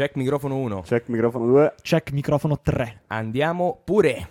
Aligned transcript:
Check 0.00 0.14
microfono 0.14 0.56
1. 0.56 0.80
Check 0.80 1.08
microfono 1.08 1.44
2. 1.44 1.74
Check 1.82 2.12
microfono 2.12 2.58
3. 2.58 3.02
Andiamo 3.08 3.82
pure. 3.84 4.28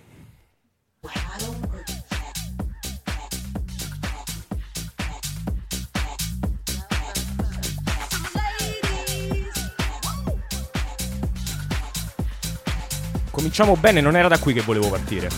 Cominciamo 13.29 13.75
bene, 13.75 14.01
non 14.01 14.15
era 14.15 14.27
da 14.27 14.39
qui 14.39 14.53
che 14.53 14.61
volevo 14.61 14.89
partire. 14.89 15.29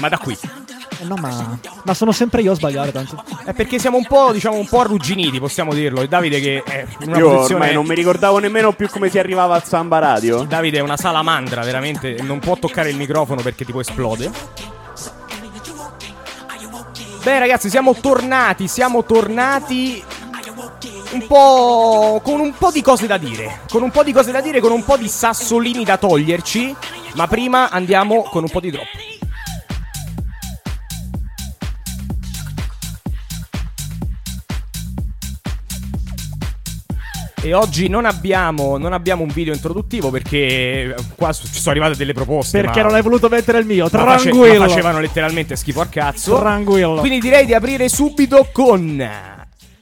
Ma 0.00 0.08
da 0.08 0.18
qui. 0.18 0.57
Eh 1.00 1.04
no, 1.04 1.14
ma, 1.16 1.58
ma 1.84 1.94
sono 1.94 2.12
sempre 2.12 2.42
io 2.42 2.52
a 2.52 2.54
sbagliare, 2.54 2.90
tanto. 2.92 3.22
È 3.44 3.52
perché 3.52 3.78
siamo 3.78 3.96
un 3.96 4.06
po', 4.06 4.32
diciamo, 4.32 4.56
un 4.56 4.66
po' 4.66 4.80
arrugginiti, 4.80 5.38
possiamo 5.38 5.72
dirlo. 5.72 6.02
E 6.02 6.08
Davide 6.08 6.40
che 6.40 6.62
è 6.64 6.86
una 7.04 7.18
Io 7.18 7.30
posizione... 7.30 7.60
ormai 7.60 7.74
non 7.74 7.86
mi 7.86 7.94
ricordavo 7.94 8.38
nemmeno 8.38 8.72
più 8.72 8.88
come 8.88 9.08
si 9.08 9.18
arrivava 9.18 9.54
al 9.54 9.64
Samba 9.64 9.98
Radio. 9.98 10.42
Davide 10.42 10.78
è 10.78 10.82
una 10.82 10.96
salamandra, 10.96 11.62
veramente. 11.62 12.16
Non 12.22 12.40
può 12.40 12.56
toccare 12.56 12.90
il 12.90 12.96
microfono 12.96 13.42
perché 13.42 13.64
tipo 13.64 13.80
esplode. 13.80 14.30
Beh, 17.22 17.38
ragazzi, 17.38 17.70
siamo 17.70 17.94
tornati. 17.94 18.66
Siamo 18.66 19.04
tornati. 19.04 20.02
Un 21.10 21.26
po'. 21.26 22.20
con 22.22 22.40
un 22.40 22.52
po' 22.58 22.70
di 22.70 22.82
cose 22.82 23.06
da 23.06 23.18
dire. 23.18 23.60
Con 23.70 23.82
un 23.82 23.90
po' 23.90 24.02
di 24.02 24.12
cose 24.12 24.32
da 24.32 24.40
dire, 24.40 24.60
con 24.60 24.72
un 24.72 24.84
po' 24.84 24.96
di 24.96 25.08
sassolini 25.08 25.84
da 25.84 25.96
toglierci. 25.96 26.74
Ma 27.14 27.26
prima 27.26 27.70
andiamo 27.70 28.22
con 28.22 28.42
un 28.42 28.50
po' 28.50 28.60
di 28.60 28.70
drop. 28.70 29.17
E 37.40 37.54
oggi 37.54 37.88
non 37.88 38.04
abbiamo, 38.04 38.78
non 38.78 38.92
abbiamo 38.92 39.22
un 39.22 39.28
video 39.28 39.54
introduttivo 39.54 40.10
perché 40.10 40.94
qua 41.14 41.32
su- 41.32 41.46
ci 41.46 41.60
sono 41.60 41.70
arrivate 41.70 41.96
delle 41.96 42.12
proposte. 42.12 42.60
Perché 42.60 42.80
ma- 42.80 42.86
non 42.86 42.94
hai 42.96 43.02
voluto 43.02 43.28
mettere 43.28 43.58
il 43.60 43.66
mio? 43.66 43.84
ma 43.84 43.88
face- 43.90 44.30
Tranquillo. 44.30 44.58
ma 44.58 44.68
facevano 44.68 45.00
letteralmente 45.00 45.54
schifo 45.56 45.80
al 45.80 45.88
cazzo. 45.88 46.36
Tranquillo. 46.38 46.96
Quindi 46.96 47.20
direi 47.20 47.46
di 47.46 47.54
aprire 47.54 47.88
subito 47.88 48.48
con. 48.52 49.36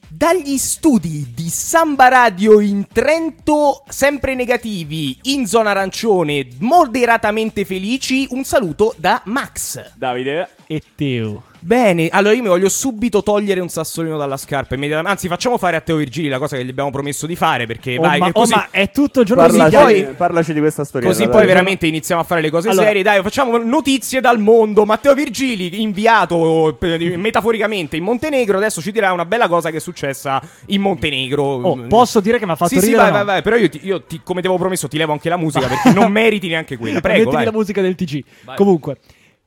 Dagli 0.09 0.57
studi 0.57 1.33
di 1.35 1.49
Samba 1.51 2.09
Radio 2.09 2.61
in 2.61 2.87
Trento, 2.91 3.83
sempre 3.89 4.35
negativi, 4.35 5.19
in 5.25 5.47
zona 5.47 5.71
arancione, 5.71 6.47
moderatamente 6.61 7.67
felici, 7.67 8.27
un 8.31 8.45
saluto 8.45 8.95
da 8.97 9.21
Max. 9.27 9.93
Davide. 9.95 10.49
E 10.69 10.83
Teo. 10.97 11.45
Bene, 11.61 12.09
allora 12.11 12.35
io 12.35 12.43
mi 12.43 12.49
voglio 12.49 12.69
subito 12.69 13.23
togliere 13.23 13.61
un 13.61 13.69
sassolino 13.69 14.17
dalla 14.17 14.37
scarpa. 14.37 14.75
immediatamente. 14.75 15.13
Anzi, 15.17 15.29
facciamo 15.29 15.59
fare 15.59 15.77
a 15.77 15.81
Teo 15.81 15.95
Virgili 15.97 16.29
la 16.29 16.39
cosa 16.39 16.57
che 16.57 16.65
gli 16.65 16.69
abbiamo 16.71 16.91
promesso 16.91 17.27
di 17.27 17.37
fare. 17.37 17.67
Perché 17.67 17.97
Oh, 17.99 18.03
vai, 18.03 18.19
ma, 18.19 18.27
oh, 18.29 18.33
così, 18.33 18.53
ma 18.55 18.69
è 18.71 18.91
tutto 18.91 19.21
il 19.21 19.27
giorno 19.27 19.43
Parlaci, 19.47 19.77
così. 19.77 20.03
poi- 20.05 20.15
parlaci 20.15 20.53
di 20.53 20.59
questa 20.61 20.85
storia. 20.85 21.07
così 21.09 21.29
poi 21.29 21.47
veramente 21.47 21.87
iniziamo 21.87 22.21
a 22.21 22.25
fare 22.25 22.41
le 22.41 22.51
cose 22.51 22.69
Allora- 22.69 22.87
serie. 22.87 23.03
Dai, 23.03 23.23
facciamo 23.23 23.57
notizie 23.59 24.21
dal 24.21 24.41
mondo. 24.41 24.85
Matteo 24.85 25.15
Virgili, 25.15 25.83
inviato 25.83 26.77
eh, 26.81 27.17
metaforicamente 27.17 27.97
in 27.97 28.03
Montenegro, 28.03 28.57
adesso 28.57 28.81
ci 28.81 28.91
dirà 28.91 29.13
una 29.13 29.25
bella 29.25 29.47
cosa 29.49 29.71
che 29.71 29.77
è 29.77 29.81
successa 29.81 30.41
in 30.67 30.81
Montenegro. 30.81 31.43
Oh, 31.45 31.77
posso 31.89 32.19
dire 32.21 32.39
che 32.39 32.45
mi 32.45 32.53
ha 32.53 32.57
fatto 32.57 32.75
Sì, 32.75 32.81
sì, 32.81 32.87
ridere? 32.87 33.03
vai, 33.03 33.11
o 33.11 33.13
no? 33.13 33.25
vai, 33.25 33.35
vai. 33.35 33.43
Però 33.43 33.57
io, 33.57 33.69
ti- 33.69 33.81
io 33.85 34.03
ti- 34.03 34.21
come 34.25 34.41
ti 34.41 34.47
avevo 34.47 34.61
promesso, 34.61 34.89
ti 34.89 34.99
levo 34.99 35.13
anche 35.13 35.29
la 35.29 35.37
musica 35.37 35.67
perché 35.69 35.93
non 35.93 36.11
meriti 36.13 36.49
neanche 36.49 36.77
quella. 36.77 37.01
Prego, 37.01 37.19
Mettimi 37.19 37.35
vai. 37.37 37.45
la 37.45 37.53
musica 37.53 37.81
del 37.81 37.95
TG. 37.95 38.25
Vai. 38.45 38.57
Comunque, 38.57 38.99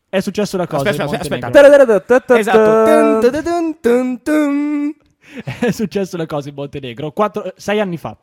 è 0.09 0.19
successa 0.21 0.55
una 0.55 0.67
cosa. 0.67 0.89
Aspetta, 0.89 1.03
in 1.03 1.21
aspetta, 1.21 1.49
Montenegro. 1.49 1.51
Esatto. 2.37 2.57
È 5.59 5.69
successo 5.71 6.15
una 6.15 6.25
cosa 6.25 6.49
in 6.49 6.55
Montenegro. 6.55 7.11
Quattro- 7.11 7.53
sei 7.55 7.79
anni 7.79 7.97
fa. 7.97 8.17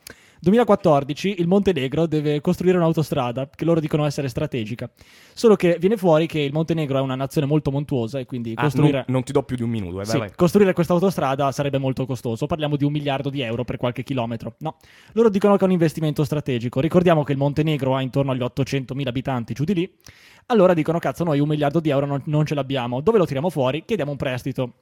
2014 0.46 1.40
il 1.40 1.48
Montenegro 1.48 2.06
deve 2.06 2.40
costruire 2.40 2.76
un'autostrada 2.76 3.50
che 3.52 3.64
loro 3.64 3.80
dicono 3.80 4.04
essere 4.04 4.28
strategica. 4.28 4.88
Solo 5.34 5.56
che 5.56 5.76
viene 5.80 5.96
fuori 5.96 6.26
che 6.28 6.38
il 6.38 6.52
Montenegro 6.52 6.98
è 6.98 7.00
una 7.00 7.16
nazione 7.16 7.48
molto 7.48 7.72
montuosa 7.72 8.20
e 8.20 8.26
quindi 8.26 8.52
Ah, 8.56 8.62
costruire, 8.62 8.98
non, 8.98 9.04
non 9.08 9.22
ti 9.24 9.32
do 9.32 9.42
più 9.42 9.56
di 9.56 9.62
un 9.62 9.70
minuto, 9.70 10.00
eh, 10.00 10.04
vai, 10.04 10.06
sì, 10.06 10.18
vai. 10.18 10.30
costruire 10.36 10.72
questa 10.72 10.92
autostrada 10.92 11.50
sarebbe 11.50 11.78
molto 11.78 12.06
costoso. 12.06 12.46
Parliamo 12.46 12.76
di 12.76 12.84
un 12.84 12.92
miliardo 12.92 13.28
di 13.28 13.40
euro 13.40 13.64
per 13.64 13.76
qualche 13.76 14.04
chilometro. 14.04 14.54
No, 14.58 14.76
loro 15.14 15.28
dicono 15.28 15.56
che 15.56 15.62
è 15.62 15.66
un 15.66 15.72
investimento 15.72 16.22
strategico. 16.22 16.78
Ricordiamo 16.78 17.24
che 17.24 17.32
il 17.32 17.38
Montenegro 17.38 17.96
ha 17.96 18.00
intorno 18.00 18.30
agli 18.30 18.40
800.000 18.40 19.08
abitanti 19.08 19.52
giù 19.52 19.64
di 19.64 19.74
lì. 19.74 19.92
Allora 20.46 20.74
dicono, 20.74 21.00
cazzo, 21.00 21.24
noi 21.24 21.40
un 21.40 21.48
miliardo 21.48 21.80
di 21.80 21.90
euro 21.90 22.06
non, 22.06 22.22
non 22.26 22.46
ce 22.46 22.54
l'abbiamo. 22.54 23.00
Dove 23.00 23.18
lo 23.18 23.24
tiriamo 23.24 23.50
fuori? 23.50 23.82
Chiediamo 23.84 24.12
un 24.12 24.16
prestito. 24.16 24.72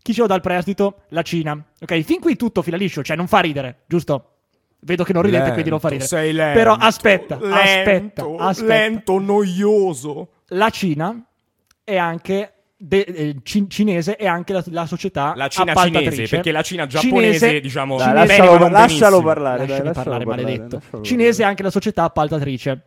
Chi 0.00 0.12
ce 0.14 0.20
lo 0.20 0.26
dà 0.28 0.36
il 0.36 0.40
prestito? 0.40 1.02
La 1.08 1.22
Cina. 1.22 1.60
Ok, 1.80 2.00
fin 2.02 2.20
qui 2.20 2.36
tutto 2.36 2.62
fila 2.62 2.76
liscio, 2.76 3.02
cioè 3.02 3.16
non 3.16 3.26
fa 3.26 3.40
ridere, 3.40 3.82
giusto? 3.86 4.34
Vedo 4.80 5.02
che 5.04 5.12
non 5.12 5.22
ridete, 5.22 5.38
Lento, 5.40 5.52
quindi 5.54 5.70
non 5.70 5.80
fa 5.80 5.88
ridere. 5.88 6.08
Sei 6.08 6.32
lento, 6.32 6.58
Però 6.58 6.72
aspetta, 6.74 7.38
lento, 7.40 7.56
aspetta, 7.56 8.24
aspetta. 8.38 8.66
Lento, 8.74 9.18
noioso. 9.18 10.28
La 10.48 10.70
Cina 10.70 11.20
è 11.82 11.96
anche 11.96 12.52
de- 12.76 13.00
eh, 13.00 13.36
cin- 13.42 13.68
cinese 13.68 14.16
e 14.16 14.26
anche 14.28 14.52
la, 14.52 14.62
la 14.66 14.86
società 14.86 15.32
La 15.34 15.48
Cina 15.48 15.72
appaltatrice. 15.72 16.10
cinese, 16.12 16.34
perché 16.36 16.52
la 16.52 16.62
Cina 16.62 16.86
giapponese, 16.86 17.38
Cinese- 17.38 17.60
diciamo, 17.60 17.96
Dai, 17.96 18.12
bene, 18.12 18.26
lascialo, 18.26 18.58
non 18.58 18.70
lascialo 18.70 19.22
parlare. 19.22 19.58
Dai, 19.66 19.68
lascialo 19.68 19.92
parlare, 19.92 20.24
maledetto. 20.24 20.76
lascialo 20.76 21.02
Cinese 21.02 21.26
è 21.28 21.30
parlare. 21.30 21.50
anche 21.50 21.62
la 21.64 21.70
società 21.70 22.02
appaltatrice 22.04 22.82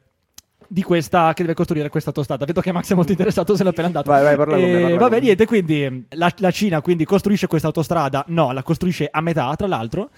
di 0.67 0.83
questa 0.83 1.33
che 1.33 1.41
deve 1.41 1.53
costruire 1.55 1.89
questa 1.89 2.09
autostrada. 2.11 2.45
Vedo 2.45 2.61
che 2.61 2.71
Max 2.71 2.89
è 2.89 2.95
molto 2.95 3.11
interessato, 3.11 3.55
se 3.57 3.63
l'è 3.63 3.69
appena 3.69 3.87
andato. 3.87 4.09
Vai, 4.09 4.23
vai, 4.23 4.37
parla 4.37 4.55
con 4.55 4.63
me, 4.63 4.77
Eh, 4.79 4.89
con 4.91 4.97
vabbè, 4.97 5.15
me. 5.15 5.19
niente, 5.19 5.45
quindi 5.45 6.05
la, 6.11 6.31
la 6.37 6.51
Cina 6.51 6.79
quindi 6.81 7.03
costruisce 7.03 7.47
questa 7.47 7.67
autostrada, 7.67 8.23
no, 8.29 8.53
la 8.53 8.63
costruisce 8.63 9.09
a 9.11 9.19
metà, 9.19 9.53
tra 9.57 9.67
l'altro. 9.67 10.09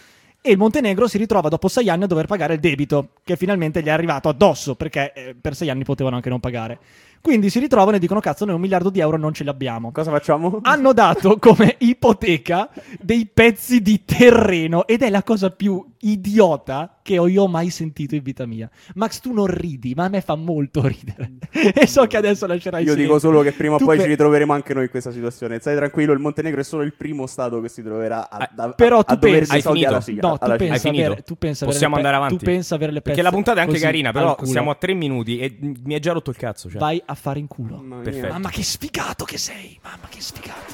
E 0.45 0.51
il 0.51 0.57
Montenegro 0.57 1.07
si 1.07 1.17
ritrova 1.17 1.47
dopo 1.47 1.69
sei 1.69 1.87
anni 1.87 2.03
a 2.03 2.07
dover 2.07 2.25
pagare 2.25 2.55
il 2.55 2.59
debito, 2.59 3.11
che 3.23 3.37
finalmente 3.37 3.81
gli 3.81 3.85
è 3.85 3.91
arrivato 3.91 4.27
addosso, 4.27 4.75
perché 4.75 5.13
eh, 5.13 5.35
per 5.39 5.55
sei 5.55 5.69
anni 5.69 5.85
potevano 5.85 6.17
anche 6.17 6.27
non 6.27 6.41
pagare. 6.41 6.79
Quindi 7.21 7.49
si 7.49 7.59
ritrovano 7.59 7.95
e 7.95 7.99
dicono: 7.99 8.19
Cazzo, 8.19 8.43
noi 8.43 8.55
un 8.55 8.59
miliardo 8.59 8.89
di 8.89 8.99
euro 8.99 9.15
non 9.15 9.33
ce 9.33 9.45
l'abbiamo. 9.45 9.93
Cosa 9.93 10.11
facciamo? 10.11 10.59
Hanno 10.63 10.91
dato 10.91 11.37
come 11.39 11.77
ipoteca 11.79 12.69
dei 12.99 13.25
pezzi 13.33 13.81
di 13.81 14.03
terreno 14.03 14.85
ed 14.85 15.03
è 15.03 15.09
la 15.09 15.23
cosa 15.23 15.49
più 15.49 15.81
idiota 16.03 16.99
che 17.01 17.17
ho 17.17 17.27
io 17.27 17.47
mai 17.47 17.69
sentito 17.69 18.15
in 18.15 18.23
vita 18.23 18.45
mia. 18.45 18.69
Max, 18.95 19.19
tu 19.19 19.33
non 19.33 19.47
ridi, 19.47 19.93
ma 19.95 20.05
a 20.05 20.09
me 20.09 20.21
fa 20.21 20.35
molto 20.35 20.85
ridere. 20.85 21.33
e 21.73 21.87
so 21.87 22.05
che 22.07 22.17
adesso 22.17 22.45
lascerai 22.47 22.83
Io 22.83 22.93
sì. 22.93 23.01
dico 23.01 23.19
solo 23.19 23.41
che 23.41 23.51
prima 23.51 23.75
o 23.75 23.77
poi 23.77 23.97
pe- 23.97 24.03
ci 24.03 24.09
ritroveremo 24.09 24.53
anche 24.53 24.73
noi 24.73 24.83
in 24.83 24.89
questa 24.89 25.11
situazione. 25.11 25.59
Stai 25.59 25.75
tranquillo, 25.75 26.13
il 26.13 26.19
Montenegro 26.19 26.59
è 26.61 26.63
solo 26.63 26.83
il 26.83 26.93
primo 26.93 27.25
stato 27.27 27.61
che 27.61 27.69
si 27.69 27.81
troverà 27.83 28.29
a, 28.29 28.37
Ah, 28.37 28.63
a, 28.63 28.69
però 28.71 28.99
a, 28.99 29.03
tu 29.03 29.13
a 29.13 29.15
dover 29.17 29.37
pensi- 29.47 29.61
soldi 29.61 29.79
finito? 29.79 29.89
alla 29.89 30.01
Cina. 30.01 30.27
No, 30.27 30.37
tu 30.37 30.43
alla 30.45 30.55
pensa, 30.55 30.89
avere, 30.89 31.23
tu 31.23 31.35
pensa 31.37 31.63
avere 31.63 31.71
Possiamo 31.71 31.93
pe- 31.95 31.99
andare 32.01 32.15
avanti. 32.17 32.37
Tu 32.37 32.43
pensa 32.45 32.75
avere 32.75 32.91
le 32.91 33.01
pezze 33.01 33.15
Perché 33.15 33.29
la 33.29 33.31
puntata 33.35 33.59
è 33.59 33.63
anche 33.63 33.79
carina, 33.79 34.11
però 34.11 34.37
siamo 34.43 34.71
a 34.71 34.75
tre 34.75 34.93
minuti 34.93 35.39
e 35.39 35.57
mi 35.83 35.93
è 35.93 35.99
già 35.99 36.11
rotto 36.13 36.29
il 36.29 36.37
cazzo. 36.37 36.69
Cioè. 36.69 36.79
Vai 36.79 37.01
a 37.05 37.13
fare 37.15 37.39
in 37.39 37.47
culo. 37.47 37.77
Mamma. 37.77 38.01
Mamma 38.29 38.49
che 38.49 38.63
sfigato 38.63 39.25
che 39.25 39.37
sei! 39.37 39.79
Mamma 39.81 40.07
che 40.09 40.21
sfigato! 40.21 40.73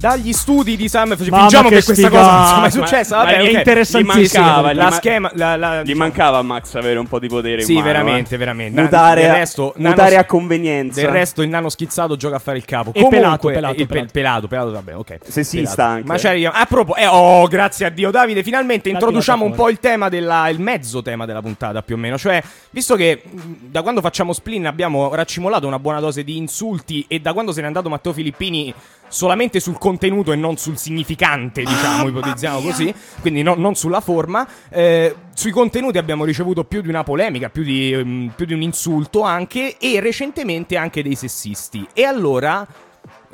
Dagli 0.00 0.32
studi 0.32 0.76
di 0.76 0.88
Sam. 0.88 1.10
Mamma 1.10 1.22
Fingiamo 1.24 1.68
che 1.68 1.76
che, 1.76 1.84
questa 1.84 1.92
sfigata. 1.92 2.16
cosa 2.16 2.36
non 2.38 2.46
sia 2.46 2.56
mai 2.60 2.70
successa. 2.70 3.16
Ma- 3.18 3.24
Vabbè, 3.24 3.36
ma 3.36 3.42
è 3.42 3.48
ok. 3.50 3.52
interessantissimo. 3.58 4.22
Gli 4.22 4.46
mancava, 4.46 4.72
La 4.72 4.84
ma- 4.84 4.90
schema. 4.92 5.30
La, 5.34 5.56
la- 5.56 5.82
Gli 5.82 5.92
mancava 5.94 6.38
a 6.38 6.42
Max 6.42 6.74
avere 6.76 6.98
un 6.98 7.06
po' 7.06 7.18
di 7.18 7.28
potere 7.28 7.60
Sì, 7.60 7.72
in 7.72 7.80
mano, 7.80 7.92
veramente, 7.92 8.34
eh. 8.34 8.38
veramente. 8.38 8.80
Mutare, 8.80 9.20
Del 9.20 9.30
a- 9.30 9.34
resto, 9.34 9.74
mutare 9.76 10.08
nano- 10.10 10.20
a 10.22 10.24
convenienza. 10.24 11.00
Del 11.02 11.10
resto, 11.10 11.42
il 11.42 11.50
nano 11.50 11.68
schizzato 11.68 12.16
gioca 12.16 12.36
a 12.36 12.38
fare 12.38 12.56
il 12.56 12.64
capo. 12.64 12.88
E 12.90 12.92
Comunque, 12.94 13.18
pelato, 13.18 13.48
pelato, 13.48 13.80
il 13.80 13.86
pe- 13.86 13.92
pelato. 13.94 14.10
pelato, 14.10 14.48
pelato, 14.48 14.70
vabbè, 14.70 14.96
ok. 14.96 15.18
Sessista 15.22 15.74
Pelato. 15.74 15.94
anche. 15.94 16.06
Ma 16.06 16.16
ci 16.18 16.26
arriviamo. 16.28 16.56
A 16.56 16.64
proposito, 16.64 17.04
eh, 17.06 17.06
oh, 17.06 17.46
grazie 17.46 17.84
a 17.84 17.90
Dio, 17.90 18.10
Davide. 18.10 18.42
Finalmente 18.42 18.88
introduciamo 18.88 19.44
un 19.44 19.52
po' 19.52 19.68
il 19.68 19.80
tema 19.80 20.08
della. 20.08 20.48
il 20.48 20.60
mezzo 20.60 21.02
tema 21.02 21.26
della 21.26 21.42
puntata, 21.42 21.82
più 21.82 21.96
o 21.96 21.98
meno. 21.98 22.16
Cioè, 22.16 22.42
visto 22.70 22.96
che 22.96 23.20
mh, 23.22 23.38
da 23.70 23.82
quando 23.82 24.00
facciamo 24.00 24.32
Splin 24.32 24.66
abbiamo 24.66 25.14
raccimolato 25.14 25.66
una 25.66 25.78
buona 25.78 26.00
dose 26.00 26.24
di 26.24 26.38
insulti, 26.38 27.04
e 27.06 27.20
da 27.20 27.34
quando 27.34 27.52
se 27.52 27.60
n'è 27.60 27.66
andato 27.66 27.90
Matteo 27.90 28.14
Filippini 28.14 28.72
solamente 29.10 29.60
sul 29.60 29.76
contenuto 29.76 30.32
e 30.32 30.36
non 30.36 30.56
sul 30.56 30.78
significante, 30.78 31.62
diciamo, 31.62 32.08
ipotizziamo 32.08 32.60
così, 32.60 32.94
quindi 33.20 33.42
no- 33.42 33.56
non 33.56 33.74
sulla 33.74 34.00
forma. 34.00 34.46
eh, 34.70 35.14
sui 35.34 35.50
contenuti 35.50 35.98
abbiamo 35.98 36.24
ricevuto 36.24 36.64
più 36.64 36.80
di 36.80 36.88
una 36.88 37.02
polemica, 37.02 37.48
più 37.48 37.62
di, 37.62 37.92
mm, 37.94 38.28
più 38.28 38.46
di 38.46 38.52
un 38.52 38.62
insulto 38.62 39.22
anche, 39.22 39.76
e 39.78 39.98
recentemente 40.00 40.76
anche 40.76 41.02
dei 41.02 41.14
sessisti. 41.14 41.86
E 41.94 42.04
allora 42.04 42.66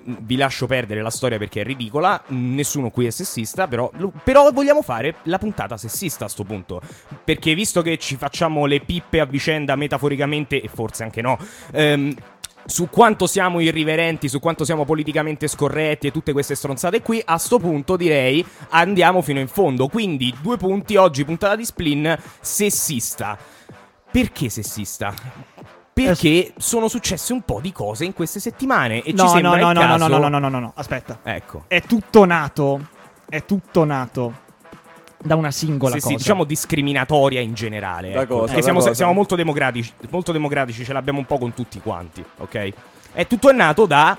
mm, 0.09 0.15
vi 0.21 0.37
lascio 0.37 0.67
perdere 0.67 1.03
la 1.03 1.11
storia 1.11 1.37
perché 1.37 1.61
è 1.63 1.65
ridicola, 1.65 2.23
nessuno 2.29 2.91
qui 2.91 3.07
è 3.07 3.11
sessista, 3.11 3.67
però, 3.67 3.91
però 4.23 4.51
vogliamo 4.53 4.83
fare 4.83 5.17
la 5.25 5.39
puntata 5.39 5.77
sessista 5.77 6.27
a 6.27 6.29
sto 6.29 6.45
punto, 6.45 6.81
perché 7.25 7.55
visto 7.55 7.83
che 7.83 7.99
ci 7.99 8.17
facciamo 8.17 8.67
le 8.67 8.81
pippe 8.81 9.19
a 9.21 9.25
vicenda 9.27 9.75
metaforicamente, 9.75 10.63
e 10.63 10.69
forse 10.73 11.03
anche 11.03 11.21
no, 11.21 11.37
ehm, 11.73 12.15
su 12.67 12.89
quanto 12.91 13.27
siamo 13.27 13.61
irriverenti, 13.61 14.29
su 14.29 14.41
quanto 14.41 14.65
siamo 14.65 14.85
politicamente 14.85 15.47
scorretti 15.49 16.09
e 16.09 16.13
tutte 16.13 16.33
queste 16.33 16.55
stronzate 16.55 17.01
qui, 17.01 17.23
a 17.25 17.39
sto 17.39 17.59
punto 17.59 17.97
direi 17.97 18.45
andiamo 18.71 19.23
fino 19.23 19.41
in 19.41 19.49
fondo. 19.49 19.89
Quindi 19.89 20.35
due 20.43 20.57
punti 20.57 20.97
oggi, 20.97 21.25
puntata 21.25 21.57
di 21.57 21.65
Splin, 21.65 22.17
sessista. 22.41 23.39
Perché 24.11 24.49
sessista? 24.49 25.15
Perché 25.93 26.53
sono 26.59 26.89
successe 26.89 27.33
un 27.33 27.43
po' 27.43 27.61
di 27.61 27.73
cose 27.73 28.05
in 28.05 28.13
queste 28.13 28.41
settimane 28.41 28.99
e 29.03 29.11
ci 29.11 29.15
No, 29.15 29.29
sembra 29.29 29.57
no, 29.57 29.73
no, 29.73 29.73
no, 29.73 29.81
caso... 29.81 30.09
no, 30.09 30.19
no, 30.19 30.29
no, 30.29 30.39
no, 30.39 30.49
no, 30.49 30.61
no, 30.61 30.73
aspetta. 30.75 31.21
Ecco. 31.23 31.65
È 31.69 31.81
tutto 31.83 32.25
nato, 32.25 32.89
è 33.29 33.45
tutto 33.45 33.85
nato 33.85 34.45
da 35.23 35.35
una 35.35 35.51
singola 35.51 35.95
Sì, 35.95 36.01
cosa. 36.01 36.09
sì, 36.13 36.17
diciamo 36.17 36.45
discriminatoria 36.45 37.41
in 37.41 37.55
generale. 37.55 38.11
Da 38.13 38.23
ecco. 38.23 38.35
cosa, 38.35 38.45
Perché 38.47 38.57
da 38.57 38.63
siamo, 38.63 38.79
cosa? 38.81 38.95
siamo 38.95 39.13
molto 39.13 39.35
democratici, 39.37 39.93
molto 40.11 40.33
democratici, 40.33 40.85
ce 40.85 40.93
l'abbiamo 40.93 41.19
un 41.19 41.25
po' 41.27 41.39
con 41.39 41.53
tutti 41.55 41.81
quanti, 41.81 42.25
ok? 42.39 42.73
È 43.13 43.27
tutto 43.27 43.51
è 43.51 43.53
nato 43.53 43.87
da 43.87 44.17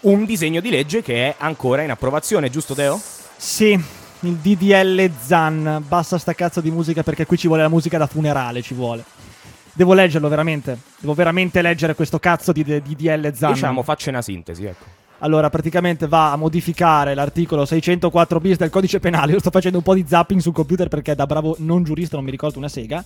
un 0.00 0.24
disegno 0.24 0.60
di 0.60 0.70
legge 0.70 1.02
che 1.02 1.28
è 1.28 1.34
ancora 1.38 1.82
in 1.82 1.90
approvazione, 1.90 2.50
giusto 2.50 2.74
Teo? 2.74 3.00
Sì, 3.36 3.70
il 4.20 4.34
DDL 4.36 5.10
Zan. 5.20 5.82
Basta 5.86 6.18
sta 6.18 6.32
cazzo 6.34 6.60
di 6.60 6.70
musica 6.70 7.02
perché 7.02 7.26
qui 7.26 7.36
ci 7.36 7.46
vuole 7.48 7.62
la 7.62 7.68
musica 7.68 7.98
da 7.98 8.06
funerale, 8.06 8.62
ci 8.62 8.74
vuole. 8.74 9.04
Devo 9.72 9.94
leggerlo 9.94 10.28
veramente. 10.28 10.78
Devo 10.98 11.14
veramente 11.14 11.62
leggere 11.62 11.94
questo 11.94 12.18
cazzo 12.18 12.52
di 12.52 12.62
di 12.62 12.80
DDL 12.80 13.32
Zan. 13.34 13.52
Diciamo, 13.54 13.82
faccia 13.82 14.10
una 14.10 14.22
sintesi, 14.22 14.64
ecco. 14.64 14.84
Allora, 15.22 15.50
praticamente 15.50 16.08
va 16.08 16.32
a 16.32 16.36
modificare 16.36 17.14
l'articolo 17.14 17.64
604 17.64 18.40
bis 18.40 18.56
del 18.56 18.70
codice 18.70 18.98
penale. 18.98 19.32
Io 19.32 19.38
sto 19.38 19.50
facendo 19.50 19.78
un 19.78 19.84
po' 19.84 19.94
di 19.94 20.04
zapping 20.06 20.40
sul 20.40 20.52
computer 20.52 20.88
perché 20.88 21.14
da 21.14 21.26
bravo 21.26 21.54
non 21.60 21.84
giurista 21.84 22.16
non 22.16 22.24
mi 22.24 22.32
ricordo 22.32 22.58
una 22.58 22.68
sega. 22.68 23.04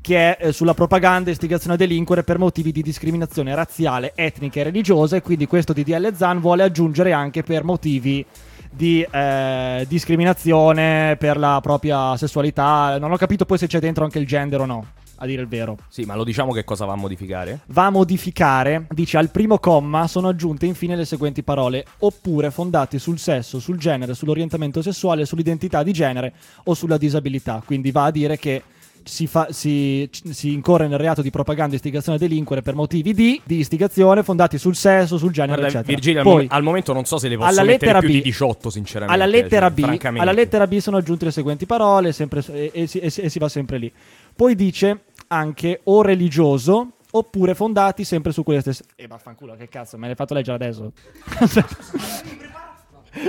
Che 0.00 0.36
è 0.36 0.46
eh, 0.46 0.52
sulla 0.52 0.74
propaganda 0.74 1.30
e 1.30 1.32
istigazione 1.32 1.74
a 1.74 1.78
delinquere 1.78 2.22
per 2.22 2.38
motivi 2.38 2.70
di 2.70 2.82
discriminazione 2.82 3.54
razziale, 3.54 4.12
etnica 4.14 4.60
e 4.60 4.64
religiosa. 4.64 5.16
E 5.16 5.22
quindi 5.22 5.46
questo 5.46 5.72
DDL 5.72 6.14
Zan 6.14 6.38
vuole 6.38 6.64
aggiungere 6.64 7.12
anche 7.12 7.42
per 7.42 7.64
motivi 7.64 8.24
di 8.70 9.00
eh, 9.10 9.86
discriminazione 9.88 11.16
per 11.18 11.38
la 11.38 11.60
propria 11.62 12.14
sessualità. 12.18 12.98
Non 12.98 13.10
ho 13.10 13.16
capito 13.16 13.46
poi 13.46 13.56
se 13.56 13.66
c'è 13.66 13.80
dentro 13.80 14.04
anche 14.04 14.18
il 14.18 14.26
gender 14.26 14.60
o 14.60 14.66
no, 14.66 14.86
a 15.18 15.26
dire 15.26 15.42
il 15.42 15.48
vero 15.48 15.76
Sì, 15.88 16.04
ma 16.04 16.14
lo 16.14 16.24
diciamo 16.24 16.52
che 16.52 16.64
cosa 16.64 16.84
va 16.84 16.92
a 16.92 16.96
modificare? 16.96 17.60
va 17.66 17.86
a 17.86 17.90
modificare, 17.90 18.86
dice 18.90 19.16
al 19.18 19.30
primo 19.30 19.58
comma 19.58 20.06
sono 20.06 20.28
aggiunte 20.28 20.66
infine 20.66 20.96
le 20.96 21.04
seguenti 21.04 21.42
parole, 21.42 21.84
oppure 21.98 22.50
fondati 22.50 22.98
sul 22.98 23.18
sesso, 23.18 23.58
sul 23.58 23.78
genere, 23.78 24.14
sull'orientamento 24.14 24.82
sessuale, 24.82 25.24
sull'identità 25.24 25.82
di 25.82 25.92
genere 25.92 26.32
o 26.64 26.74
sulla 26.74 26.96
disabilità. 26.98 27.62
Quindi 27.64 27.90
va 27.90 28.04
a 28.04 28.10
dire 28.10 28.38
che 28.38 28.62
si, 29.04 29.26
fa- 29.26 29.48
si- 29.50 30.06
si 30.10 30.52
incorre 30.52 30.86
nel 30.86 30.98
reato 30.98 31.22
di 31.22 31.30
propaganda 31.30 31.72
e 31.72 31.76
istigazione 31.76 32.18
a 32.18 32.20
delinquere 32.20 32.60
per 32.60 32.74
motivi 32.74 33.14
di, 33.14 33.40
di 33.42 33.56
istigazione 33.58 34.22
fondati 34.22 34.58
sul 34.58 34.76
sesso, 34.76 35.16
sul 35.16 35.32
genere, 35.32 35.60
Guarda, 35.60 35.78
eccetera. 35.78 35.94
Virgilio, 35.94 36.18
al, 36.20 36.24
Poi, 36.26 36.46
al 36.50 36.62
momento 36.62 36.92
non 36.92 37.04
so 37.06 37.16
se 37.16 37.28
le 37.28 37.36
posso 37.36 37.48
alla 37.48 37.62
mettere 37.62 37.92
lettera 37.92 37.98
più 38.00 38.08
B- 38.10 38.12
di 38.12 38.20
18, 38.22 38.68
sinceramente. 38.70 39.22
alla 39.22 39.30
lettera, 39.30 39.72
cioè, 39.74 39.96
B, 40.10 40.18
alla 40.18 40.32
lettera 40.32 40.66
B 40.66 40.76
sono 40.78 40.98
aggiunte 40.98 41.24
le 41.26 41.30
seguenti 41.30 41.64
parole 41.64 42.12
sempre- 42.12 42.42
e, 42.52 42.70
e 42.74 42.88
e 42.92 43.12
e 43.16 43.28
si 43.30 43.38
va 43.38 43.48
sempre 43.48 43.78
lì. 43.78 43.90
Poi 44.36 44.54
dice 44.54 45.04
anche 45.28 45.80
o 45.84 46.02
religioso 46.02 46.92
oppure 47.10 47.54
fondati 47.54 48.04
sempre 48.04 48.32
su 48.32 48.42
quelle 48.42 48.60
stesse. 48.60 48.84
E 48.96 49.06
vaffanculo, 49.06 49.54
che 49.56 49.68
cazzo, 49.68 49.96
me 49.96 50.06
l'hai 50.06 50.16
fatto 50.16 50.34
leggere 50.34 50.56
adesso? 50.56 50.92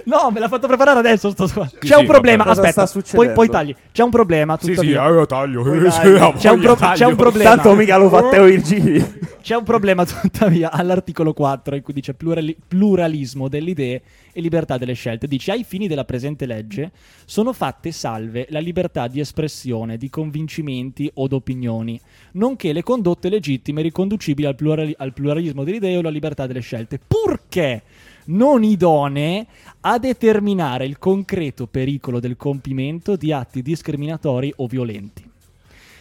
No, 0.06 0.30
me 0.32 0.40
l'ha 0.40 0.48
fatto 0.48 0.68
preparare 0.68 1.00
adesso. 1.00 1.30
Sto... 1.32 1.46
C'è 1.46 1.68
sì, 1.80 1.94
un 1.94 2.06
problema. 2.06 2.44
vabbè. 2.44 2.56
Cosa 2.56 2.62
Aspetta, 2.62 2.86
sta 2.86 3.00
succedendo? 3.00 3.34
poi, 3.34 3.48
poi 3.48 3.50
tagli. 3.50 3.76
C'è 3.92 4.04
un 4.04 4.10
problema. 4.10 4.58
Sì, 4.60 4.66
sì, 4.66 4.72
Tuttavia. 4.72 5.08
io 5.08 5.26
taglio. 5.26 5.64
C'è 6.38 6.50
un, 6.50 6.60
pro- 6.60 6.76
c'è 6.76 7.06
un 7.06 7.16
problema. 7.16 7.50
Tanto 7.56 7.76
mica 7.76 7.98
lo 7.98 8.10
fa 8.10 8.30
Teo 8.30 8.46
Virgili. 8.46 9.18
C'è 9.42 9.56
un 9.56 9.64
problema 9.64 10.06
tuttavia 10.06 10.72
all'articolo 10.72 11.34
4 11.34 11.76
in 11.76 11.82
cui 11.82 11.94
dice 11.94 12.14
plurali- 12.14 12.56
pluralismo 12.68 13.48
delle 13.48 13.70
idee 13.72 14.02
e 14.32 14.42
libertà 14.42 14.78
delle 14.78 14.94
scelte. 14.94 15.28
Dice 15.28 15.52
ai 15.52 15.64
fini 15.64 15.88
della 15.88 16.06
presente 16.06 16.46
legge 16.46 16.92
sono 17.26 17.54
fatte 17.54 17.92
salve 17.92 18.48
la 18.50 18.60
libertà 18.60 19.08
di 19.08 19.20
espressione, 19.20 19.98
di 19.98 20.10
convincimenti 20.10 21.10
o 21.16 21.28
d'opinioni, 21.28 22.00
nonché 22.34 22.74
le 22.74 22.84
condotte 22.84 23.30
legittime 23.30 23.82
riconducibili 23.82 24.48
al, 24.48 24.56
plurali- 24.56 24.96
al 24.98 25.14
pluralismo 25.14 25.64
delle 25.64 25.78
idee 25.78 25.96
o 25.96 26.00
alla 26.00 26.10
libertà 26.10 26.46
delle 26.46 26.60
scelte, 26.62 27.00
purché 27.06 27.82
non 28.26 28.64
idonee 28.64 29.46
a 29.82 29.98
determinare 29.98 30.86
il 30.86 30.98
concreto 30.98 31.68
pericolo 31.68 32.20
del 32.20 32.36
compimento 32.36 33.16
di 33.16 33.32
atti 33.32 33.62
discriminatori 33.62 34.54
o 34.58 34.68
violenti. 34.68 35.29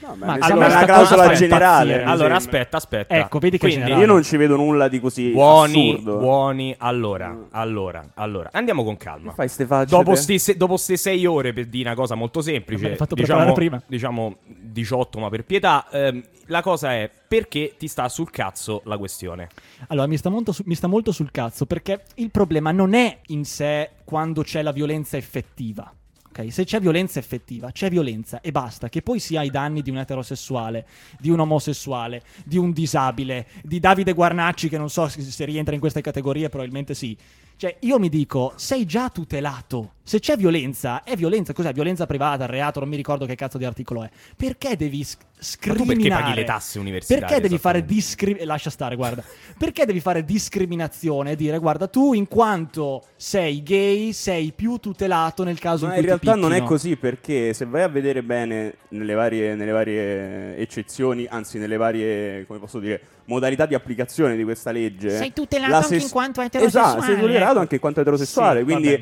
No, 0.09 0.15
Ma 0.17 0.27
ma 0.27 0.33
a 0.33 0.37
me 0.37 0.43
sembra 0.43 0.69
sta 0.71 0.79
una 0.79 0.87
cosa 0.87 1.15
clausola 1.15 1.35
generale. 1.35 2.03
Allora, 2.03 2.37
aspetta, 2.37 2.77
aspetta. 2.79 3.15
Ecco, 3.15 3.39
vedi 3.39 3.59
che 3.59 3.67
Quindi, 3.67 3.81
generale. 3.85 4.05
Io 4.07 4.11
non 4.13 4.23
ci 4.23 4.37
vedo 4.39 4.57
nulla 4.57 4.89
di 4.89 5.01
così 5.01 5.31
Buoni, 5.33 5.91
assurdo. 5.93 6.17
buoni. 6.17 6.75
Allora, 6.79 7.37
allora, 7.51 8.03
allora. 8.15 8.49
Andiamo 8.53 8.85
con 8.85 8.97
calma. 8.97 9.33
Fai 9.33 9.49
ste 9.49 9.67
facce 9.67 9.95
Dopo 9.95 10.15
sti, 10.15 10.39
se- 10.39 10.57
dopo 10.57 10.77
ste 10.79 10.97
sei 10.97 11.27
ore 11.27 11.53
per 11.53 11.67
dire 11.67 11.89
una 11.91 11.97
cosa 11.97 12.15
molto 12.15 12.41
semplice, 12.41 12.97
fatto 12.97 13.15
diciamo, 13.15 13.53
prima. 13.53 13.83
diciamo 13.87 14.37
18, 14.47 15.19
ma 15.19 15.29
per 15.29 15.45
pietà, 15.45 15.87
ehm, 15.91 16.23
la 16.47 16.63
cosa 16.63 16.95
è 16.95 17.11
perché 17.29 17.75
ti 17.77 17.89
sta 17.89 18.09
sul 18.09 18.31
cazzo 18.31 18.81
la 18.85 18.97
questione. 18.97 19.49
Allora, 19.89 20.07
mi 20.07 20.17
sta, 20.17 20.31
molto 20.31 20.53
su- 20.53 20.63
mi 20.65 20.75
sta 20.75 20.87
molto 20.87 21.13
sul 21.13 21.31
cazzo 21.31 21.67
perché 21.67 22.05
il 22.15 22.31
problema 22.31 22.73
non 22.73 22.95
è 22.95 23.19
in 23.27 23.45
sé 23.45 23.91
quando 24.05 24.43
c'è 24.43 24.63
la 24.63 24.73
violenza 24.73 25.19
effettiva. 25.19 25.93
Se 26.51 26.65
c'è 26.65 26.81
violenza 26.81 27.19
effettiva, 27.19 27.73
c'è 27.73 27.91
violenza 27.91 28.41
e 28.41 28.53
basta. 28.53 28.89
Che 28.89 29.03
poi 29.03 29.19
sia 29.19 29.41
ai 29.41 29.51
danni 29.51 29.83
di 29.83 29.91
un 29.91 29.99
eterosessuale, 29.99 30.87
di 31.19 31.31
un 31.31 31.41
omosessuale, 31.41 32.23
di 32.45 32.57
un 32.57 32.73
disabile, 32.73 33.47
di 33.63 33.81
Davide 33.81 34.13
Guarnacci, 34.13 34.69
che 34.69 34.79
non 34.79 34.89
so 34.89 35.09
se 35.09 35.45
rientra 35.45 35.75
in 35.75 35.81
queste 35.81 36.01
categorie, 36.01 36.49
probabilmente 36.49 36.95
sì. 36.95 37.17
Cioè, 37.59 37.75
io 37.81 37.99
mi 37.99 38.09
dico, 38.09 38.53
sei 38.55 38.87
già 38.87 39.11
tutelato. 39.11 39.95
Se 40.05 40.21
c'è 40.21 40.37
violenza, 40.37 41.03
è 41.03 41.17
violenza. 41.17 41.53
Cos'è? 41.53 41.73
Violenza 41.73 42.07
privata, 42.07 42.47
reato, 42.47 42.79
non 42.79 42.89
mi 42.89 42.95
ricordo 42.95 43.27
che 43.27 43.35
cazzo 43.35 43.59
di 43.59 43.65
articolo 43.65 44.05
è. 44.05 44.11
Perché 44.37 44.77
devi 44.77 45.03
sc- 45.03 45.19
Ma 45.67 45.75
tu 45.75 45.83
scriminare? 45.83 45.87
perché 45.87 46.09
paghi 46.09 46.35
le 46.37 46.45
tasse 46.45 46.79
universitarie? 46.79 47.27
Perché 47.27 47.43
devi 47.43 47.59
fare 47.59 47.79
esattamente? 47.79 48.09
discri- 48.09 48.45
lascia 48.45 48.71
stare, 48.71 48.95
guarda. 48.95 49.25
Perché 49.59 49.87
devi 49.87 49.99
fare 49.99 50.25
discriminazione 50.25 51.33
e 51.33 51.37
dire 51.37 51.59
guarda, 51.59 51.89
tu 51.89 52.13
in 52.13 52.29
quanto 52.29 53.07
sei 53.17 53.61
gay 53.65 54.13
sei 54.13 54.53
più 54.53 54.77
tutelato 54.77 55.43
nel 55.43 55.59
caso 55.59 55.87
Ma 55.87 55.97
in 55.97 55.99
in 55.99 56.07
cui 56.07 56.17
ti 56.19 56.25
realtà 56.27 56.41
non 56.41 56.55
è 56.55 56.63
così 56.63 56.95
perché 56.95 57.53
se 57.55 57.65
vai 57.65 57.83
a 57.83 57.89
vedere 57.89 58.23
bene 58.23 58.77
nelle 58.91 59.15
varie, 59.15 59.57
nelle 59.57 59.73
varie 59.73 60.57
eccezioni, 60.59 61.27
anzi 61.29 61.59
nelle 61.59 61.77
varie, 61.77 62.47
come 62.47 62.61
posso 62.61 62.79
dire, 62.79 63.01
modalità 63.29 63.65
di 63.67 63.75
applicazione 63.75 64.37
di 64.37 64.43
questa 64.45 64.71
legge. 64.73 65.11
Sei 65.17 65.33
tutelato 65.33 65.71
la 65.71 65.77
anche 65.77 65.89
ses- 65.89 66.03
in 66.05 66.11
quanto 66.11 66.41
eterosessuale. 66.41 66.89
Esatto, 66.99 67.05
sei 67.05 67.19
tutelato 67.21 67.51
ecco. 67.53 67.61
anche 67.61 67.75
in 67.77 67.81
quanto 67.81 68.01
eterosessuale, 68.01 68.59
Sì, 68.61 68.65
quindi 68.65 68.93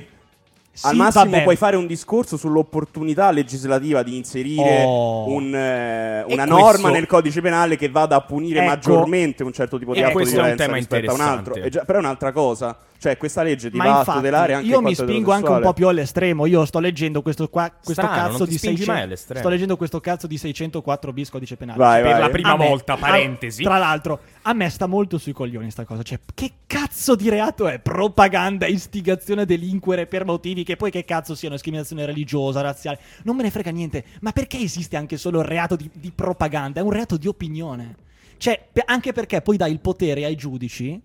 al 0.82 0.90
Sì, 0.92 0.96
massimo 0.98 1.24
vabbè. 1.30 1.42
puoi 1.44 1.56
fare 1.56 1.76
un 1.76 1.86
discorso 1.86 2.36
sull'opportunità 2.36 3.30
legislativa 3.30 4.02
di 4.02 4.14
inserire 4.16 4.82
Oh. 4.84 5.32
un, 5.32 5.54
eh, 5.54 6.18
E 6.28 6.32
una 6.34 6.44
questo- 6.44 6.44
norma 6.58 6.90
nel 6.90 7.06
codice 7.06 7.40
penale 7.40 7.76
che 7.76 7.88
vada 7.88 8.16
a 8.16 8.20
punire 8.20 8.58
Ecco. 8.58 8.68
maggiormente 8.68 9.42
un 9.42 9.52
certo 9.52 9.78
tipo 9.78 9.94
di 9.94 10.00
E 10.00 10.02
atto 10.02 10.18
di 10.18 10.24
violenza 10.30 10.66
rispetto 10.70 11.10
a 11.12 11.14
un 11.14 11.20
altro. 11.22 11.54
È 11.54 11.68
già- 11.70 11.84
però 11.84 11.98
è 11.98 12.02
un'altra 12.02 12.32
cosa. 12.32 12.76
Cioè, 12.98 13.16
questa 13.16 13.42
legge 13.42 13.70
ti 13.70 13.76
Ma 13.76 13.84
a 13.84 13.98
infatti, 13.98 14.18
tutelare 14.18 14.54
anche 14.54 14.68
io 14.68 14.80
mi 14.80 14.94
spingo 14.94 15.32
anche 15.32 15.50
un 15.50 15.60
po' 15.60 15.72
più 15.72 15.86
all'estremo. 15.88 16.46
Io 16.46 16.64
sto 16.64 16.78
leggendo 16.78 17.22
questo, 17.22 17.48
qua, 17.48 17.70
questo 17.70 17.92
Strano, 18.02 18.16
cazzo 18.16 18.38
non 18.38 18.46
ti 18.46 18.52
di 18.52 18.58
spingi 18.58 18.76
600 18.78 18.92
mai 18.92 19.02
all'estremo. 19.02 19.40
Sto 19.40 19.48
leggendo 19.48 19.76
questo 19.76 20.00
cazzo 20.00 20.26
di 20.26 20.38
604 20.38 21.12
bis 21.12 21.30
codice 21.30 21.56
penale. 21.56 21.78
Vai, 21.78 22.02
Per 22.02 22.10
vai. 22.12 22.20
la 22.20 22.28
prima 22.30 22.52
A 22.52 22.56
me- 22.56 22.68
volta, 22.68 22.92
a- 22.94 22.96
parentesi. 22.96 23.62
tra 23.62 23.78
l'altro, 23.78 24.20
a 24.42 24.52
me 24.52 24.68
sta 24.70 24.86
molto 24.86 25.18
sui 25.18 25.32
coglioni 25.32 25.70
sta 25.70 25.84
cosa. 25.84 26.02
Cioè, 26.02 26.20
che 26.34 26.50
cazzo 26.66 27.14
di 27.14 27.28
reato 27.28 27.68
è? 27.68 27.78
Propaganda, 27.78 28.66
istigazione 28.66 29.42
a 29.42 29.44
delinquere 29.44 30.06
per 30.06 30.24
motivi 30.24 30.64
che 30.64 30.76
poi 30.76 30.90
che 30.90 31.04
cazzo 31.04 31.34
siano 31.34 31.54
discriminazione 31.54 32.06
religiosa, 32.06 32.60
razziale. 32.62 32.98
Non 33.24 33.36
me 33.36 33.42
ne 33.42 33.50
frega 33.50 33.70
niente. 33.70 34.04
Ma 34.20 34.32
perché 34.32 34.58
esiste 34.58 34.96
anche 34.96 35.16
solo 35.16 35.40
il 35.40 35.46
reato 35.46 35.76
di, 35.76 35.88
di 35.92 36.10
propaganda? 36.14 36.80
È 36.80 36.82
un 36.82 36.90
reato 36.90 37.16
di 37.16 37.26
opinione. 37.28 37.94
Cioè, 38.38 38.68
anche 38.84 39.12
perché 39.12 39.40
poi 39.42 39.56
dai 39.56 39.72
il 39.72 39.80
potere 39.80 40.24
ai 40.24 40.34
giudici 40.36 41.00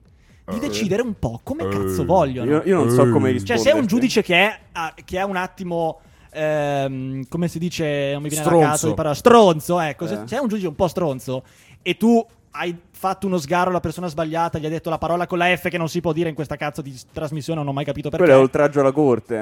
di 0.53 0.59
decidere 0.59 1.01
un 1.01 1.13
po' 1.17 1.39
come 1.43 1.67
cazzo 1.67 2.05
vogliono. 2.05 2.49
Io, 2.51 2.61
io 2.65 2.75
non 2.77 2.89
so 2.89 3.09
come 3.09 3.25
Cioè, 3.29 3.31
rispondere. 3.33 3.59
se 3.59 3.71
è 3.71 3.73
un 3.79 3.85
giudice 3.87 4.21
che 4.21 4.35
è, 4.35 4.59
ah, 4.73 4.93
che 5.03 5.17
è 5.17 5.23
un 5.23 5.35
attimo. 5.35 5.99
ehm, 6.33 7.27
come 7.27 7.47
si 7.47 7.59
dice? 7.59 8.11
Non 8.13 8.21
mi 8.21 8.29
viene 8.29 8.43
Stronzo. 8.43 8.65
la 8.65 8.71
cazzo 8.71 8.87
di 8.87 8.93
parola. 8.93 9.13
Stronzo, 9.15 9.79
ecco. 9.79 10.07
Se 10.07 10.13
Eh. 10.13 10.19
se 10.27 10.35
è 10.37 10.39
un 10.39 10.47
giudice 10.47 10.67
un 10.67 10.75
po' 10.75 10.87
stronzo 10.87 11.43
e 11.81 11.97
tu 11.97 12.25
hai 12.51 12.75
fatto 12.91 13.27
uno 13.27 13.37
sgarro 13.37 13.69
alla 13.69 13.79
persona 13.79 14.07
sbagliata, 14.07 14.57
gli 14.57 14.65
hai 14.65 14.71
detto 14.71 14.89
la 14.89 14.97
parola 14.97 15.25
con 15.27 15.37
la 15.37 15.55
F 15.55 15.67
che 15.69 15.77
non 15.77 15.89
si 15.89 15.99
può 16.01 16.13
dire 16.13 16.29
in 16.29 16.35
questa 16.35 16.55
cazzo 16.55 16.81
di 16.81 16.97
trasmissione, 17.11 17.59
non 17.59 17.67
ho 17.69 17.73
mai 17.73 17.85
capito 17.85 18.09
perché. 18.09 18.23
Quello 18.25 18.39
è 18.39 18.41
oltraggio 18.43 18.79
alla 18.79 18.91
corte. 18.91 19.35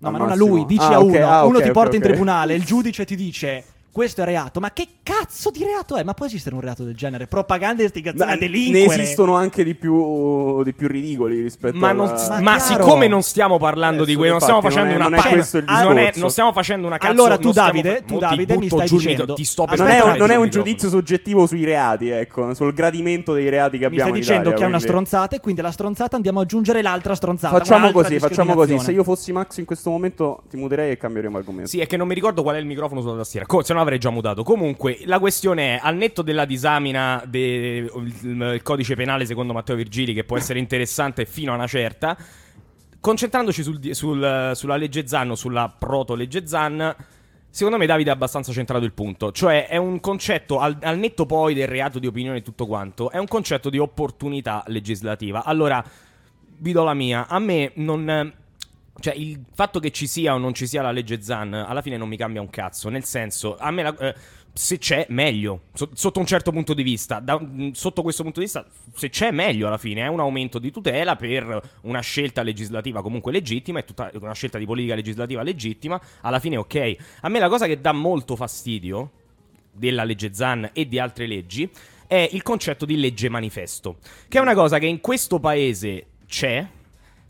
No, 0.00 0.10
ma 0.10 0.18
non 0.18 0.26
a 0.28 0.30
massimo. 0.30 0.46
lui, 0.48 0.64
dici 0.66 0.80
Ah, 0.82 0.94
a 0.94 1.00
ok, 1.00 1.04
uno. 1.14 1.26
ah, 1.28 1.44
uno 1.44 1.58
ok, 1.58 1.64
ti 1.64 1.70
porta 1.72 1.96
in 1.96 2.02
ok. 2.02 2.08
tribunale, 2.08 2.54
il 2.54 2.64
giudice 2.64 3.04
ti 3.04 3.16
dice. 3.16 3.64
Questo 3.90 4.22
è 4.22 4.24
reato, 4.24 4.60
ma 4.60 4.70
che 4.70 4.86
cazzo 5.02 5.50
di 5.50 5.64
reato 5.64 5.96
è? 5.96 6.04
Ma 6.04 6.14
può 6.14 6.26
esistere 6.26 6.54
un 6.54 6.60
reato 6.60 6.84
del 6.84 6.94
genere? 6.94 7.26
Propaganda 7.26 7.82
e 7.82 7.86
istigazione 7.86 8.26
Ma 8.26 8.30
a 8.30 8.34
ne 8.34 8.40
delinquere. 8.40 9.02
esistono 9.02 9.34
anche 9.34 9.64
di 9.64 9.74
più, 9.74 10.62
di 10.62 10.72
più 10.72 10.86
ridicoli 10.86 11.40
rispetto 11.42 11.76
Ma, 11.78 11.90
non- 11.92 12.08
alla... 12.08 12.28
Ma 12.28 12.40
ma 12.40 12.56
chiaro. 12.58 12.84
siccome 12.84 13.08
non 13.08 13.22
stiamo 13.22 13.58
parlando 13.58 14.04
di 14.04 14.12
Adesso, 14.12 14.18
quello, 14.18 14.32
non 14.32 14.40
stiamo 14.42 14.60
facendo 14.60 14.92
non 14.92 14.92
è- 14.92 14.96
una 14.96 15.08
non 15.08 15.18
è 15.18 15.22
pa- 15.22 15.28
questo 15.30 15.56
il 15.58 15.64
non, 15.66 15.98
è- 15.98 16.12
non 16.14 16.30
stiamo 16.30 16.52
facendo 16.52 16.86
una 16.86 16.98
cazzo 16.98 17.12
Allora, 17.12 17.36
tu, 17.38 17.42
non 17.44 17.52
stiamo 17.52 17.68
Davide, 17.72 18.04
tu, 18.06 18.18
Davide, 18.18 18.56
mi 18.58 18.68
stai 18.68 18.84
il 18.84 18.90
dicendo- 18.90 19.34
ti 19.34 19.44
sto 19.44 19.64
per 19.64 19.78
non 19.78 19.88
è, 19.88 20.16
non 20.16 20.30
è 20.30 20.36
un 20.36 20.48
giudizio 20.48 20.88
soggettivo 20.88 21.46
sui 21.46 21.64
reati, 21.64 22.08
ecco, 22.10 22.54
sul 22.54 22.72
gradimento 22.72 23.32
dei 23.32 23.48
reati 23.48 23.78
che 23.78 23.88
Mi 23.88 23.98
abbiamo 24.00 24.10
stai 24.10 24.18
in 24.18 24.20
dicendo 24.24 24.40
Italia, 24.50 24.58
che 24.58 24.64
è 24.64 24.68
una 24.68 24.78
stronzata 24.80 25.34
e 25.36 25.40
quindi 25.40 25.60
la 25.60 25.72
stronzata 25.72 26.14
andiamo 26.14 26.38
ad 26.38 26.44
aggiungere 26.44 26.82
l'altra 26.82 27.14
stronzata. 27.16 27.56
Facciamo 27.56 27.90
così, 27.90 28.18
facciamo 28.20 28.54
così. 28.54 28.78
Se 28.78 28.92
io 28.92 29.02
fossi 29.02 29.32
Max 29.32 29.56
in 29.56 29.64
questo 29.64 29.90
momento 29.90 30.42
ti 30.48 30.56
muterei 30.56 30.92
e 30.92 30.96
cambieremo 30.96 31.36
argomento. 31.38 31.68
Sì, 31.68 31.80
è 31.80 31.86
che 31.86 31.96
non 31.96 32.06
mi 32.06 32.14
ricordo 32.14 32.42
qual 32.42 32.54
è 32.54 32.58
il 32.58 32.66
microfono 32.66 33.00
sulla 33.00 33.16
tastiera. 33.16 33.44
Co- 33.46 33.62
se 33.62 33.72
no 33.78 33.84
avrei 33.84 33.98
già 33.98 34.10
mutato. 34.10 34.42
Comunque, 34.42 34.98
la 35.04 35.18
questione 35.18 35.76
è, 35.76 35.80
al 35.82 35.96
netto 35.96 36.22
della 36.22 36.44
disamina 36.44 37.22
del 37.26 38.60
codice 38.62 38.94
penale 38.94 39.24
secondo 39.24 39.52
Matteo 39.52 39.76
Virgili, 39.76 40.12
che 40.12 40.24
può 40.24 40.36
essere 40.38 40.58
interessante 40.58 41.24
fino 41.24 41.52
a 41.52 41.54
una 41.54 41.66
certa, 41.66 42.16
concentrandoci 43.00 43.62
sul, 43.62 43.94
sul, 43.94 44.50
sulla 44.54 44.76
legge 44.76 45.06
Zan 45.06 45.30
o 45.30 45.34
sulla 45.34 45.74
proto-legge 45.76 46.46
Zan, 46.46 46.94
secondo 47.48 47.78
me 47.78 47.86
Davide 47.86 48.10
ha 48.10 48.14
abbastanza 48.14 48.52
centrato 48.52 48.84
il 48.84 48.92
punto. 48.92 49.32
Cioè, 49.32 49.66
è 49.68 49.76
un 49.76 50.00
concetto, 50.00 50.58
al, 50.58 50.76
al 50.82 50.98
netto 50.98 51.24
poi 51.24 51.54
del 51.54 51.68
reato 51.68 51.98
di 51.98 52.06
opinione 52.06 52.38
e 52.38 52.42
tutto 52.42 52.66
quanto, 52.66 53.10
è 53.10 53.18
un 53.18 53.26
concetto 53.26 53.70
di 53.70 53.78
opportunità 53.78 54.62
legislativa. 54.66 55.44
Allora, 55.44 55.82
vi 56.58 56.72
do 56.72 56.84
la 56.84 56.94
mia. 56.94 57.26
A 57.28 57.38
me 57.38 57.72
non... 57.76 58.32
Cioè, 59.00 59.14
il 59.14 59.44
fatto 59.54 59.78
che 59.78 59.90
ci 59.90 60.06
sia 60.06 60.34
o 60.34 60.38
non 60.38 60.54
ci 60.54 60.66
sia 60.66 60.82
la 60.82 60.90
legge 60.90 61.22
Zan, 61.22 61.54
alla 61.54 61.82
fine 61.82 61.96
non 61.96 62.08
mi 62.08 62.16
cambia 62.16 62.40
un 62.40 62.50
cazzo. 62.50 62.88
Nel 62.88 63.04
senso, 63.04 63.56
a 63.56 63.70
me 63.70 63.82
la, 63.82 63.96
eh, 63.96 64.14
se 64.52 64.78
c'è, 64.78 65.06
meglio. 65.10 65.62
So, 65.72 65.90
sotto 65.94 66.18
un 66.18 66.26
certo 66.26 66.50
punto 66.50 66.74
di 66.74 66.82
vista. 66.82 67.20
Da, 67.20 67.40
sotto 67.72 68.02
questo 68.02 68.24
punto 68.24 68.40
di 68.40 68.46
vista, 68.46 68.66
se 68.94 69.08
c'è, 69.08 69.30
meglio 69.30 69.68
alla 69.68 69.78
fine. 69.78 70.02
È 70.02 70.08
un 70.08 70.18
aumento 70.18 70.58
di 70.58 70.72
tutela 70.72 71.14
per 71.14 71.78
una 71.82 72.00
scelta 72.00 72.42
legislativa 72.42 73.00
comunque 73.00 73.30
legittima. 73.30 73.78
È 73.78 73.84
tutta 73.84 74.10
una 74.14 74.34
scelta 74.34 74.58
di 74.58 74.66
politica 74.66 74.96
legislativa 74.96 75.42
legittima. 75.42 76.00
Alla 76.22 76.40
fine, 76.40 76.56
ok. 76.56 76.96
A 77.20 77.28
me 77.28 77.38
la 77.38 77.48
cosa 77.48 77.66
che 77.66 77.80
dà 77.80 77.92
molto 77.92 78.34
fastidio 78.34 79.12
della 79.70 80.02
legge 80.02 80.34
Zan 80.34 80.70
e 80.72 80.88
di 80.88 80.98
altre 80.98 81.28
leggi 81.28 81.70
è 82.08 82.28
il 82.32 82.42
concetto 82.42 82.84
di 82.84 82.98
legge 82.98 83.28
manifesto. 83.28 83.98
Che 84.26 84.38
è 84.38 84.40
una 84.40 84.54
cosa 84.54 84.78
che 84.78 84.86
in 84.86 85.00
questo 85.00 85.38
paese 85.38 86.06
c'è, 86.26 86.66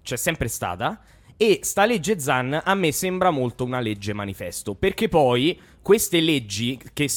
c'è 0.03 0.17
sempre 0.17 0.49
stata 0.49 1.03
e 1.41 1.61
sta 1.63 1.87
legge 1.87 2.19
Zan 2.19 2.61
a 2.63 2.75
me 2.75 2.91
sembra 2.91 3.31
molto 3.31 3.65
una 3.65 3.79
legge 3.79 4.13
manifesto, 4.13 4.75
perché 4.75 5.09
poi 5.09 5.59
queste 5.81 6.21
leggi 6.21 6.79
che 6.93 7.09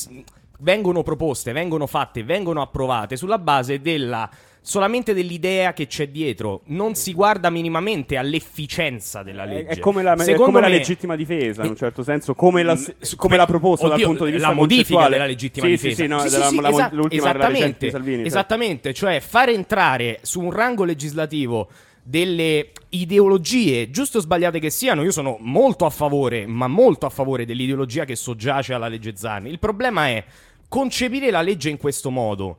vengono 0.60 1.02
proposte, 1.02 1.52
vengono 1.52 1.88
fatte, 1.88 2.24
vengono 2.24 2.62
approvate 2.62 3.18
sulla 3.18 3.40
base 3.40 3.82
della 3.82 4.30
solamente 4.64 5.16
dell'idea 5.16 5.74
che 5.74 5.88
c'è 5.88 6.10
dietro, 6.10 6.62
non 6.66 6.94
si 6.94 7.14
guarda 7.14 7.50
minimamente 7.50 8.16
all'efficienza 8.16 9.24
della 9.24 9.44
legge. 9.44 9.72
È, 9.72 9.80
come 9.80 10.04
la, 10.04 10.14
è 10.14 10.36
come 10.36 10.60
me, 10.60 10.62
la 10.62 10.68
legittima 10.68 11.16
difesa, 11.16 11.64
in 11.64 11.72
un 11.72 11.76
certo 11.76 12.04
senso, 12.04 12.36
come 12.36 12.62
la, 12.62 12.78
come 13.16 13.38
la 13.38 13.48
proposta 13.48 13.88
oddio, 13.88 13.98
dal 13.98 14.06
punto 14.06 14.26
di 14.26 14.32
vista 14.34 14.48
la 14.50 14.54
modifica 14.54 15.10
della 15.10 15.26
legittima 15.26 15.66
sì, 15.66 15.72
difesa. 15.72 15.96
Sì, 15.96 16.02
sì, 16.04 16.08
no, 16.08 16.20
sì, 16.20 16.30
della, 16.30 16.48
sì, 16.48 16.62
la, 16.62 16.70
esa- 16.70 16.90
l'ultima 16.94 17.30
esattamente, 17.30 17.90
Salvini, 17.90 18.24
esattamente, 18.24 18.94
cioè 18.94 19.20
fare 19.20 19.52
entrare 19.52 20.20
su 20.22 20.42
un 20.42 20.52
rango 20.52 20.84
legislativo 20.84 21.68
delle 22.04 22.72
ideologie, 22.90 23.90
giusto 23.90 24.18
o 24.18 24.22
sbagliate 24.22 24.60
che 24.60 24.70
siano, 24.70 25.04
io 25.04 25.12
sono 25.12 25.38
molto 25.40 25.86
a 25.86 25.90
favore, 25.90 26.46
ma 26.46 26.68
molto 26.68 27.06
a 27.06 27.10
favore 27.10 27.46
dell'ideologia 27.46 28.06
che 28.06 28.16
soggiace 28.16 28.74
alla 28.74 28.88
legge 28.88 29.16
Zan. 29.16 29.48
Il 29.48 29.60
problema 29.60 30.08
è 30.08 30.24
concepire 30.68 31.32
la 31.32 31.42
legge 31.42 31.70
in 31.70 31.78
questo 31.78 32.10
modo. 32.10 32.58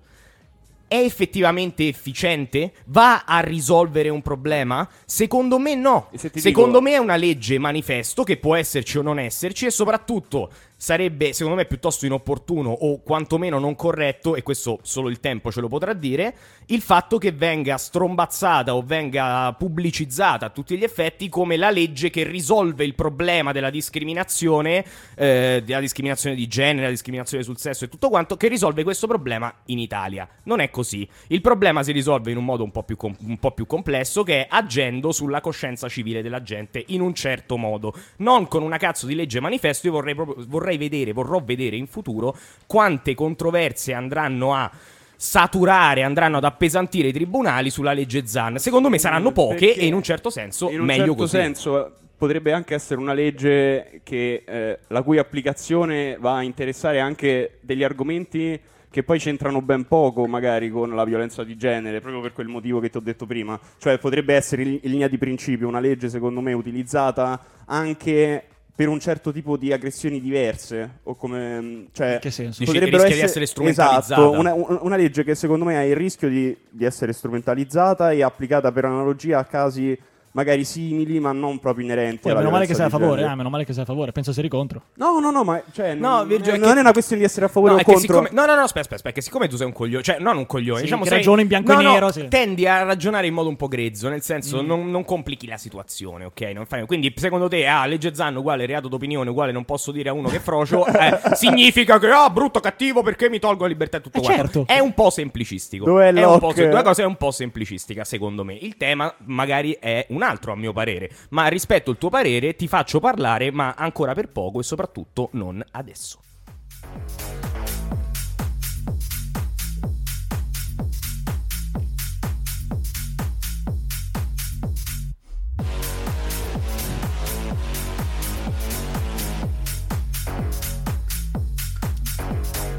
È 0.86 0.98
effettivamente 0.98 1.88
efficiente? 1.88 2.72
Va 2.86 3.24
a 3.24 3.40
risolvere 3.40 4.10
un 4.10 4.20
problema? 4.20 4.86
Secondo 5.06 5.58
me 5.58 5.74
no. 5.74 6.10
Secondo 6.14 6.78
dico... 6.78 6.80
me 6.82 6.92
è 6.92 6.98
una 6.98 7.16
legge 7.16 7.58
manifesto 7.58 8.24
che 8.24 8.36
può 8.36 8.54
esserci 8.54 8.98
o 8.98 9.02
non 9.02 9.18
esserci 9.18 9.64
e 9.64 9.70
soprattutto 9.70 10.50
sarebbe 10.82 11.32
secondo 11.32 11.56
me 11.56 11.64
piuttosto 11.64 12.06
inopportuno 12.06 12.68
o 12.68 13.02
quantomeno 13.02 13.60
non 13.60 13.76
corretto, 13.76 14.34
e 14.34 14.42
questo 14.42 14.80
solo 14.82 15.10
il 15.10 15.20
tempo 15.20 15.52
ce 15.52 15.60
lo 15.60 15.68
potrà 15.68 15.92
dire, 15.92 16.34
il 16.66 16.80
fatto 16.80 17.18
che 17.18 17.30
venga 17.30 17.76
strombazzata 17.76 18.74
o 18.74 18.82
venga 18.82 19.52
pubblicizzata 19.52 20.46
a 20.46 20.50
tutti 20.50 20.76
gli 20.76 20.82
effetti 20.82 21.28
come 21.28 21.56
la 21.56 21.70
legge 21.70 22.10
che 22.10 22.24
risolve 22.24 22.84
il 22.84 22.96
problema 22.96 23.52
della 23.52 23.70
discriminazione, 23.70 24.84
eh, 25.14 25.62
della 25.64 25.78
discriminazione 25.78 26.34
di 26.34 26.48
genere, 26.48 26.86
la 26.86 26.90
discriminazione 26.90 27.44
sul 27.44 27.58
sesso 27.58 27.84
e 27.84 27.88
tutto 27.88 28.08
quanto, 28.08 28.36
che 28.36 28.48
risolve 28.48 28.82
questo 28.82 29.06
problema 29.06 29.54
in 29.66 29.78
Italia. 29.78 30.28
Non 30.44 30.58
è 30.58 30.70
così. 30.70 31.08
Il 31.28 31.42
problema 31.42 31.84
si 31.84 31.92
risolve 31.92 32.32
in 32.32 32.38
un 32.38 32.44
modo 32.44 32.64
un 32.64 32.72
po' 32.72 32.82
più, 32.82 32.96
com- 32.96 33.16
un 33.20 33.38
po 33.38 33.52
più 33.52 33.66
complesso, 33.66 34.24
che 34.24 34.42
è 34.42 34.46
agendo 34.50 35.12
sulla 35.12 35.40
coscienza 35.40 35.88
civile 35.88 36.22
della 36.22 36.42
gente 36.42 36.82
in 36.88 37.02
un 37.02 37.14
certo 37.14 37.56
modo. 37.56 37.94
Non 38.16 38.48
con 38.48 38.64
una 38.64 38.78
cazzo 38.78 39.06
di 39.06 39.14
legge 39.14 39.38
manifesto, 39.38 39.86
io 39.86 39.92
vorrei, 39.92 40.16
proprio, 40.16 40.44
vorrei 40.48 40.70
vorrei 40.72 40.76
vedere, 40.76 41.12
vorrò 41.12 41.42
vedere 41.44 41.76
in 41.76 41.86
futuro 41.86 42.36
quante 42.66 43.14
controversie 43.14 43.94
andranno 43.94 44.54
a 44.54 44.70
saturare, 45.16 46.02
andranno 46.02 46.38
ad 46.38 46.44
appesantire 46.44 47.08
i 47.08 47.12
tribunali 47.12 47.70
sulla 47.70 47.92
legge 47.92 48.26
Zan. 48.26 48.58
Secondo 48.58 48.88
me 48.88 48.98
saranno 48.98 49.30
mm, 49.30 49.34
poche 49.34 49.66
Perché 49.66 49.80
e 49.80 49.86
in 49.86 49.94
un 49.94 50.02
certo 50.02 50.30
senso 50.30 50.68
in 50.70 50.80
un 50.80 50.86
meglio 50.86 51.04
certo 51.04 51.14
così. 51.14 51.36
senso 51.36 51.92
potrebbe 52.16 52.52
anche 52.52 52.74
essere 52.74 53.00
una 53.00 53.12
legge 53.12 54.00
che, 54.04 54.44
eh, 54.46 54.78
la 54.88 55.02
cui 55.02 55.18
applicazione 55.18 56.16
va 56.18 56.36
a 56.36 56.42
interessare 56.42 57.00
anche 57.00 57.58
degli 57.60 57.82
argomenti 57.82 58.58
che 58.90 59.02
poi 59.02 59.18
c'entrano 59.18 59.62
ben 59.62 59.86
poco 59.86 60.26
magari 60.26 60.68
con 60.68 60.94
la 60.94 61.04
violenza 61.04 61.42
di 61.44 61.56
genere, 61.56 62.00
proprio 62.00 62.20
per 62.20 62.32
quel 62.32 62.48
motivo 62.48 62.78
che 62.78 62.90
ti 62.90 62.98
ho 62.98 63.00
detto 63.00 63.26
prima. 63.26 63.58
Cioè 63.78 63.98
potrebbe 63.98 64.34
essere 64.34 64.62
in 64.62 64.78
linea 64.82 65.08
di 65.08 65.18
principio 65.18 65.66
una 65.66 65.80
legge 65.80 66.08
secondo 66.08 66.40
me 66.40 66.52
utilizzata 66.52 67.40
anche 67.64 68.44
per 68.74 68.88
un 68.88 68.98
certo 69.00 69.32
tipo 69.32 69.56
di 69.56 69.72
aggressioni 69.72 70.20
diverse 70.20 71.00
o 71.02 71.14
come 71.14 71.88
cioè 71.92 72.18
che 72.20 72.30
senso? 72.30 72.64
potrebbero 72.64 73.02
essere, 73.02 73.10
essere, 73.10 73.26
essere 73.26 73.46
strumentalizzata 73.46 74.14
esatto, 74.14 74.30
una, 74.30 74.54
una, 74.54 74.96
legge 74.96 75.24
che 75.24 75.34
secondo 75.34 75.66
me 75.66 75.76
ha 75.76 75.84
il 75.84 75.94
rischio 75.94 76.28
di, 76.28 76.56
di 76.70 76.84
essere 76.84 77.12
strumentalizzata 77.12 78.12
e 78.12 78.22
applicata 78.22 78.72
per 78.72 78.86
analogia 78.86 79.38
a 79.38 79.44
casi 79.44 79.98
magari 80.32 80.64
simili, 80.64 81.20
ma 81.20 81.32
non 81.32 81.58
proprio 81.58 81.84
inerenti. 81.84 82.20
Poi, 82.22 82.34
meno 82.34 82.50
male 82.50 82.66
che 82.66 82.74
sei 82.74 82.86
a 82.86 82.88
favore, 82.88 83.22
eh, 83.22 83.34
meno 83.34 83.50
male 83.50 83.64
che 83.64 83.72
sei 83.72 83.82
a 83.82 83.86
favore. 83.86 84.12
Penso 84.12 84.32
sei 84.32 84.48
contro. 84.48 84.82
No, 84.94 85.18
no, 85.18 85.30
no, 85.30 85.44
ma 85.44 85.62
cioè, 85.72 85.94
no, 85.94 86.18
non, 86.18 86.28
Virgio, 86.28 86.50
è, 86.50 86.56
non 86.56 86.72
che... 86.72 86.76
è 86.78 86.80
una 86.80 86.92
questione 86.92 87.22
di 87.22 87.26
essere 87.26 87.46
a 87.46 87.48
favore 87.48 87.74
no, 87.74 87.80
o 87.80 87.82
contro. 87.82 88.00
Siccome... 88.00 88.28
No, 88.32 88.44
no, 88.46 88.54
no, 88.54 88.62
aspetta, 88.62 88.80
aspetta, 88.80 89.02
perché 89.02 89.20
siccome 89.20 89.48
tu 89.48 89.56
sei 89.56 89.66
un 89.66 89.72
coglione, 89.72 90.02
cioè 90.02 90.18
non 90.18 90.36
un 90.36 90.46
coglione, 90.46 90.78
sì, 90.78 90.84
diciamo 90.84 91.02
che 91.02 91.08
sei... 91.08 91.18
ragione 91.18 91.42
in 91.42 91.48
bianco 91.48 91.72
no, 91.72 91.80
e 91.80 91.82
no, 91.82 91.92
nero, 91.92 92.12
sì. 92.12 92.28
tendi 92.28 92.66
a 92.66 92.82
ragionare 92.82 93.26
in 93.26 93.34
modo 93.34 93.48
un 93.48 93.56
po' 93.56 93.68
grezzo, 93.68 94.08
nel 94.08 94.22
senso 94.22 94.62
Mm. 94.62 94.66
non, 94.66 94.90
non 94.90 95.04
complichi 95.04 95.46
la 95.46 95.56
situazione, 95.56 96.24
ok? 96.24 96.40
Non 96.54 96.66
fai... 96.66 96.84
Quindi 96.86 97.12
secondo 97.16 97.48
te, 97.48 97.66
ah, 97.66 97.86
legge 97.86 98.14
Zanno 98.14 98.40
uguale 98.40 98.66
reato 98.66 98.88
d'opinione, 98.88 99.30
uguale 99.30 99.52
non 99.52 99.64
posso 99.64 99.92
dire 99.92 100.08
a 100.08 100.12
uno 100.12 100.28
che 100.28 100.36
è 100.36 100.40
frocio, 100.40 100.84
eh, 100.86 101.20
significa 101.34 101.98
che, 101.98 102.08
ah, 102.08 102.28
brutto, 102.30 102.60
cattivo, 102.60 103.02
perché 103.02 103.28
mi 103.28 103.38
tolgo 103.38 103.62
la 103.62 103.68
libertà 103.68 103.98
e 103.98 104.00
tutto 104.00 104.18
Eh, 104.18 104.22
quanto. 104.22 104.42
certo. 104.42 104.64
È 104.66 104.78
un 104.78 104.92
po' 104.94 105.10
semplicistico. 105.10 105.84
Dov'è 105.84 106.12
è 106.12 106.24
un 106.24 106.38
po' 106.38 106.52
cose 106.82 107.02
è 107.02 107.06
un 107.06 107.16
po' 107.16 107.30
semplicistica, 107.30 108.04
secondo 108.04 108.44
me. 108.44 108.54
Il 108.54 108.76
tema 108.76 109.12
magari 109.24 109.76
è 109.80 110.06
un 110.22 110.28
altro, 110.28 110.52
a 110.52 110.56
mio 110.56 110.72
parere, 110.72 111.10
ma 111.30 111.48
rispetto 111.48 111.90
il 111.90 111.98
tuo 111.98 112.08
parere, 112.08 112.54
ti 112.54 112.68
faccio 112.68 113.00
parlare, 113.00 113.50
ma 113.50 113.74
ancora 113.76 114.14
per 114.14 114.28
poco 114.28 114.60
e 114.60 114.62
soprattutto 114.62 115.28
non 115.32 115.62
adesso. 115.72 116.20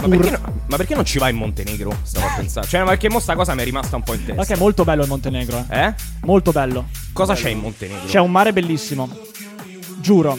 Ma 0.08 0.16
perché, 0.18 0.30
no- 0.32 0.62
ma 0.68 0.78
perché 0.78 0.96
non 0.96 1.06
ci 1.06 1.18
vai 1.20 1.32
in 1.32 1.38
Montenegro? 1.38 1.96
Stavo 2.04 2.26
a 2.28 2.34
pensare. 2.36 2.68
Cioè, 2.68 2.84
perché 2.84 3.10
mo 3.10 3.20
sta 3.20 3.36
cosa 3.36 3.54
mi 3.54 3.62
è 3.62 3.66
rimasta 3.66 3.96
un 3.96 4.04
po' 4.04 4.14
in 4.14 4.22
Ma 4.22 4.26
testa. 4.28 4.46
che 4.46 4.54
è 4.54 4.58
molto 4.58 4.84
bello 4.84 5.02
il 5.04 5.08
Montenegro, 5.10 5.66
eh. 5.70 5.80
Eh? 5.86 5.94
Molto 6.22 6.52
bello. 6.52 6.86
Cosa 7.14 7.34
c'è 7.34 7.50
in 7.50 7.60
Montenegro? 7.60 8.06
C'è 8.08 8.20
un 8.20 8.32
mare 8.32 8.54
bellissimo. 8.54 9.10
Giuro. 10.00 10.38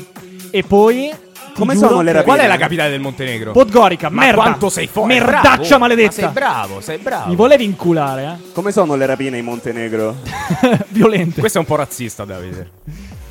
E 0.51 0.63
poi 0.63 1.11
Come 1.55 1.77
sono 1.77 2.01
le 2.03 2.13
rapine? 2.13 2.35
Qual 2.35 2.39
è 2.45 2.49
la 2.49 2.57
capitale 2.57 2.91
del 2.91 3.01
Montenegro? 3.01 3.53
Podgorica, 3.53 4.09
Ma 4.11 4.23
merda. 4.25 4.43
quanto 4.43 4.69
sei 4.69 4.87
forte? 4.87 5.15
Merdaccia 5.15 5.55
bravo. 5.63 5.79
maledetta. 5.79 6.09
Ma 6.09 6.13
sei 6.13 6.29
bravo, 6.33 6.81
sei 6.81 6.99
bravo. 6.99 7.29
Mi 7.29 7.37
volevi 7.37 7.65
inculare, 7.65 8.25
eh? 8.25 8.53
Come 8.53 8.73
sono 8.73 8.95
le 8.97 9.07
rapine 9.07 9.39
in 9.39 9.45
Montenegro? 9.45 10.17
Violente. 10.89 11.41
Questo 11.41 11.59
è 11.59 11.61
un 11.61 11.67
po' 11.67 11.77
razzista, 11.77 12.25
Davide. 12.25 12.71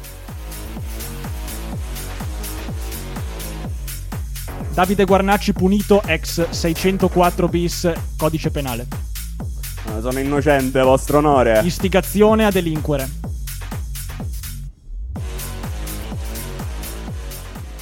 Davide 4.73 5.05
Guarnacci 5.05 5.53
punito 5.53 6.01
ex 6.03 6.49
604 6.49 7.47
bis 7.47 7.93
codice 8.17 8.49
penale. 8.49 8.87
Ah, 9.85 10.01
sono 10.01 10.17
innocente, 10.17 10.81
vostro 10.81 11.19
onore. 11.19 11.61
Istigazione 11.63 12.43
a 12.43 12.49
delinquere. 12.49 13.07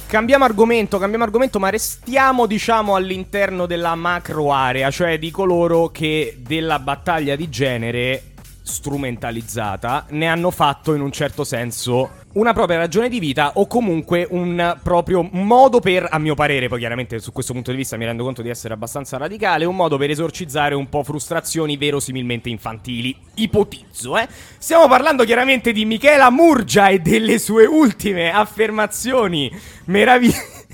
Cambiamo 0.06 0.44
argomento, 0.44 0.98
cambiamo 0.98 1.24
argomento, 1.24 1.58
ma 1.58 1.70
restiamo, 1.70 2.44
diciamo, 2.44 2.94
all'interno 2.94 3.64
della 3.64 3.94
macro 3.94 4.52
area, 4.52 4.90
cioè 4.90 5.18
di 5.18 5.30
coloro 5.30 5.88
che 5.88 6.36
della 6.40 6.78
battaglia 6.78 7.36
di 7.36 7.48
genere 7.48 8.22
strumentalizzata 8.62 10.06
ne 10.10 10.26
hanno 10.26 10.50
fatto 10.50 10.94
in 10.94 11.00
un 11.00 11.10
certo 11.10 11.42
senso 11.42 12.20
una 12.34 12.52
propria 12.52 12.78
ragione 12.78 13.08
di 13.08 13.18
vita 13.18 13.52
o 13.54 13.66
comunque 13.66 14.26
un 14.30 14.78
proprio 14.82 15.28
modo 15.32 15.80
per, 15.80 16.06
a 16.10 16.18
mio 16.18 16.34
parere, 16.34 16.68
poi 16.68 16.78
chiaramente 16.78 17.18
su 17.18 17.32
questo 17.32 17.52
punto 17.52 17.70
di 17.70 17.76
vista 17.76 17.96
mi 17.96 18.04
rendo 18.04 18.24
conto 18.24 18.42
di 18.42 18.48
essere 18.48 18.74
abbastanza 18.74 19.16
radicale, 19.16 19.64
un 19.64 19.76
modo 19.76 19.98
per 19.98 20.10
esorcizzare 20.10 20.74
un 20.74 20.88
po' 20.88 21.02
frustrazioni 21.02 21.76
verosimilmente 21.76 22.48
infantili. 22.48 23.14
Ipotizzo, 23.34 24.16
eh? 24.16 24.28
Stiamo 24.58 24.88
parlando 24.88 25.24
chiaramente 25.24 25.72
di 25.72 25.84
Michela 25.84 26.30
Murgia 26.30 26.88
e 26.88 27.00
delle 27.00 27.38
sue 27.38 27.66
ultime 27.66 28.32
affermazioni 28.32 29.50
meravigliose. 29.86 30.66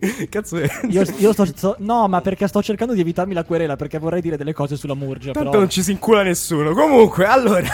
Cazzo 0.30 0.56
è? 0.56 0.68
Io, 0.88 1.04
io 1.18 1.32
sto, 1.32 1.44
sto- 1.44 1.76
No, 1.78 2.08
ma 2.08 2.22
perché 2.22 2.46
sto 2.46 2.62
cercando 2.62 2.94
di 2.94 3.00
evitarmi 3.00 3.34
la 3.34 3.44
querela 3.44 3.76
perché 3.76 3.98
vorrei 3.98 4.22
dire 4.22 4.38
delle 4.38 4.54
cose 4.54 4.76
sulla 4.76 4.94
Murgia. 4.94 5.32
Tanto 5.32 5.50
Però... 5.50 5.60
non 5.60 5.70
ci 5.70 5.82
si 5.82 5.90
incula 5.92 6.22
nessuno. 6.22 6.72
Comunque, 6.72 7.26
allora. 7.26 7.68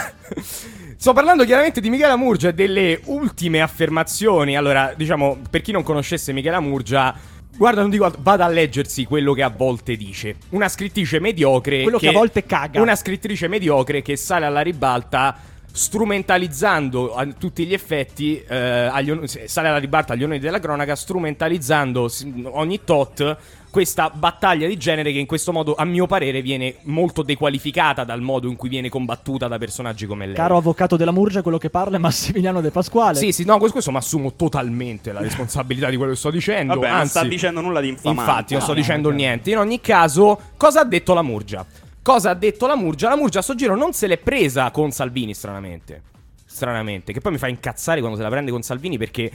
Sto 0.99 1.13
parlando 1.13 1.45
chiaramente 1.45 1.79
di 1.79 1.91
Michela 1.91 2.15
Murgia 2.15 2.49
e 2.49 2.53
delle 2.55 2.99
ultime 3.05 3.61
affermazioni. 3.61 4.57
Allora, 4.57 4.93
diciamo, 4.97 5.37
per 5.47 5.61
chi 5.61 5.71
non 5.71 5.83
conoscesse 5.83 6.33
Michela 6.33 6.59
Murgia, 6.59 7.15
guarda, 7.55 7.81
non 7.81 7.91
dico 7.91 8.05
altro, 8.05 8.21
vada 8.23 8.45
a 8.45 8.47
leggersi 8.47 9.05
quello 9.05 9.33
che 9.33 9.43
a 9.43 9.53
volte 9.55 9.95
dice. 9.95 10.37
Una 10.49 10.67
scrittrice 10.67 11.19
mediocre. 11.19 11.83
Quello 11.83 11.99
che 11.99 12.07
a 12.07 12.13
volte 12.13 12.47
caga. 12.47 12.81
Una 12.81 12.95
scrittrice 12.95 13.47
mediocre 13.47 14.01
che 14.01 14.17
sale 14.17 14.47
alla 14.47 14.61
ribalta. 14.61 15.37
Strumentalizzando 15.71 17.13
a 17.13 17.27
tutti 17.27 17.67
gli 17.67 17.73
effetti, 17.73 18.41
eh, 18.41 18.55
agli 18.57 19.15
sale 19.45 19.67
alla 19.67 19.77
ribalta 19.77 20.13
agli 20.13 20.23
onori 20.23 20.39
della 20.39 20.59
cronaca, 20.59 20.95
strumentalizzando 20.95 22.09
ogni 22.45 22.83
tot 22.83 23.37
questa 23.77 24.09
battaglia 24.09 24.65
di 24.65 24.75
genere 24.75 25.11
che 25.11 25.19
in 25.19 25.27
questo 25.27 25.51
modo, 25.51 25.75
a 25.75 25.85
mio 25.85 26.07
parere, 26.07 26.41
viene 26.41 26.77
molto 26.85 27.21
dequalificata 27.21 28.03
dal 28.03 28.21
modo 28.21 28.47
in 28.47 28.55
cui 28.55 28.69
viene 28.69 28.89
combattuta 28.89 29.47
da 29.47 29.59
personaggi 29.59 30.07
come 30.07 30.25
lei. 30.25 30.33
Caro 30.33 30.57
avvocato 30.57 30.97
della 30.97 31.11
Murgia, 31.11 31.43
quello 31.43 31.59
che 31.59 31.69
parla 31.69 31.97
è 31.97 31.99
Massimiliano 31.99 32.59
De 32.59 32.71
Pasquale. 32.71 33.19
Sì, 33.19 33.31
sì, 33.31 33.45
no, 33.45 33.57
questo, 33.57 33.73
questo 33.73 33.91
mi 33.91 33.97
assumo 33.97 34.33
totalmente 34.33 35.11
la 35.11 35.19
responsabilità 35.21 35.91
di 35.91 35.95
quello 35.95 36.13
che 36.13 36.17
sto 36.17 36.31
dicendo. 36.31 36.73
Vabbè, 36.73 36.87
non 36.87 36.97
anzi, 36.97 37.09
sta 37.09 37.23
dicendo 37.23 37.61
nulla 37.61 37.79
di 37.79 37.89
infamante. 37.89 38.19
Infatti, 38.19 38.53
non 38.53 38.63
sto 38.63 38.73
dicendo 38.73 39.11
niente. 39.11 39.51
In 39.51 39.59
ogni 39.59 39.79
caso, 39.79 40.39
cosa 40.57 40.79
ha 40.79 40.83
detto 40.83 41.13
la 41.13 41.21
Murgia? 41.21 41.63
Cosa 42.01 42.31
ha 42.31 42.33
detto 42.33 42.65
la 42.65 42.75
Murgia? 42.75 43.09
La 43.09 43.15
Murgia 43.15 43.37
a 43.37 43.41
sto 43.43 43.53
giro 43.53 43.75
non 43.75 43.93
se 43.93 44.07
l'è 44.07 44.17
presa 44.17 44.71
con 44.71 44.89
Salvini, 44.89 45.35
stranamente. 45.35 46.01
Stranamente, 46.47 47.13
che 47.13 47.21
poi 47.21 47.33
mi 47.33 47.37
fa 47.37 47.47
incazzare 47.47 47.99
quando 47.99 48.17
se 48.17 48.23
la 48.23 48.29
prende 48.29 48.49
con 48.49 48.63
Salvini 48.63 48.97
perché 48.97 49.29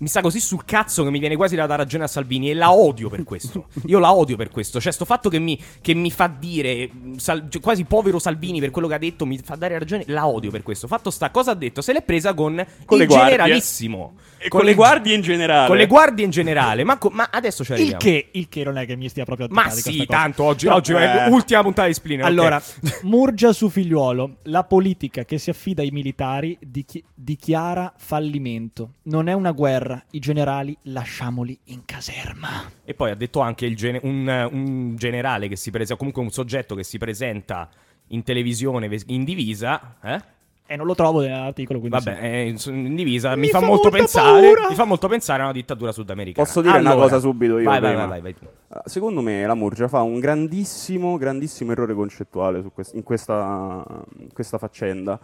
mi 0.00 0.06
sta 0.08 0.20
così 0.20 0.38
sul 0.38 0.64
cazzo 0.64 1.02
che 1.02 1.10
mi 1.10 1.18
viene 1.18 1.34
quasi 1.36 1.56
da 1.56 1.66
dare 1.66 1.82
ragione 1.82 2.04
a 2.04 2.06
Salvini 2.06 2.50
e 2.50 2.54
la 2.54 2.72
odio 2.72 3.08
per 3.08 3.24
questo. 3.24 3.68
Io 3.86 3.98
la 3.98 4.12
odio 4.12 4.36
per 4.36 4.50
questo. 4.50 4.80
Cioè, 4.80 4.92
sto 4.92 5.04
fatto 5.04 5.28
che 5.28 5.38
mi, 5.38 5.58
che 5.80 5.94
mi 5.94 6.10
fa 6.10 6.26
dire 6.28 6.90
Sal- 7.16 7.46
cioè, 7.48 7.60
quasi 7.60 7.84
povero 7.84 8.18
Salvini 8.18 8.60
per 8.60 8.70
quello 8.70 8.86
che 8.88 8.94
ha 8.94 8.98
detto, 8.98 9.26
mi 9.26 9.38
fa 9.38 9.54
dare 9.56 9.78
ragione. 9.78 10.04
La 10.08 10.26
odio 10.26 10.50
per 10.50 10.62
questo. 10.62 10.86
Fatto 10.86 11.10
sta, 11.10 11.30
cosa 11.30 11.52
ha 11.52 11.54
detto? 11.54 11.80
Se 11.80 11.92
l'è 11.92 12.02
presa 12.02 12.34
con, 12.34 12.64
Con 12.84 13.00
il 13.00 13.08
generalissimo. 13.08 14.14
E 14.40 14.48
con 14.48 14.64
le 14.64 14.74
guardie 14.74 15.14
in 15.14 15.20
generale. 15.20 15.66
Con 15.66 15.76
le 15.76 15.86
guardie 15.86 16.24
in 16.24 16.30
generale. 16.30 16.84
Ma, 16.84 16.96
co- 16.98 17.10
ma 17.10 17.28
adesso 17.32 17.64
ci 17.64 17.72
Il 17.72 17.78
arriviamo. 17.78 17.98
che, 18.00 18.28
il 18.32 18.48
che 18.48 18.62
non 18.64 18.78
è 18.78 18.86
che 18.86 18.94
mi 18.94 19.08
stia 19.08 19.24
proprio 19.24 19.48
Ma 19.50 19.62
antipatico 19.64 20.02
sì, 20.02 20.06
tanto 20.06 20.44
oggi, 20.44 20.64
Però- 20.66 20.76
oggi 20.76 20.92
è 20.92 21.24
eh. 21.26 21.28
l'ultima 21.28 21.62
puntata 21.62 21.88
di 21.88 21.94
Splinter. 21.94 22.26
Allora, 22.26 22.62
Murgia 23.02 23.52
su 23.52 23.68
figliuolo, 23.68 24.36
la 24.44 24.62
politica 24.64 25.24
che 25.24 25.38
si 25.38 25.50
affida 25.50 25.82
ai 25.82 25.90
militari 25.90 26.56
dichi- 26.60 27.02
dichiara 27.14 27.92
fallimento. 27.96 28.94
Non 29.04 29.28
è 29.28 29.32
una 29.32 29.50
guerra, 29.52 29.77
i 30.10 30.18
generali 30.18 30.76
lasciamoli 30.82 31.58
in 31.64 31.84
caserma. 31.84 32.48
E 32.84 32.94
poi 32.94 33.10
ha 33.10 33.14
detto 33.14 33.40
anche 33.40 33.66
il 33.66 33.76
gene- 33.76 34.00
un, 34.02 34.48
un 34.52 34.96
generale 34.96 35.48
che 35.48 35.56
si 35.56 35.70
presenta, 35.70 35.96
comunque 35.96 36.22
un 36.22 36.30
soggetto 36.30 36.74
che 36.74 36.84
si 36.84 36.98
presenta 36.98 37.68
in 38.08 38.22
televisione 38.22 38.88
in 39.06 39.24
divisa, 39.24 39.96
eh? 40.02 40.36
E 40.70 40.76
non 40.76 40.84
lo 40.84 40.94
trovo 40.94 41.20
nell'articolo, 41.20 41.78
quindi 41.80 41.96
Vabbè, 41.96 42.14
sì. 42.58 42.66
è 42.68 42.72
in, 42.74 42.94
divisa, 42.94 43.34
mi, 43.36 43.42
Mi 43.42 43.48
fa, 43.48 43.60
fa 43.60 43.64
molto 43.66 43.88
pensare. 43.88 44.42
paura. 44.52 44.68
Mi 44.68 44.74
fa 44.74 44.84
molto 44.84 45.08
pensare 45.08 45.40
a 45.40 45.44
una 45.44 45.52
dittatura 45.54 45.92
sudamericana. 45.92 46.46
Posso 46.46 46.60
dire 46.60 46.76
una 46.78 46.90
Allora, 46.90 47.08
cosa 47.08 47.20
subito 47.20 47.56
io? 47.58 47.64
Vai, 47.64 47.80
vai, 47.80 47.92
prima? 47.92 48.06
vai, 48.06 48.20
vai, 48.20 48.34
vai. 48.38 48.48
Uh, 48.68 48.80
Secondo 48.86 49.22
me 49.22 49.46
la 49.46 49.54
Murgia 49.54 49.88
fa 49.88 50.02
un 50.02 50.18
grandissimo, 50.20 51.16
grandissimo 51.16 51.72
errore 51.72 51.94
concettuale 51.94 52.60
su 52.60 52.70
quest- 52.70 52.94
in, 52.94 53.02
questa, 53.02 53.82
in 54.18 54.30
questa 54.30 54.58
faccenda, 54.58 55.18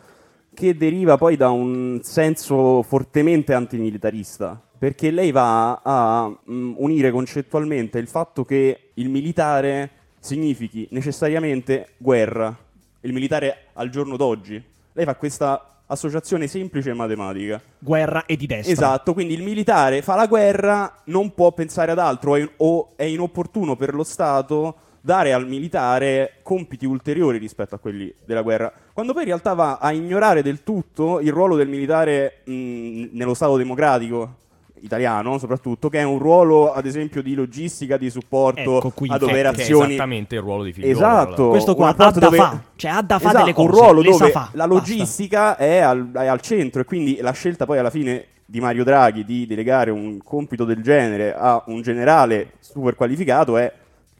che 0.55 0.77
deriva 0.77 1.19
poi 1.19 1.37
da 1.37 1.51
un 1.51 2.01
senso 2.03 2.83
fortemente 2.83 3.53
antimilitarista, 3.53 4.61
perché 4.79 5.11
lei 5.11 5.31
va 5.33 5.81
a 5.83 6.29
mm, 6.29 6.75
unire 6.77 7.11
concettualmente 7.11 7.99
il 7.99 8.07
fatto 8.09 8.45
che 8.45 8.91
il 8.95 9.09
militare 9.09 9.91
significhi 10.21 10.87
necessariamente 10.91 11.89
guerra, 11.99 12.57
il 13.01 13.13
militare 13.13 13.67
al 13.75 13.91
giorno 13.91 14.17
d'oggi. 14.17 14.63
Lei 14.93 15.05
fa 15.05 15.17
questa 15.17 15.83
associazione 15.87 16.47
semplice 16.47 16.91
e 16.91 16.95
matematica. 16.95 17.61
Guerra 17.79 18.25
e 18.25 18.37
di 18.37 18.47
destra. 18.47 18.73
Esatto, 18.73 19.13
quindi 19.13 19.35
il 19.35 19.43
militare 19.43 20.01
fa 20.01 20.15
la 20.15 20.27
guerra, 20.27 21.03
non 21.05 21.35
può 21.35 21.53
pensare 21.53 21.93
ad 21.93 21.99
altro 21.99 22.31
o 22.33 22.37
è- 22.37 22.51
o 22.59 22.93
è 22.97 23.05
inopportuno 23.05 23.77
per 23.77 23.95
lo 23.95 24.05
Stato 24.05 24.77
dare 25.05 25.35
al 25.35 25.47
militare 25.47 26.37
compiti 26.43 26.87
ulteriori 26.87 27.37
rispetto 27.37 27.75
a 27.75 27.79
quelli 27.79 28.11
della 28.25 28.41
guerra, 28.41 28.73
quando 28.95 29.13
poi 29.13 29.21
in 29.23 29.29
realtà 29.29 29.53
va 29.53 29.77
a 29.79 29.93
ignorare 29.93 30.43
del 30.43 30.63
tutto 30.63 31.21
il 31.21 31.31
ruolo 31.31 31.57
del 31.57 31.69
militare 31.69 32.37
mh, 32.45 33.09
nello 33.13 33.35
Stato 33.35 33.59
democratico 33.59 34.37
italiano 34.81 35.37
soprattutto, 35.37 35.91
che 35.91 35.99
è 35.99 36.03
un 36.05 36.19
ruolo 36.19 36.73
ad 36.73 36.87
esempio 36.87 37.23
di 37.23 37.35
logistica, 37.35 37.99
di 37.99 38.09
supporto 38.09 38.79
Ecco 38.79 38.87
ad 38.89 38.93
che- 38.95 39.07
Che 39.07 39.13
è 39.13 39.25
operazioni 39.25 39.89
esattamente 39.93 40.35
il 40.37 40.41
ruolo 40.41 40.63
di 40.65 40.73
figlio. 40.73 40.87
Esatto. 40.87 41.49
Questo 41.51 41.75
qua 41.75 41.89
ha 41.89 41.93
da 41.93 42.11
dove- 42.11 42.37
fa. 42.39 42.63
Cioè, 42.75 42.91
ha 42.91 43.03
da 43.03 43.17
Esatto, 43.17 43.37
delle 43.39 43.53
cose, 43.53 43.69
un 43.69 43.75
ruolo 43.75 44.01
le 44.01 44.13
sa 44.13 44.19
dove 44.21 44.31
fa. 44.31 44.49
la 44.53 44.65
logistica 44.65 45.57
è 45.59 45.79
al, 45.81 46.13
è 46.15 46.27
al 46.27 46.41
centro 46.41 46.81
e 46.81 46.85
quindi 46.85 47.19
la 47.21 47.33
scelta 47.33 47.67
poi 47.67 47.77
alla 47.77 47.91
fine 47.91 48.25
di 48.47 48.59
Mario 48.61 48.85
Draghi 48.85 49.25
di 49.25 49.47
delegare 49.47 49.91
un 49.91 50.19
compito 50.23 50.65
del 50.65 50.83
genere 50.83 51.35
a 51.35 51.63
un 51.67 51.81
generale 51.83 52.53
super 52.61 52.95
qualificato 52.95 53.57
è 53.59 53.71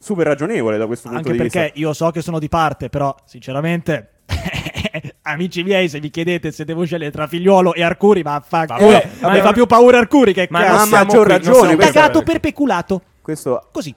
super 0.05 0.27
ragionevole 0.27 0.77
da 0.77 0.87
questo 0.87 1.09
punto 1.09 1.23
Anche 1.29 1.33
di 1.33 1.39
perché 1.43 1.63
vista. 1.73 1.79
io 1.81 1.93
so 1.95 2.11
che 2.11 2.21
sono 2.21 2.39
di 2.39 2.49
parte, 2.49 2.89
però 2.91 3.15
sinceramente, 3.25 4.11
amici 5.23 5.63
miei, 5.63 5.89
se 5.89 5.99
vi 6.01 6.11
chiedete 6.11 6.53
se 6.53 6.65
devo 6.65 6.85
scegliere 6.85 7.11
tra 7.11 7.27
figliuolo 7.27 7.73
e 7.75 7.83
Arcuri, 7.83 8.23
ma 8.23 8.43
fa, 8.47 8.65
Vabbè, 8.67 8.81
culo. 8.83 8.93
vabbè, 8.93 9.09
Ma 9.21 9.31
mi 9.31 9.39
ma- 9.39 9.45
fa 9.45 9.53
più 9.53 9.67
paura 9.67 9.99
Arcuri 9.99 10.33
che 10.35 10.47
Ma 10.51 10.61
cazzo. 10.61 10.73
Ah, 10.75 10.87
siamo 10.87 11.05
maggior 11.05 11.25
qui, 11.25 11.33
ragione, 11.33 11.77
Cagato 11.77 12.23
per 12.23 12.41
peculato. 12.41 13.03
Questo 13.23 13.69
Così. 13.73 13.95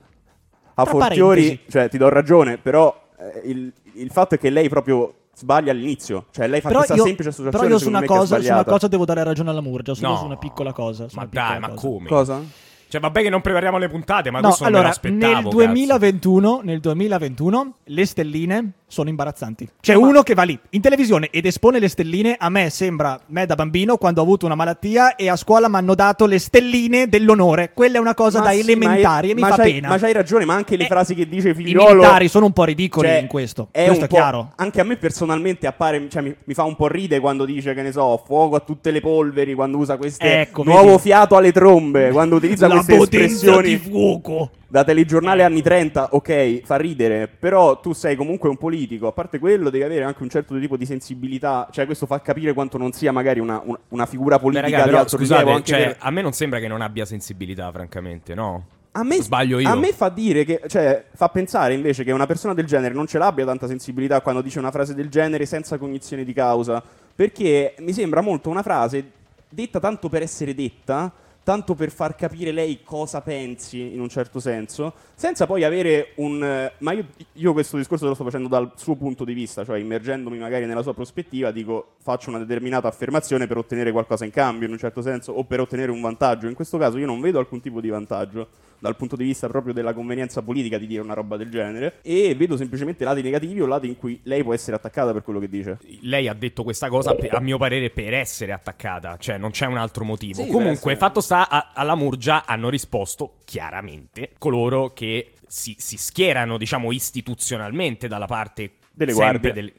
a 0.75 0.85
fortiori, 0.85 1.59
cioè 1.69 1.89
ti 1.89 1.97
do 1.97 2.07
ragione, 2.09 2.57
però 2.57 2.95
eh, 3.19 3.41
il, 3.49 3.71
il 3.95 4.09
fatto 4.11 4.35
è 4.35 4.37
che 4.39 4.49
lei 4.49 4.69
proprio 4.69 5.13
sbaglia 5.35 5.71
all'inizio, 5.71 6.25
cioè 6.31 6.47
lei 6.47 6.61
fa 6.61 6.69
Però 6.69 6.79
questa 6.79 6.95
io, 6.95 7.03
semplice 7.05 7.29
associazione 7.29 7.63
però 7.65 7.75
io 7.75 7.79
su 7.79 7.89
una, 7.89 8.03
cosa, 8.03 8.39
su 8.41 8.51
una 8.51 8.63
cosa 8.63 8.87
devo 8.87 9.05
dare 9.05 9.23
ragione 9.23 9.49
alla 9.49 9.61
Murgia, 9.61 9.93
solo 9.93 10.07
No. 10.13 10.17
su 10.17 10.25
una 10.25 10.37
piccola 10.37 10.71
cosa. 10.71 11.07
su 11.09 11.15
Ma 11.15 11.23
una 11.23 11.29
piccola 11.29 11.49
dai, 11.49 11.59
ma 11.59 11.67
cosa. 11.69 11.87
come? 11.87 12.07
Cosa? 12.07 12.41
Cioè, 12.89 13.01
vabbè 13.01 13.21
che 13.21 13.29
non 13.29 13.41
prepariamo 13.41 13.77
le 13.77 13.89
puntate, 13.89 14.31
ma 14.31 14.39
No, 14.39 14.47
questo 14.47 14.63
non 14.63 14.71
me 14.73 14.79
allora, 14.79 14.93
lo 14.93 14.97
aspettavo. 14.99 15.33
nel 15.33 15.43
cazzo. 15.43 15.55
2021, 15.55 16.61
nel 16.63 16.79
2021 16.79 17.73
le 17.85 18.05
stelline 18.05 18.71
sono 18.89 19.09
imbarazzanti. 19.09 19.67
C'è 19.81 19.93
uno 19.93 20.21
che 20.23 20.33
va 20.33 20.43
lì 20.43 20.57
in 20.69 20.79
televisione 20.79 21.27
ed 21.29 21.45
espone 21.45 21.79
le 21.79 21.89
stelline. 21.89 22.35
A 22.39 22.49
me 22.49 22.69
sembra, 22.69 23.19
me 23.27 23.45
da 23.45 23.55
bambino, 23.55 23.97
quando 23.97 24.21
ho 24.21 24.23
avuto 24.23 24.45
una 24.45 24.55
malattia 24.55 25.15
e 25.17 25.27
a 25.29 25.35
scuola 25.35 25.67
mi 25.67 25.75
hanno 25.75 25.93
dato 25.95 26.25
le 26.25 26.39
stelline 26.39 27.09
dell'onore. 27.09 27.71
Quella 27.73 27.97
è 27.97 27.99
una 27.99 28.13
cosa 28.13 28.39
Ma 28.39 28.45
da 28.45 28.51
sì, 28.51 28.59
elementari 28.59 29.27
ma 29.27 29.27
è- 29.27 29.31
e 29.31 29.33
mi 29.35 29.41
ma 29.41 29.47
fa 29.49 29.55
c'hai- 29.57 29.73
pena. 29.73 29.87
Ma 29.89 29.97
c'hai 29.97 30.13
ragione, 30.13 30.45
ma 30.45 30.53
anche 30.53 30.77
le 30.77 30.83
Eh, 30.85 30.87
frasi 30.87 31.13
che 31.15 31.27
dice 31.27 31.49
I 31.49 31.53
figliolo 31.53 31.93
militari 31.95 32.27
sono 32.29 32.45
un 32.45 32.53
po' 32.53 32.63
ridicoli 32.63 33.07
Cioè, 33.09 33.17
in 33.17 33.27
questo. 33.27 33.67
è 33.71 33.83
questo 33.85 33.97
un 33.99 34.03
è 34.05 34.07
po'- 34.07 34.15
chiaro. 34.15 34.51
Anche 34.55 34.79
a 34.79 34.83
me 34.85 34.95
personalmente 34.95 35.67
appare, 35.67 36.07
cioè, 36.09 36.21
mi, 36.21 36.33
mi 36.45 36.53
fa 36.53 36.63
un 36.63 36.77
po' 36.77 36.87
ride 36.87 37.19
quando 37.19 37.43
dice 37.43 37.73
che 37.73 37.81
ne 37.81 37.91
so, 37.91 38.23
fuoco 38.25 38.55
a 38.55 38.61
tutte 38.61 38.91
le 38.91 39.01
polveri, 39.01 39.53
quando 39.53 39.77
usa 39.77 39.97
queste 39.97 40.41
Ecco, 40.41 40.63
nuovo 40.63 40.91
vedi? 40.91 40.99
fiato 41.01 41.35
alle 41.35 41.51
trombe, 41.51 42.09
quando 42.11 42.35
utilizza 42.37 42.67
La 42.76 42.76
queste 42.83 43.23
espressioni 43.23 43.67
di 43.69 43.77
fuoco. 43.77 44.51
da 44.67 44.83
telegiornale 44.83 45.43
anni 45.43 45.61
30, 45.61 46.09
ok, 46.11 46.61
fa 46.63 46.75
ridere, 46.75 47.27
però 47.27 47.79
tu 47.79 47.93
sei 47.93 48.15
comunque 48.15 48.49
un 48.49 48.57
politico, 48.57 49.07
a 49.07 49.11
parte 49.11 49.39
quello 49.39 49.69
devi 49.69 49.83
avere 49.83 50.03
anche 50.03 50.23
un 50.23 50.29
certo 50.29 50.59
tipo 50.59 50.75
di 50.77 50.85
sensibilità, 50.85 51.67
cioè 51.71 51.85
questo 51.85 52.05
fa 52.05 52.19
capire 52.21 52.53
quanto 52.53 52.77
non 52.77 52.91
sia 52.91 53.11
magari 53.11 53.39
una, 53.39 53.61
una- 53.63 53.79
una 53.89 54.05
figura 54.05 54.35
Beh, 54.37 54.41
politica 54.41 54.69
raga, 54.69 54.83
di 54.83 54.89
però, 54.89 54.99
alto 55.01 55.17
scusate, 55.17 55.41
rilievo 55.43 55.63
cioè, 55.63 55.83
per- 55.83 55.95
a 55.99 56.11
me 56.11 56.21
non 56.21 56.31
sembra 56.33 56.59
che 56.59 56.67
non 56.67 56.81
abbia 56.81 57.05
sensibilità, 57.05 57.71
francamente, 57.71 58.33
no? 58.33 58.65
A 58.93 59.03
me, 59.03 59.21
Sbaglio 59.21 59.59
io. 59.59 59.69
a 59.69 59.75
me 59.75 59.93
fa 59.93 60.09
dire 60.09 60.43
che, 60.43 60.59
cioè, 60.67 61.05
fa 61.13 61.29
pensare 61.29 61.75
invece 61.75 62.03
che 62.03 62.11
una 62.11 62.25
persona 62.25 62.55
del 62.55 62.65
genere 62.65 62.95
non 62.95 63.05
ce 63.05 63.19
l'abbia 63.19 63.45
tanta 63.45 63.67
sensibilità 63.67 64.21
quando 64.21 64.41
dice 64.41 64.57
una 64.57 64.71
frase 64.71 64.95
del 64.95 65.09
genere 65.09 65.45
senza 65.45 65.77
cognizione 65.77 66.23
di 66.23 66.33
causa. 66.33 66.81
Perché 67.15 67.75
mi 67.79 67.93
sembra 67.93 68.21
molto 68.21 68.49
una 68.49 68.63
frase 68.63 69.11
detta 69.49 69.79
tanto 69.79 70.09
per 70.09 70.23
essere 70.23 70.55
detta, 70.55 71.13
tanto 71.47 71.75
per 71.75 71.91
far 71.91 72.13
capire 72.17 72.51
lei 72.51 72.81
cosa 72.83 73.21
pensi 73.21 73.93
in 73.93 74.01
un 74.01 74.09
certo 74.09 74.41
senso, 74.41 74.93
senza 75.15 75.45
poi 75.45 75.63
avere 75.63 76.11
un... 76.15 76.43
eh, 76.43 76.73
ma 76.79 76.91
io, 76.91 77.05
io 77.31 77.53
questo 77.53 77.77
discorso 77.77 78.05
lo 78.05 78.15
sto 78.15 78.25
facendo 78.25 78.49
dal 78.49 78.73
suo 78.75 78.97
punto 78.97 79.23
di 79.23 79.31
vista, 79.31 79.63
cioè 79.63 79.79
immergendomi 79.79 80.37
magari 80.37 80.65
nella 80.65 80.81
sua 80.81 80.93
prospettiva, 80.93 81.51
dico 81.51 81.93
faccio 82.01 82.31
una 82.31 82.39
determinata 82.39 82.89
affermazione 82.89 83.47
per 83.47 83.55
ottenere 83.55 83.93
qualcosa 83.93 84.25
in 84.25 84.31
cambio 84.31 84.67
in 84.67 84.73
un 84.73 84.77
certo 84.77 85.01
senso 85.01 85.31
o 85.31 85.45
per 85.45 85.61
ottenere 85.61 85.89
un 85.89 86.01
vantaggio. 86.01 86.47
In 86.49 86.53
questo 86.53 86.77
caso 86.77 86.97
io 86.97 87.05
non 87.05 87.21
vedo 87.21 87.39
alcun 87.39 87.61
tipo 87.61 87.79
di 87.79 87.87
vantaggio 87.87 88.49
dal 88.79 88.95
punto 88.95 89.15
di 89.15 89.23
vista 89.23 89.47
proprio 89.47 89.73
della 89.73 89.93
convenienza 89.93 90.41
politica 90.41 90.77
di 90.77 90.87
dire 90.87 91.01
una 91.01 91.13
roba 91.13 91.37
del 91.37 91.49
genere 91.49 91.99
e 92.01 92.35
vedo 92.35 92.57
semplicemente 92.57 93.03
lati 93.03 93.21
negativi 93.21 93.59
o 93.61 93.65
lati 93.65 93.87
in 93.87 93.97
cui 93.97 94.19
lei 94.23 94.43
può 94.43 94.53
essere 94.53 94.75
attaccata 94.75 95.13
per 95.13 95.23
quello 95.23 95.39
che 95.39 95.49
dice. 95.49 95.79
Lei 96.01 96.27
ha 96.27 96.33
detto 96.33 96.63
questa 96.63 96.89
cosa, 96.89 97.15
a 97.29 97.39
mio 97.39 97.57
parere, 97.57 97.89
per 97.89 98.13
essere 98.13 98.51
attaccata, 98.51 99.17
cioè 99.17 99.37
non 99.37 99.51
c'è 99.51 99.65
un 99.65 99.77
altro 99.77 100.03
motivo. 100.03 100.43
Sì, 100.43 100.47
Comunque, 100.49 100.71
essere- 100.93 100.95
fatto 100.95 101.21
sta, 101.21 101.36
a- 101.47 101.71
alla 101.73 101.95
Murgia 101.95 102.45
hanno 102.45 102.69
risposto 102.69 103.39
chiaramente 103.45 104.31
coloro 104.37 104.93
che 104.93 105.33
si, 105.47 105.75
si 105.77 105.97
schierano, 105.97 106.57
diciamo, 106.57 106.91
istituzionalmente 106.91 108.07
dalla 108.07 108.25
parte 108.27 108.73
Delle 108.91 109.13
guardie. 109.13 109.53
delle, 109.53 109.73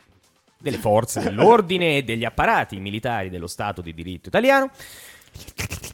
delle 0.60 0.78
forze 0.78 1.20
dell'ordine 1.20 1.98
e 1.98 2.02
degli 2.04 2.24
apparati 2.24 2.78
militari 2.80 3.30
dello 3.30 3.46
Stato 3.46 3.80
di 3.80 3.94
diritto 3.94 4.28
italiano. 4.28 4.70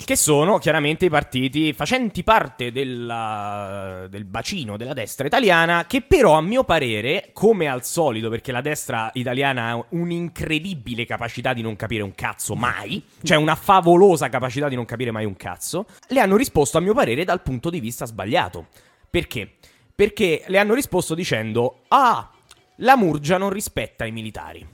Che 0.04 0.16
sono 0.16 0.58
chiaramente 0.58 1.06
i 1.06 1.08
partiti 1.08 1.72
facenti 1.72 2.22
parte 2.22 2.70
della- 2.70 4.06
del 4.10 4.24
bacino 4.24 4.76
della 4.76 4.92
destra 4.92 5.26
italiana, 5.26 5.86
che 5.86 6.02
però 6.02 6.32
a 6.32 6.42
mio 6.42 6.62
parere, 6.62 7.30
come 7.32 7.68
al 7.68 7.84
solito, 7.84 8.28
perché 8.28 8.52
la 8.52 8.60
destra 8.60 9.10
italiana 9.14 9.70
ha 9.70 9.84
un'incredibile 9.90 11.06
capacità 11.06 11.54
di 11.54 11.62
non 11.62 11.74
capire 11.76 12.02
un 12.02 12.14
cazzo 12.14 12.54
mai, 12.54 13.02
cioè 13.22 13.38
una 13.38 13.54
favolosa 13.54 14.28
capacità 14.28 14.68
di 14.68 14.74
non 14.74 14.84
capire 14.84 15.10
mai 15.10 15.24
un 15.24 15.36
cazzo, 15.36 15.86
le 16.08 16.20
hanno 16.20 16.36
risposto 16.36 16.76
a 16.76 16.80
mio 16.82 16.92
parere 16.92 17.24
dal 17.24 17.42
punto 17.42 17.70
di 17.70 17.80
vista 17.80 18.04
sbagliato. 18.04 18.66
Perché? 19.08 19.54
Perché 19.94 20.44
le 20.48 20.58
hanno 20.58 20.74
risposto 20.74 21.14
dicendo, 21.14 21.82
ah, 21.88 22.30
la 22.78 22.96
Murgia 22.96 23.38
non 23.38 23.50
rispetta 23.50 24.04
i 24.04 24.12
militari. 24.12 24.66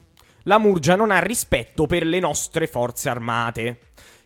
La 0.44 0.58
Murgia 0.58 0.96
non 0.96 1.10
ha 1.10 1.18
rispetto 1.18 1.86
per 1.86 2.04
le 2.04 2.18
nostre 2.18 2.66
forze 2.66 3.10
armate. 3.10 3.78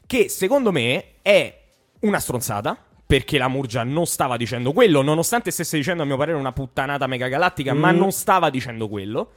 Che 0.06 0.28
secondo 0.28 0.70
me 0.72 1.04
è 1.22 1.60
una 2.00 2.18
stronzata. 2.20 2.78
Perché 3.06 3.36
la 3.36 3.48
Murgia 3.48 3.84
non 3.84 4.06
stava 4.06 4.38
dicendo 4.38 4.72
quello, 4.72 5.02
nonostante 5.02 5.50
stesse 5.50 5.76
dicendo 5.76 6.02
a 6.02 6.06
mio 6.06 6.16
parere 6.16 6.38
una 6.38 6.52
puttanata 6.52 7.06
megagalattica, 7.06 7.74
ma 7.74 7.92
Mm. 7.92 7.98
non 7.98 8.12
stava 8.12 8.48
dicendo 8.48 8.88
quello. 8.88 9.32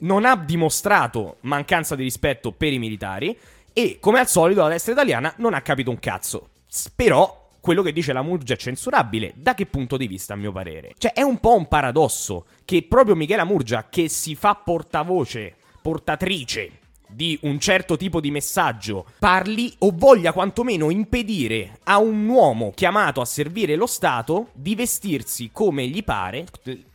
Non 0.00 0.26
ha 0.26 0.36
dimostrato 0.36 1.38
mancanza 1.40 1.96
di 1.96 2.02
rispetto 2.02 2.52
per 2.52 2.72
i 2.74 2.78
militari. 2.78 3.36
E 3.72 3.96
come 4.00 4.18
al 4.18 4.28
solito 4.28 4.60
la 4.60 4.68
destra 4.68 4.92
italiana 4.92 5.32
non 5.38 5.54
ha 5.54 5.62
capito 5.62 5.88
un 5.90 5.98
cazzo. 5.98 6.50
Però 6.94 7.48
quello 7.60 7.82
che 7.82 7.92
dice 7.92 8.12
la 8.12 8.22
Murgia 8.22 8.52
è 8.54 8.56
censurabile. 8.58 9.32
Da 9.34 9.54
che 9.54 9.64
punto 9.66 9.96
di 9.96 10.06
vista, 10.06 10.34
a 10.34 10.36
mio 10.36 10.52
parere? 10.52 10.92
Cioè, 10.98 11.14
è 11.14 11.22
un 11.22 11.40
po' 11.40 11.54
un 11.56 11.68
paradosso 11.68 12.46
che 12.66 12.82
proprio 12.82 13.16
Michela 13.16 13.44
Murgia, 13.44 13.88
che 13.88 14.08
si 14.08 14.34
fa 14.34 14.54
portavoce, 14.56 15.56
portatrice 15.82 16.70
di 17.12 17.38
un 17.42 17.58
certo 17.58 17.96
tipo 17.96 18.20
di 18.20 18.30
messaggio, 18.30 19.04
parli 19.18 19.72
o 19.78 19.92
voglia 19.94 20.32
quantomeno 20.32 20.90
impedire 20.90 21.78
a 21.84 21.98
un 21.98 22.26
uomo 22.28 22.72
chiamato 22.74 23.20
a 23.20 23.24
servire 23.24 23.76
lo 23.76 23.86
Stato 23.86 24.48
di 24.52 24.74
vestirsi 24.74 25.50
come 25.52 25.86
gli 25.86 26.02
pare, 26.04 26.46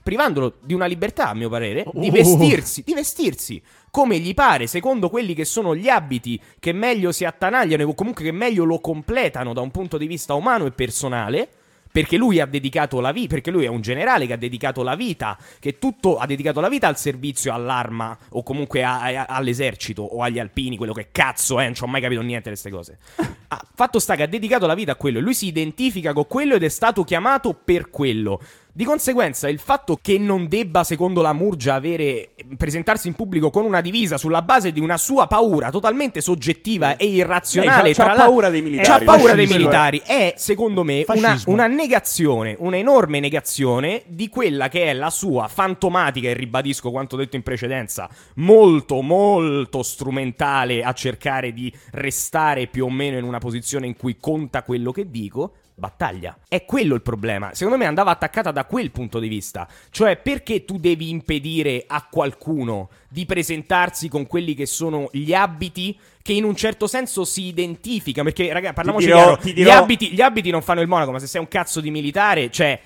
privandolo 0.02 0.56
di 0.62 0.74
una 0.74 0.86
libertà, 0.86 1.30
a 1.30 1.34
mio 1.34 1.50
parere, 1.50 1.86
di 1.94 2.08
Oh. 2.10 2.12
vestirsi, 2.12 2.84
di 2.86 2.94
vestirsi 2.94 3.62
come 3.92 4.20
gli 4.20 4.34
pare, 4.34 4.68
secondo 4.68 5.10
quelli 5.10 5.34
che 5.34 5.46
sono 5.46 5.76
gli 5.76 5.88
abiti 5.88 6.40
che 6.60 6.74
meglio 6.74 7.12
si 7.12 7.24
attanagliano 7.24 7.84
o 7.86 7.94
comunque 7.94 8.24
che 8.24 8.32
meglio 8.32 8.66
lo 8.66 8.80
completano 8.80 9.54
da 9.54 9.62
un 9.62 9.72
punto 9.72 9.98
di 9.98 10.08
vista 10.08 10.34
umano 10.34 10.66
e 10.66 10.72
personale. 10.72 11.50
Perché 11.96 12.18
lui 12.18 12.42
ha 12.42 12.46
dedicato 12.46 13.00
la 13.00 13.14
vita, 13.14 13.36
perché 13.36 13.52
lui 13.52 13.64
è 13.64 13.70
un 13.70 13.80
generale 13.80 14.28
che 14.28 14.34
ha 14.34 14.38
dedicato 14.38 14.84
la 14.84 14.96
vita, 14.96 15.38
che 15.62 15.80
tutto 15.80 16.18
ha 16.18 16.26
dedicato 16.26 16.60
la 16.60 16.68
vita 16.68 16.90
al 16.90 16.98
servizio, 16.98 17.54
all'arma 17.54 18.18
o 18.32 18.44
comunque 18.44 18.84
a- 18.84 19.00
a- 19.00 19.26
all'esercito 19.30 20.02
o 20.02 20.22
agli 20.22 20.38
alpini, 20.38 20.76
quello 20.76 20.92
che 20.92 21.08
cazzo 21.14 21.58
è, 21.58 21.64
non 21.64 21.74
ci 21.74 21.84
ho 21.84 21.88
mai 21.88 22.02
capito 22.02 22.20
niente 22.20 22.50
di 22.50 22.60
queste 22.60 22.70
cose. 22.70 22.98
Fatto 23.76 24.00
sta 24.00 24.16
che 24.18 24.24
ha 24.24 24.28
dedicato 24.28 24.66
la 24.68 24.76
vita 24.76 24.92
a 24.92 24.96
quello 24.96 25.20
e 25.20 25.22
lui 25.22 25.34
si 25.34 25.48
identifica 25.48 26.12
con 26.12 26.28
quello 26.28 26.56
ed 26.56 26.64
è 26.64 26.70
stato 26.70 27.06
chiamato 27.06 27.54
per 27.54 27.90
quello. 27.90 28.42
Di 28.78 28.84
conseguenza, 28.84 29.48
il 29.48 29.60
fatto 29.60 29.98
che 30.02 30.18
non 30.18 30.50
debba, 30.50 30.84
secondo 30.84 31.22
la 31.22 31.32
Murgia, 31.32 31.76
avere, 31.76 32.32
presentarsi 32.58 33.08
in 33.08 33.14
pubblico 33.14 33.50
con 33.50 33.64
una 33.64 33.80
divisa 33.80 34.18
sulla 34.18 34.42
base 34.42 34.74
di 34.74 34.82
una 34.82 34.98
sua 34.98 35.28
paura 35.28 35.70
totalmente 35.70 36.20
soggettiva 36.20 36.98
e 36.98 37.06
irrazionale, 37.06 37.84
Lei 37.84 37.94
c'ha- 37.94 38.04
c'ha 38.04 38.10
tra 38.10 38.18
la- 38.18 38.26
paura 38.26 38.50
dei 38.50 38.62
militari. 38.62 39.06
c'ha 39.06 39.06
paura 39.06 39.34
dei 39.34 39.46
Fascismo, 39.48 39.70
militari, 39.70 40.02
è 40.06 40.34
secondo 40.36 40.84
me 40.84 41.06
una, 41.08 41.42
una 41.46 41.68
negazione, 41.68 42.58
una 42.60 42.76
enorme 42.76 43.22
negazione 43.22 44.04
di 44.08 44.28
quella 44.28 44.68
che 44.68 44.84
è 44.84 44.94
la 44.94 45.10
sua 45.10 45.48
fantomatica, 45.48 46.28
e 46.28 46.34
ribadisco 46.34 46.92
quanto 46.92 47.16
detto 47.16 47.38
in 47.38 47.44
precedenza, 47.44 48.10
molto, 48.36 49.00
molto 49.00 49.84
strumentale 49.84 50.84
a 50.84 50.92
cercare 50.92 51.54
di 51.54 51.74
restare 51.92 52.68
più 52.68 52.84
o 52.84 52.90
meno 52.90 53.18
in 53.18 53.24
una 53.24 53.40
posizione 53.40 53.88
in 53.88 53.96
cui 53.96 54.18
conta 54.20 54.64
quello 54.64 54.92
che 54.92 55.10
dico. 55.10 55.54
Battaglia. 55.78 56.38
È 56.48 56.64
quello 56.64 56.96
il 56.96 57.02
problema. 57.02 57.54
Secondo 57.54 57.78
me 57.78 57.86
andava 57.86 58.12
attaccata 58.12 58.52
da 58.52 58.64
quel 58.64 58.92
punto 58.92 59.20
di 59.20 59.28
vista. 59.28 59.68
Cioè, 59.90 60.16
perché 60.18 60.64
tu 60.64 60.78
devi 60.78 61.10
impedire 61.10 61.84
a 61.86 62.08
qualcuno 62.10 62.90
di 63.10 63.26
presentarsi 63.26 64.08
con 64.08 64.26
quelli 64.26 64.54
che 64.54 64.66
sono 64.66 65.10
gli 65.12 65.34
abiti 65.34 65.98
che 66.22 66.32
in 66.34 66.46
un 66.46 66.56
certo 66.56 66.88
senso 66.88 67.26
si 67.26 67.44
identifica? 67.44 68.24
Perché, 68.24 68.52
raga, 68.54 68.72
parliamoci 68.74 69.06
dirò- 69.06 69.38
chiaro, 69.38 69.62
gli 69.62 69.70
abiti, 69.70 70.12
gli 70.12 70.22
abiti 70.22 70.50
non 70.50 70.62
fanno 70.62 70.82
il 70.82 70.88
monaco, 70.88 71.12
ma 71.12 71.20
se 71.20 71.28
sei 71.28 71.42
un 71.42 71.48
cazzo 71.48 71.82
di 71.82 71.92
militare, 71.92 72.50
cioè. 72.50 72.80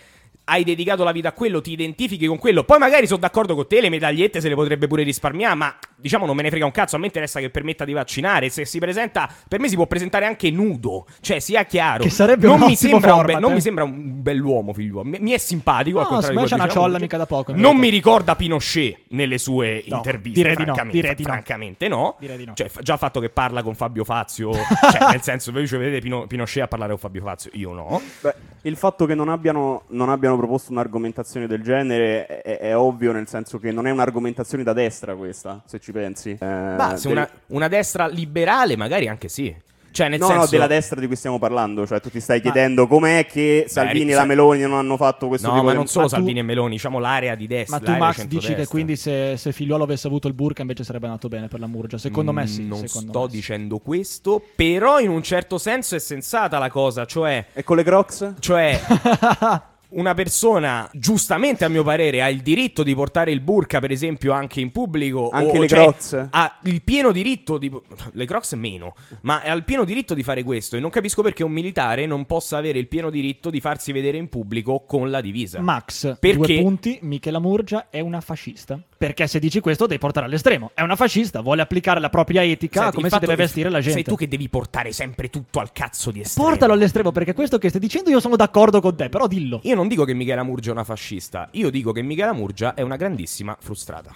Hai 0.49 0.63
dedicato 0.63 1.04
la 1.04 1.12
vita 1.12 1.28
a 1.30 1.34
quello, 1.34 1.62
ti 1.62 1.73
identifichi 1.73 2.25
con 2.25 2.39
quello. 2.39 2.63
Poi 2.63 2.80
magari 2.80 3.06
sono 3.06 3.19
d'accordo 3.19 3.54
con 3.54 3.67
te, 3.67 3.82
le 3.82 3.89
medagliette 3.89 4.41
se 4.41 4.49
le 4.49 4.56
potrebbe 4.56 4.88
pure 4.88 5.04
risparmiare, 5.04 5.54
ma 5.54 5.78
diciamo 6.00 6.26
non 6.26 6.36
me 6.36 6.44
ne 6.44 6.50
frega 6.50 6.66
un 6.66 6.72
cazzo. 6.72 6.96
A 6.96 7.00
me 7.00 7.06
interessa 7.06 7.40
che 7.40 7.50
permetta 7.50 7.86
di 7.86 7.94
vaccinare. 7.94 8.50
Se 8.50 8.66
si 8.66 8.80
presenta, 8.80 9.30
per 9.48 9.60
me 9.60 9.68
si 9.68 9.76
può 9.76 9.88
presentare 9.88 10.26
anche 10.26 10.50
nudo. 10.52 11.06
Cioè, 11.22 11.40
sia 11.40 11.64
chiaro. 11.66 12.04
Che 12.04 12.10
sarebbe 12.10 12.48
non 12.48 12.62
un 12.62 12.68
mi 12.68 12.76
sembra 12.76 13.14
un, 13.14 13.20
format, 13.22 13.40
non 13.42 13.52
eh. 13.52 13.56
mi 13.56 13.62
sembra 13.62 13.84
un 13.84 14.22
bell'uomo, 14.22 14.74
figliuolo. 14.74 15.08
Mi, 15.10 15.18
mi 15.20 15.32
è 15.32 15.38
simpatico. 15.38 16.00
al 16.00 16.08
No, 16.10 16.20
quello 16.20 16.46
c'ha 16.46 16.56
una 16.56 16.68
ciolla 16.68 16.88
Murgia. 16.88 17.00
mica 17.00 17.18
da 17.18 17.26
poco, 17.26 17.54
Non 17.56 17.78
mi 17.78 17.90
ricorda 17.90 18.36
Pinochet 18.36 19.02
nelle 19.10 19.38
sue 19.38 19.84
No, 19.88 19.98
interviste. 19.98 20.40
direi 20.42 20.56
di 20.56 20.66
no, 20.66 20.74
francamente, 20.74 21.00
direi 21.00 21.16
di 21.16 21.24
no. 21.24 21.30
francamente 21.30 21.88
no. 21.88 22.16
Direi 22.20 22.38
di 22.38 22.46
no. 22.46 22.54
Cioè, 22.54 22.70
già 22.82 22.94
il 22.94 23.00
fatto 23.00 23.20
che 23.20 23.30
parla 23.30 23.64
con 23.64 23.76
Fabio 23.76 24.04
Fazio, 24.04 24.52
cioè, 24.92 25.12
nel 25.12 25.22
senso, 25.22 25.52
voi 25.52 25.68
ci 25.68 25.78
vedete 25.78 26.00
Pino- 26.00 26.28
Pinochet 26.28 26.64
a 26.64 26.68
parlare 26.68 26.92
con 26.92 27.00
Fabio 27.00 27.22
Fazio, 27.22 27.52
io 27.54 27.74
no. 27.74 28.02
Beh, 28.22 28.34
il 28.64 28.76
fatto 28.76 29.06
che 29.06 29.16
non 29.16 29.30
abbiano, 29.30 29.84
non 29.90 30.10
abbiano 30.10 30.38
proposto 30.38 30.72
un'argomentazione 30.72 31.48
del 31.48 31.62
genere 31.62 32.26
è, 32.26 32.58
è 32.60 32.78
ovvio, 32.78 33.12
nel 33.12 33.28
senso 33.28 33.58
che 33.60 33.72
non 33.72 33.88
è 33.88 33.92
un'argomentazione 33.92 34.64
da 34.64 34.74
destra 34.74 35.16
questa, 35.16 35.62
se 35.66 35.80
ci 35.80 35.88
pensi. 35.91 36.38
Eh, 36.39 36.45
Ma 36.45 36.95
se 36.97 37.08
del- 37.08 37.17
una, 37.17 37.30
una 37.47 37.67
destra 37.67 38.08
liberale, 38.08 38.75
magari 38.75 39.08
anche 39.08 39.28
sì. 39.30 39.56
Cioè, 39.91 40.08
nel 40.08 40.19
No, 40.19 40.28
senso. 40.28 40.41
no, 40.43 40.47
della 40.52 40.67
destra 40.67 40.99
di 40.99 41.08
cui 41.08 41.15
stiamo 41.15 41.39
parlando. 41.39 41.86
Cioè, 41.88 41.99
tu 41.99 42.12
ti 42.12 42.19
stai 42.19 42.41
chiedendo 42.41 42.86
com'è 42.88 43.25
che 43.25 43.65
Salvini 43.67 44.12
e 44.12 44.13
sa- 44.13 44.19
la 44.19 44.25
Meloni 44.28 44.62
non 44.62 44.73
hanno 44.73 44.97
fatto 44.97 45.28
questo 45.28 45.47
No, 45.47 45.54
tipo 45.54 45.65
ma 45.65 45.71
di... 45.71 45.78
non 45.78 45.88
solo 45.88 46.04
Ma 46.04 46.10
tu- 46.12 46.15
Salvini 46.17 46.39
e 46.39 46.41
Meloni, 46.43 46.69
diciamo 46.73 46.99
l'area 46.99 47.34
di 47.34 47.47
destra. 47.47 47.80
Ma 47.80 47.84
tu, 47.93 47.97
Max, 47.97 48.23
dici 48.25 48.54
che 48.54 48.67
quindi 48.67 48.95
se, 48.95 49.36
se 49.36 49.52
Figliuolo 49.52 49.84
avesse 49.84 50.06
avuto 50.06 50.28
il 50.28 50.36
burka 50.36 50.62
invece 50.62 50.84
sarebbe 50.84 51.08
andato 51.08 51.28
bene 51.28 51.47
per 51.47 51.60
la 51.60 51.65
Murgia? 51.67 51.97
Secondo 51.97 52.32
me 52.32 52.45
sì. 52.45 52.62
Mm, 52.62 52.67
Non 52.69 52.88
sto 52.88 53.25
sì. 53.28 53.36
dicendo 53.36 53.80
questo, 53.80 54.41
però 54.56 54.99
in 54.99 55.10
un 55.10 55.23
certo 55.23 55.58
senso 55.58 55.95
è 55.95 55.99
sensata 55.99 56.60
la 56.60 56.69
cosa, 56.69 57.06
cioè. 57.06 57.43
E 57.52 57.63
con 57.63 57.75
le 57.75 57.84
Crocs? 57.84 58.34
Cioè. 58.39 58.80
Una 59.91 60.13
persona, 60.13 60.88
giustamente 60.93 61.65
a 61.65 61.67
mio 61.67 61.84
parere, 61.84 62.21
ha 62.21 62.30
il 62.30 62.41
diritto 62.41 62.84
di 62.84 62.93
portare 62.93 63.32
il 63.32 63.39
burka, 63.39 63.80
per 63.80 63.89
esempio, 63.89 64.34
anche 64.34 64.60
in 64.62 64.71
pubblico. 64.71 65.30
Anche 65.32 65.58
o- 65.58 65.62
le 65.62 65.67
cioè, 65.67 65.80
Crocs? 65.80 66.28
Ha 66.30 66.60
il 66.65 66.84
pieno 66.84 67.12
diritto 67.12 67.58
di. 67.58 67.71
Le 68.12 68.25
crocs 68.25 68.54
meno, 68.54 68.93
ma 69.21 69.41
ha 69.41 69.54
il 69.54 69.63
pieno 69.63 69.86
diritto 69.86 70.13
di 70.13 70.21
fare 70.21 70.43
questo. 70.43 70.78
E 70.78 70.80
non 70.80 70.91
capisco 70.91 71.23
perché 71.23 71.43
un 71.43 71.52
militare 71.52 72.06
non 72.06 72.25
possa 72.25 72.58
avere 72.58 72.78
il 72.78 72.88
pieno 72.88 73.10
diritto 73.10 73.49
di 73.49 73.60
farsi 73.60 73.91
vedere 73.91 74.17
in 74.17 74.30
pubblico 74.30 74.84
con 74.86 75.10
la 75.10 75.21
divisa. 75.21 75.60
Max, 75.60 76.17
Perché? 76.19 76.38
due 76.38 76.62
punti, 76.62 76.99
Michela 77.02 77.39
Murgia 77.39 77.88
è 77.89 77.99
una 77.99 78.21
fascista. 78.21 78.80
Perché 79.00 79.28
se 79.28 79.40
dici 79.40 79.62
questo 79.62 79.88
devi 79.88 79.98
portare 79.98 80.26
all'estremo. 80.26 80.72
È 80.74 80.82
una 80.82 80.98
fascista, 80.98 81.40
vuole 81.40 81.62
applicare 81.62 82.02
la 82.02 82.10
propria 82.10 82.44
etica 82.44 82.80
a 82.80 82.84
Senti, 82.84 82.98
come 82.98 83.10
si 83.10 83.18
deve 83.20 83.36
vestire 83.38 83.70
la 83.70 83.80
gente. 83.80 83.94
Sei 83.94 84.04
tu 84.04 84.16
che 84.16 84.28
devi 84.28 84.50
portare 84.50 84.92
sempre 84.92 85.30
tutto 85.30 85.62
al 85.62 85.72
cazzo 85.72 86.12
di 86.12 86.20
estremo. 86.20 86.50
Portalo 86.50 86.74
all'estremo 86.74 87.14
perché 87.14 87.34
questo 87.34 87.58
che 87.58 87.70
stai 87.70 87.80
dicendo 87.80 88.10
io 88.10 88.20
sono 88.20 88.36
d'accordo 88.36 88.82
con 88.82 88.98
te, 88.98 89.08
però 89.08 89.28
dillo. 89.28 89.62
Io 89.64 89.76
non 89.76 89.88
dico 89.88 90.04
che 90.04 90.14
Michela 90.14 90.44
Murgia 90.44 90.72
è 90.72 90.74
una 90.74 90.84
fascista, 90.84 91.48
io 91.52 91.70
dico 91.70 91.94
che 91.94 92.02
Michela 92.02 92.34
Murgia 92.34 92.74
è 92.74 92.82
una 92.82 92.98
grandissima 92.98 93.56
frustrata. 93.58 94.14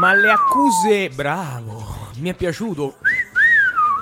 Ma 0.00 0.14
le 0.14 0.30
accuse, 0.30 1.10
bravo, 1.10 2.08
mi 2.20 2.30
è 2.30 2.34
piaciuto. 2.34 2.94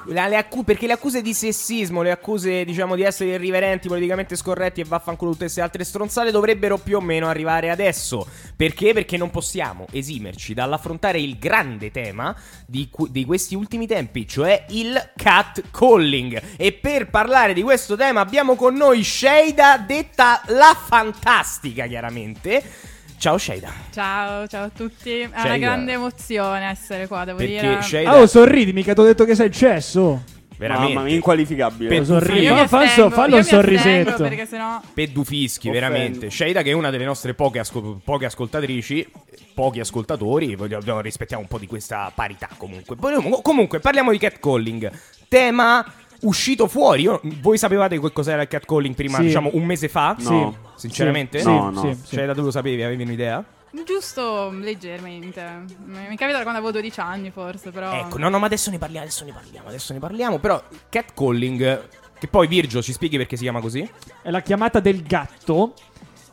Le 0.07 0.37
accu- 0.37 0.65
perché 0.65 0.87
le 0.87 0.93
accuse 0.93 1.23
di 1.23 1.35
sessismo, 1.35 2.03
le 2.03 2.13
accuse, 2.13 2.65
diciamo, 2.65 2.95
di 2.95 3.03
essere 3.03 3.31
irriverenti, 3.31 3.89
politicamente 3.89 4.37
scorretti 4.37 4.81
e 4.81 4.85
vaffanculo 4.85 5.33
tutte 5.33 5.45
queste 5.47 5.61
altre 5.61 5.83
stronzate 5.83 6.31
dovrebbero 6.31 6.79
più 6.79 6.99
o 6.99 7.01
meno 7.01 7.27
arrivare 7.27 7.69
adesso. 7.69 8.25
Perché? 8.55 8.93
Perché 8.93 9.17
non 9.17 9.31
possiamo 9.31 9.87
esimerci 9.91 10.55
dall'affrontare 10.55 11.21
il 11.21 11.37
grande 11.37 11.91
tema 11.91 12.33
di, 12.65 12.89
cu- 12.89 13.09
di 13.09 13.25
questi 13.25 13.57
ultimi 13.57 13.89
tempi, 13.89 14.25
cioè 14.29 14.67
il 14.69 15.11
catcalling. 15.17 16.41
E 16.57 16.75
per 16.75 17.11
parlare 17.11 17.55
di 17.55 17.63
questo 17.63 17.97
tema 17.97 18.21
abbiamo 18.21 18.55
con 18.55 18.77
noi 18.77 19.03
Sheida, 19.03 19.79
detta 19.79 20.43
la 20.47 20.77
fantastica, 20.81 21.87
chiaramente. 21.87 22.97
Ciao 23.19 23.37
Sheida. 23.37 23.73
Ciao, 23.93 24.47
ciao 24.47 24.65
a 24.67 24.71
tutti. 24.71 25.19
È 25.21 25.31
una 25.43 25.59
grande 25.59 25.93
emozione 25.93 26.69
essere 26.71 27.07
qua, 27.09 27.25
devo 27.25 27.39
Perché 27.39 27.61
dire. 27.61 27.83
Sheida... 27.83 28.17
Oh, 28.17 28.27
sorridi, 28.27 28.73
mica 28.73 28.95
ti 28.95 29.01
ho 29.01 29.05
detto 29.05 29.25
che 29.25 29.35
sei 29.35 29.51
cesso. 29.51 30.23
veramente. 30.57 30.95
Mamma 30.95 31.07
mia, 31.07 31.17
inqualificabile. 31.17 31.91
Mi 31.91 31.99
Ma 31.99 32.05
fa 32.07 32.13
un 32.13 32.69
so- 32.69 32.77
astengo, 32.77 33.11
fallo 33.11 33.37
un 33.37 33.45
sorrisetto. 33.45 34.23
Perché 34.23 34.47
sennò... 34.47 34.81
Pedufischi, 34.95 35.69
Offendo. 35.69 35.89
veramente. 35.89 36.31
Shaida 36.31 36.63
che 36.63 36.71
è 36.71 36.75
una 36.75 36.91
delle 36.91 37.05
nostre 37.05 37.35
poche, 37.35 37.59
ascol- 37.59 37.99
poche 38.05 38.27
ascoltatrici, 38.27 39.11
pochi 39.53 39.81
ascoltatori, 39.81 40.55
voglio- 40.55 41.01
rispettiamo 41.01 41.43
un 41.43 41.49
po' 41.49 41.59
di 41.59 41.67
questa 41.67 42.13
parità 42.15 42.49
comunque. 42.57 42.97
Comunque, 43.43 43.81
parliamo 43.81 44.13
di 44.13 44.19
catcalling. 44.19 44.93
Tema 45.27 45.85
uscito 46.23 46.67
fuori. 46.69 47.03
Io- 47.03 47.21
voi 47.41 47.59
sapevate 47.59 47.99
che 47.99 48.13
cos'era 48.13 48.43
il 48.43 48.49
catcalling 48.49 48.95
prima, 48.95 49.19
Sì. 49.19 49.25
diciamo, 49.25 49.51
un 49.53 49.65
mese 49.65 49.89
fa? 49.89 50.17
No. 50.21 50.57
Sinceramente? 50.77 51.39
Sì, 51.41 51.47
No, 51.47 51.71
no. 51.71 51.81
sì, 51.81 51.95
sì. 52.05 52.15
Shaida, 52.17 52.35
tu 52.35 52.43
lo 52.43 52.51
sapevi? 52.51 52.83
Avevi 52.83 53.03
un'idea? 53.03 53.45
Giusto 53.85 54.51
leggermente. 54.51 55.43
Mi 55.85 56.09
mi 56.09 56.17
capita 56.17 56.39
da 56.39 56.43
quando 56.43 56.59
avevo 56.61 56.71
12 56.73 57.01
anni 57.01 57.31
forse, 57.31 57.71
però... 57.71 57.93
Ecco, 57.93 58.19
no, 58.19 58.29
no, 58.29 58.39
ma 58.39 58.47
adesso 58.47 58.71
ne 58.71 58.79
parliamo, 58.79 59.05
adesso 59.07 59.25
ne 59.25 59.33
parliamo, 59.33 59.69
adesso 59.69 59.93
ne 59.93 59.99
parliamo. 59.99 60.39
Però, 60.39 60.61
catcalling, 60.89 61.89
che 62.19 62.27
poi 62.29 62.47
Virgio 62.47 62.83
ci 62.83 62.93
spieghi 62.93 63.17
perché 63.17 63.37
si 63.37 63.43
chiama 63.43 63.61
così? 63.61 63.89
È 64.23 64.31
la 64.31 64.41
chiamata 64.41 64.81
del 64.81 65.03
gatto. 65.03 65.75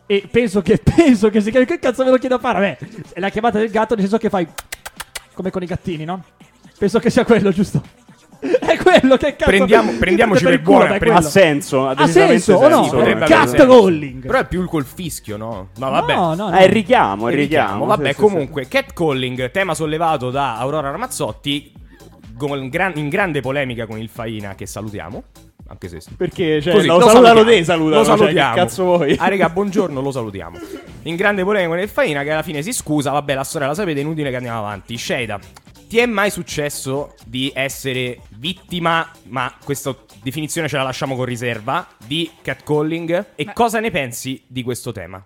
E 0.07 0.27
penso 0.31 0.61
che, 0.61 0.77
penso 0.83 1.29
che 1.29 1.41
si 1.41 1.51
chiami. 1.51 1.65
Che 1.65 1.79
cazzo 1.79 2.03
me 2.03 2.11
lo 2.11 2.17
chiedo 2.17 2.35
a 2.35 2.39
fare? 2.39 2.77
Vabbè, 2.79 3.13
è 3.13 3.19
la 3.19 3.29
chiamata 3.29 3.57
del 3.59 3.69
gatto, 3.69 3.93
nel 3.95 4.03
senso 4.03 4.17
che 4.17 4.29
fai. 4.29 4.47
Come 5.33 5.51
con 5.51 5.61
i 5.61 5.65
gattini, 5.65 6.05
no? 6.05 6.23
Penso 6.77 6.99
che 6.99 7.09
sia 7.09 7.25
quello, 7.25 7.51
giusto? 7.51 7.81
È 8.85 8.99
quello 8.99 9.17
che 9.17 9.35
cazzo. 9.35 9.49
Prendiamo- 9.51 9.91
prendiamoci 9.97 10.43
per 10.43 10.61
buona, 10.61 10.95
è 10.95 10.99
pre- 10.99 11.11
Ha 11.13 11.21
senso, 11.21 11.87
ha 11.87 12.07
senso 12.07 12.53
o 12.55 12.67
no? 12.67 13.01
È 13.01 13.17
cat 13.19 13.55
calling. 13.55 14.25
Però 14.25 14.39
è 14.39 14.45
più 14.47 14.65
col 14.65 14.85
fischio, 14.85 15.37
no? 15.37 15.69
Ma 15.79 15.89
vabbè. 15.89 16.13
No, 16.15 16.33
no, 16.35 16.49
no. 16.49 16.57
Eh, 16.57 16.65
il 16.65 16.71
richiamo, 16.71 17.27
il 17.27 17.33
Il 17.33 17.39
richiamo. 17.39 17.67
richiamo. 17.71 17.85
Vabbè, 17.85 18.07
sì, 18.09 18.13
sì, 18.13 18.21
comunque, 18.21 18.67
catcalling, 18.67 19.51
tema 19.51 19.73
sollevato 19.73 20.29
da 20.29 20.57
Aurora 20.57 20.91
Ramazzotti, 20.91 21.71
in 22.95 23.09
grande 23.09 23.41
polemica 23.41 23.85
con 23.85 23.97
il 23.97 24.09
Faina, 24.09 24.55
che 24.55 24.65
salutiamo. 24.65 25.23
Anche 25.67 25.89
se. 25.89 25.99
Perché, 26.15 26.61
cioè, 26.61 26.73
Così, 26.73 26.85
lo, 26.85 26.99
lo 26.99 27.07
salutano 27.07 27.25
salutiamo. 27.39 27.57
te, 27.57 27.63
salutano. 27.63 27.95
Lo 28.01 28.05
cioè, 28.05 28.17
salutiamo. 28.17 28.53
che 28.53 28.59
cazzo 28.59 28.83
vuoi? 28.83 29.15
Ah, 29.17 29.27
raga, 29.29 29.49
buongiorno, 29.49 29.99
lo 29.99 30.11
salutiamo. 30.11 30.57
In 31.03 31.15
grande 31.15 31.43
polemica 31.43 31.69
con 31.71 31.79
il 31.79 31.89
Faina, 31.89 32.21
che 32.21 32.31
alla 32.31 32.43
fine 32.43 32.61
si 32.61 32.71
scusa. 32.71 33.09
Vabbè, 33.11 33.33
la 33.33 33.43
storia 33.43 33.67
la 33.67 33.73
sapete, 33.73 33.99
inutile 33.99 34.29
che 34.29 34.35
andiamo 34.35 34.59
avanti. 34.59 34.95
Shada, 34.95 35.39
ti 35.87 35.97
è 35.99 36.05
mai 36.05 36.29
successo 36.29 37.15
di 37.25 37.51
essere 37.53 38.19
vittima, 38.37 39.09
ma 39.23 39.53
questa 39.63 39.95
definizione 40.23 40.67
ce 40.67 40.77
la 40.77 40.83
lasciamo 40.83 41.15
con 41.15 41.25
riserva, 41.25 41.87
di 42.05 42.29
catcalling? 42.41 43.25
E 43.35 43.45
Beh. 43.45 43.53
cosa 43.53 43.79
ne 43.79 43.91
pensi 43.91 44.43
di 44.47 44.63
questo 44.63 44.91
tema? 44.91 45.23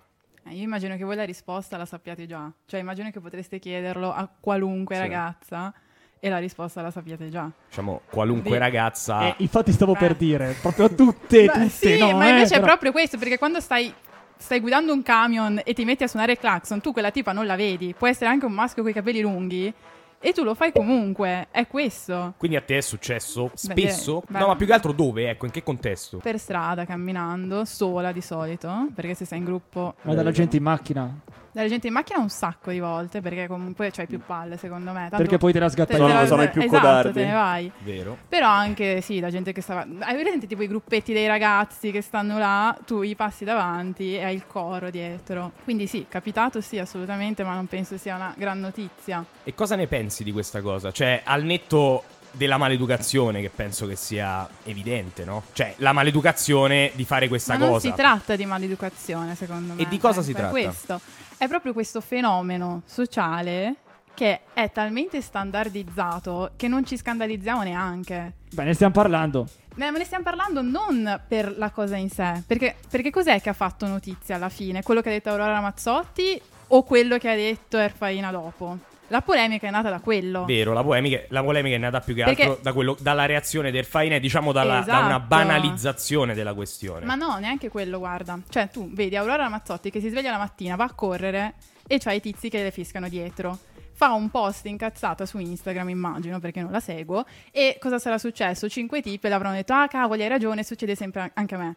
Eh, 0.48 0.54
io 0.54 0.62
immagino 0.62 0.96
che 0.96 1.04
voi 1.04 1.16
la 1.16 1.24
risposta 1.24 1.76
la 1.76 1.84
sappiate 1.84 2.26
già. 2.26 2.50
Cioè, 2.66 2.80
immagino 2.80 3.10
che 3.10 3.20
potreste 3.20 3.58
chiederlo 3.58 4.12
a 4.12 4.28
qualunque 4.40 4.94
Sì. 4.96 5.00
ragazza 5.00 5.72
e 6.18 6.28
la 6.28 6.38
risposta 6.38 6.82
la 6.82 6.90
sappiate 6.90 7.30
già. 7.30 7.50
Diciamo, 7.68 8.02
qualunque 8.10 8.50
Di- 8.52 8.58
ragazza... 8.58 9.28
Eh, 9.28 9.34
infatti 9.38 9.72
stavo 9.72 9.92
Beh. 9.92 9.98
per 9.98 10.14
dire, 10.16 10.56
proprio 10.60 10.94
tutte, 10.94 11.44
Beh, 11.46 11.52
tutte, 11.52 11.68
sì, 11.68 11.98
no, 11.98 12.12
ma 12.16 12.26
eh, 12.26 12.30
invece 12.30 12.54
è 12.54 12.58
però- 12.58 12.66
proprio 12.66 12.92
questo, 12.92 13.16
perché 13.16 13.38
quando 13.38 13.60
stai, 13.60 13.92
stai 14.36 14.60
guidando 14.60 14.92
un 14.92 15.02
camion 15.02 15.60
e 15.64 15.72
ti 15.72 15.84
metti 15.84 16.02
a 16.02 16.08
suonare 16.08 16.32
il 16.32 16.38
clacson, 16.38 16.80
tu 16.80 16.92
quella 16.92 17.10
tipa 17.10 17.32
non 17.32 17.46
la 17.46 17.56
vedi. 17.56 17.94
Può 17.96 18.06
essere 18.08 18.28
anche 18.28 18.44
un 18.46 18.52
maschio 18.52 18.82
con 18.82 18.90
i 18.90 18.94
capelli 18.94 19.20
lunghi 19.20 19.72
e 20.20 20.32
tu 20.32 20.44
lo 20.44 20.54
fai 20.54 20.70
comunque. 20.70 21.48
È 21.50 21.66
questo. 21.66 22.34
Quindi 22.36 22.56
a 22.56 22.60
te 22.60 22.76
è 22.76 22.80
successo 22.82 23.50
spesso? 23.54 24.22
beh, 24.28 24.38
no, 24.38 24.44
beh. 24.44 24.46
ma 24.46 24.56
più 24.56 24.66
che 24.66 24.72
altro 24.72 24.92
dove? 24.92 25.30
Ecco, 25.30 25.46
in 25.46 25.50
che 25.50 25.62
contesto? 25.62 26.18
Per 26.18 26.38
strada, 26.38 26.84
camminando, 26.84 27.64
sola 27.64 28.12
di 28.12 28.20
solito, 28.20 28.88
perché 28.94 29.14
se 29.14 29.24
sei 29.24 29.38
in 29.38 29.44
gruppo... 29.44 29.94
Ma 30.02 30.14
dalla 30.14 30.30
gente 30.30 30.58
in 30.58 30.62
macchina. 30.62 31.20
Dalla 31.52 31.68
gente 31.68 31.88
in 31.88 31.92
macchina 31.92 32.20
un 32.20 32.28
sacco 32.28 32.70
di 32.70 32.78
volte, 32.78 33.20
perché 33.20 33.46
comunque 33.48 33.90
c'hai 33.90 34.06
più 34.06 34.20
palle, 34.24 34.56
secondo 34.56 34.92
me. 34.92 35.00
Tanto 35.08 35.16
Perché 35.16 35.36
poi 35.38 35.52
te 35.52 35.58
la 35.58 35.66
te- 35.66 35.72
sgatta 35.72 35.92
te 35.92 35.98
Sono- 35.98 36.12
la- 36.14 36.26
sono 36.26 36.42
i 36.42 36.48
più 36.50 36.62
esatto, 36.62 36.78
codardi. 36.78 37.12
te 37.12 37.24
ne 37.24 37.32
vai. 37.32 37.72
Vero? 37.80 38.16
Però 38.28 38.48
anche, 38.48 39.00
sì, 39.00 39.18
la 39.18 39.30
gente 39.30 39.52
che 39.52 39.60
stava... 39.60 39.84
Hai 40.00 40.14
presente 40.20 40.46
tipo 40.46 40.62
i 40.62 40.68
gruppetti 40.68 41.12
dei 41.12 41.26
ragazzi 41.26 41.90
che 41.90 42.02
stanno 42.02 42.38
là, 42.38 42.76
tu 42.86 43.02
gli 43.02 43.16
passi 43.16 43.44
davanti 43.44 44.14
e 44.16 44.22
hai 44.24 44.34
il 44.36 44.46
coro 44.46 44.90
dietro. 44.90 45.52
Quindi 45.64 45.86
sì, 45.88 46.06
capitato 46.08 46.60
sì, 46.60 46.78
assolutamente, 46.78 47.42
ma 47.42 47.54
non 47.54 47.66
penso 47.66 47.96
sia 47.96 48.14
una 48.14 48.32
gran 48.36 48.60
notizia. 48.60 49.24
E 49.42 49.52
cosa 49.54 49.74
ne 49.74 49.86
pensi 49.88 50.22
di 50.22 50.30
questa 50.32 50.60
cosa? 50.60 50.92
Cioè, 50.92 51.22
al 51.24 51.42
netto 51.42 52.04
della 52.32 52.56
maleducazione, 52.56 53.40
che 53.40 53.50
penso 53.50 53.86
che 53.86 53.96
sia 53.96 54.48
evidente, 54.64 55.24
no? 55.24 55.44
Cioè, 55.52 55.74
la 55.78 55.92
maleducazione 55.92 56.92
di 56.94 57.04
fare 57.04 57.28
questa 57.28 57.54
ma 57.54 57.58
non 57.60 57.68
cosa. 57.74 57.88
si 57.88 57.94
tratta 57.94 58.36
di 58.36 58.46
maleducazione, 58.46 59.34
secondo 59.34 59.74
me. 59.74 59.82
E 59.82 59.88
di 59.88 59.98
cosa 59.98 60.14
Cioè, 60.14 60.22
si 60.24 60.30
è 60.32 60.34
tratta? 60.34 60.50
Questo. 60.50 61.00
È 61.36 61.48
proprio 61.48 61.72
questo 61.72 62.00
fenomeno 62.00 62.82
sociale 62.84 63.76
che 64.14 64.40
è 64.52 64.70
talmente 64.70 65.22
standardizzato 65.22 66.52
che 66.56 66.68
non 66.68 66.84
ci 66.84 66.96
scandalizziamo 66.96 67.62
neanche. 67.62 68.34
Beh, 68.52 68.64
ne 68.64 68.74
stiamo 68.74 68.92
parlando. 68.92 69.48
Ma 69.76 69.88
ne 69.88 70.04
stiamo 70.04 70.24
parlando 70.24 70.60
non 70.60 71.22
per 71.26 71.56
la 71.56 71.70
cosa 71.70 71.96
in 71.96 72.10
sé, 72.10 72.42
perché, 72.46 72.76
perché 72.90 73.10
cos'è 73.10 73.40
che 73.40 73.48
ha 73.48 73.54
fatto 73.54 73.86
notizia 73.86 74.34
alla 74.34 74.48
fine? 74.50 74.82
Quello 74.82 75.00
che 75.00 75.08
ha 75.08 75.12
detto 75.12 75.30
Aurora 75.30 75.52
Ramazzotti 75.52 76.38
o 76.68 76.82
quello 76.82 77.16
che 77.16 77.30
ha 77.30 77.34
detto 77.34 77.78
Erfaina 77.78 78.30
dopo? 78.30 78.76
La 79.10 79.22
polemica 79.22 79.66
è 79.66 79.70
nata 79.70 79.90
da 79.90 79.98
quello. 80.00 80.44
Vero, 80.44 80.72
la 80.72 80.82
polemica, 80.84 81.20
la 81.28 81.42
polemica 81.42 81.74
è 81.74 81.78
nata 81.78 82.00
più 82.00 82.14
che 82.14 82.22
Perché- 82.22 82.42
altro 82.44 82.58
da 82.62 82.72
quello- 82.72 82.96
dalla 83.00 83.26
reazione 83.26 83.70
del 83.72 83.84
Faina 83.84 84.14
e 84.14 84.20
diciamo 84.20 84.52
dalla- 84.52 84.80
da 84.82 84.98
una 84.98 85.06
Esatto. 85.08 85.24
banalizzazione 85.26 86.34
della 86.34 86.54
questione. 86.54 87.04
Ma 87.04 87.14
no, 87.16 87.36
neanche 87.38 87.68
quello, 87.68 87.98
guarda. 87.98 88.38
Cioè, 88.48 88.68
tu 88.70 88.88
vedi 88.92 89.16
Aurora 89.16 89.42
Ramazzotti 89.42 89.90
che 89.90 90.00
si 90.00 90.08
sveglia 90.10 90.30
la 90.30 90.38
mattina, 90.38 90.76
va 90.76 90.84
a 90.84 90.92
correre 90.92 91.54
e 91.86 91.98
c'ha 91.98 92.12
i 92.12 92.20
tizi 92.20 92.48
che 92.48 92.62
le 92.62 92.70
fiscano 92.70 93.08
dietro. 93.08 93.58
Fa 93.92 94.12
un 94.12 94.30
post 94.30 94.64
incazzata 94.66 95.26
su 95.26 95.38
Instagram, 95.38 95.88
immagino, 95.90 96.38
perché 96.38 96.62
non 96.62 96.70
la 96.70 96.80
seguo. 96.80 97.26
E 97.50 97.76
cosa 97.80 97.98
sarà 97.98 98.16
successo? 98.16 98.68
Cinque 98.68 99.02
tipi 99.02 99.28
le 99.28 99.34
avranno 99.34 99.56
detto: 99.56 99.72
Ah, 99.74 99.88
cavoli, 99.88 100.22
hai 100.22 100.28
ragione, 100.28 100.62
succede 100.62 100.94
sempre 100.94 101.30
anche 101.34 101.54
a 101.54 101.58
me. 101.58 101.74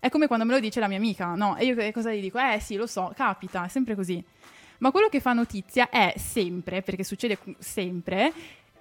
È 0.00 0.08
come 0.08 0.26
quando 0.26 0.46
me 0.46 0.54
lo 0.54 0.60
dice 0.60 0.80
la 0.80 0.88
mia 0.88 0.96
amica, 0.96 1.34
no? 1.34 1.56
E 1.58 1.66
io 1.66 1.92
cosa 1.92 2.10
gli 2.12 2.22
dico? 2.22 2.38
Eh 2.38 2.58
sì, 2.58 2.76
lo 2.76 2.86
so, 2.86 3.12
capita, 3.14 3.66
è 3.66 3.68
sempre 3.68 3.94
così. 3.94 4.24
Ma 4.80 4.90
quello 4.90 5.08
che 5.08 5.20
fa 5.20 5.32
notizia 5.32 5.88
è 5.88 6.14
sempre, 6.16 6.82
perché 6.82 7.04
succede 7.04 7.38
sempre, 7.58 8.32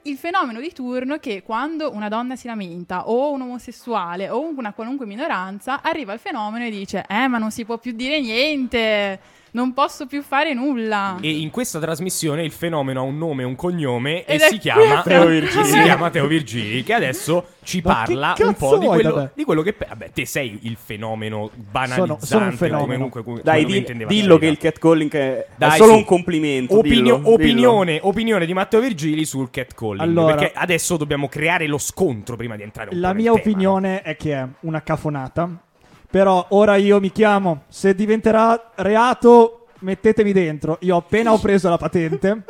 il 0.04 0.18
fenomeno 0.18 0.62
di 0.62 0.72
turno 0.72 1.18
che 1.18 1.44
quando 1.44 1.92
una 1.94 2.08
donna 2.08 2.36
si 2.38 2.48
lamenta 2.48 3.10
o 3.10 3.32
un 3.32 3.42
omosessuale 3.42 4.30
o 4.30 4.40
una 4.40 4.72
qualunque 4.72 5.06
minoranza 5.06 5.82
arriva 5.82 6.14
il 6.14 6.20
fenomeno 6.20 6.66
e 6.66 6.70
dice 6.70 7.06
eh 7.08 7.28
ma 7.28 7.38
non 7.38 7.52
si 7.52 7.66
può 7.66 7.78
più 7.78 7.92
dire 7.92 8.22
niente 8.22 9.20
non 9.52 9.74
posso 9.74 10.06
più 10.06 10.22
fare 10.22 10.54
nulla 10.54 11.18
E 11.22 11.30
in 11.30 11.50
questa 11.50 11.80
trasmissione 11.80 12.44
il 12.44 12.52
fenomeno 12.52 13.00
ha 13.02 13.04
un 13.04 13.18
nome 13.18 13.44
e 13.44 13.46
un 13.46 13.56
cognome 13.56 14.26
Ed 14.26 14.42
e 14.42 14.46
si 14.50 14.58
chiama. 14.58 15.02
Teo 15.02 15.26
Virgili. 15.26 15.64
si 15.66 15.82
chiama 15.82 16.10
Teo 16.10 16.28
Virgili 16.28 16.84
che 16.84 16.94
adesso 16.94 17.46
ci 17.64 17.82
Ma 17.84 17.94
parla 18.06 18.36
un 18.40 18.54
po' 18.54 18.78
di 18.78 18.86
quello, 18.86 19.30
di 19.34 19.44
quello 19.44 19.62
che 19.62 19.76
vabbè 19.88 20.12
te 20.12 20.26
sei 20.26 20.60
il 20.64 20.78
fenomeno 20.84 21.50
banalizzante 21.56 22.26
sono 22.26 22.46
un 22.46 22.56
come 22.58 22.58
fenomeno. 22.58 23.10
comunque 23.10 23.42
Dai, 23.44 23.66
di- 23.66 23.78
intendeva 23.78 24.10
dillo 24.10 24.38
che 24.38 24.48
il 24.48 24.58
catcalling 24.58 25.12
è, 25.14 25.48
Dai, 25.56 25.72
è 25.72 25.76
solo 25.78 25.92
sì. 25.92 25.98
un 25.98 26.06
complimento. 26.06 26.78
Opinio- 26.78 26.98
dillo, 27.02 27.18
dillo. 27.18 27.34
opinione, 27.34 28.00
opinione 28.02 28.46
di 28.46 28.54
Matteo 28.54 28.80
Virgili 28.80 29.26
sul 29.26 29.50
catcalling 29.50 30.00
Allora- 30.02 30.36
perché 30.36 30.52
adesso 30.56 30.98
dobbiamo 30.98 31.28
creare 31.28 31.68
lo 31.68 31.78
scontro 31.78 32.36
prima 32.36 32.56
di 32.56 32.64
entrare 32.64 32.90
un 32.92 33.00
La 33.00 33.10
po' 33.10 33.14
nel 33.14 33.24
mia 33.24 33.32
tema, 33.34 33.44
opinione 33.44 34.02
è 34.02 34.16
che 34.16 34.34
è 34.34 34.48
una 34.62 34.82
cafonata. 34.82 35.64
Però 36.10 36.46
ora 36.50 36.76
io 36.76 37.00
mi 37.00 37.12
chiamo. 37.12 37.64
Se 37.68 37.94
diventerà 37.94 38.72
reato, 38.76 39.68
mettetemi 39.80 40.32
dentro. 40.32 40.78
Io 40.82 40.96
appena 40.96 41.32
ho 41.32 41.40
preso 41.40 41.70
la 41.70 41.78
patente, 41.78 42.44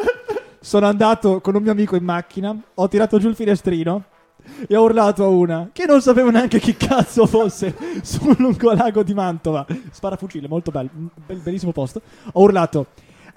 sono 0.60 0.88
andato 0.88 1.41
con 1.41 1.56
un 1.56 1.63
mio 1.63 1.72
amico 1.72 1.95
in 1.95 2.04
macchina, 2.04 2.56
ho 2.74 2.88
tirato 2.88 3.19
giù 3.19 3.28
il 3.30 3.36
finestrino 3.36 4.04
e 4.67 4.76
ho 4.76 4.84
urlato 4.84 5.24
a 5.24 5.28
una 5.28 5.69
che 5.72 5.86
non 5.86 6.02
sapevo 6.02 6.32
neanche 6.32 6.60
chi 6.60 6.76
cazzo 6.76 7.26
fosse 7.26 7.76
sul 8.02 8.36
lungolago 8.38 9.04
di 9.04 9.13
Mantova. 9.13 9.65
Sparafucile, 9.91 10.48
molto 10.48 10.72
bello, 10.72 10.89
bellissimo 11.26 11.72
posto. 11.72 12.02
Ho 12.34 12.41
urlato. 12.41 12.88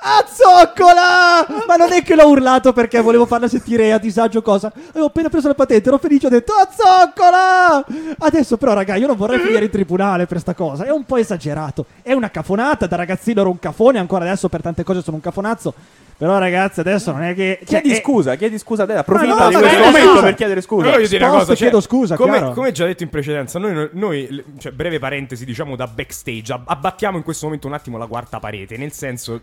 A 0.04 0.24
zoccola! 0.26 1.46
Ma 1.66 1.76
non 1.76 1.92
è 1.92 2.02
che 2.02 2.16
l'ho 2.16 2.26
urlato 2.28 2.72
perché 2.72 3.00
volevo 3.00 3.24
farla 3.24 3.46
sentire 3.46 3.92
a 3.92 3.98
disagio 3.98 4.42
cosa. 4.42 4.72
Avevo 4.90 5.06
appena 5.06 5.28
preso 5.28 5.46
la 5.46 5.54
patente, 5.54 5.88
ero 5.88 5.98
felice, 5.98 6.26
ho 6.26 6.30
detto 6.30 6.52
a 6.54 6.68
zoccola! 6.68 7.84
Adesso 8.18 8.56
però, 8.56 8.72
raga, 8.72 8.96
io 8.96 9.06
non 9.06 9.16
vorrei 9.16 9.38
finire 9.38 9.64
in 9.64 9.70
tribunale 9.70 10.26
per 10.26 10.40
sta 10.40 10.54
cosa. 10.54 10.84
È 10.84 10.90
un 10.90 11.04
po' 11.04 11.18
esagerato. 11.18 11.86
È 12.02 12.12
una 12.12 12.30
cafonata, 12.30 12.86
da 12.86 12.96
ragazzino 12.96 13.42
ero 13.42 13.50
un 13.50 13.60
cafone, 13.60 14.00
ancora 14.00 14.24
adesso 14.24 14.48
per 14.48 14.60
tante 14.60 14.82
cose 14.82 15.02
sono 15.02 15.16
un 15.16 15.22
cafonazzo. 15.22 15.72
Però 16.18 16.38
ragazzi, 16.38 16.80
adesso 16.80 17.10
non 17.10 17.22
è 17.22 17.34
che... 17.34 17.58
cioè, 17.60 17.80
Chiedi 17.80 17.98
è- 17.98 18.00
scusa, 18.00 18.34
chiedi 18.36 18.58
scusa 18.58 18.82
a 18.82 18.86
te, 18.86 18.94
approfitta 18.94 19.34
no, 19.34 19.48
di 19.48 19.54
questo 19.56 19.78
momento 19.78 20.08
scusa. 20.10 20.22
per 20.22 20.34
chiedere 20.34 20.60
scusa. 20.60 20.82
Però 20.82 20.94
voglio 20.96 21.08
dire 21.08 21.24
una 21.24 21.32
cosa, 21.32 21.46
cioè, 21.46 21.56
chiedo 21.56 21.80
scusa, 21.80 22.16
come, 22.16 22.52
come 22.52 22.72
già 22.72 22.86
detto 22.86 23.02
in 23.02 23.08
precedenza, 23.08 23.58
noi, 23.58 23.88
noi, 23.92 24.44
cioè, 24.58 24.70
breve 24.72 24.98
parentesi, 25.00 25.44
diciamo 25.44 25.74
da 25.74 25.86
backstage, 25.88 26.52
ab- 26.52 26.68
abbattiamo 26.68 27.16
in 27.16 27.24
questo 27.24 27.46
momento 27.46 27.66
un 27.66 27.72
attimo 27.72 27.98
la 27.98 28.06
quarta 28.06 28.38
parete, 28.38 28.76
nel 28.76 28.92
senso 28.92 29.40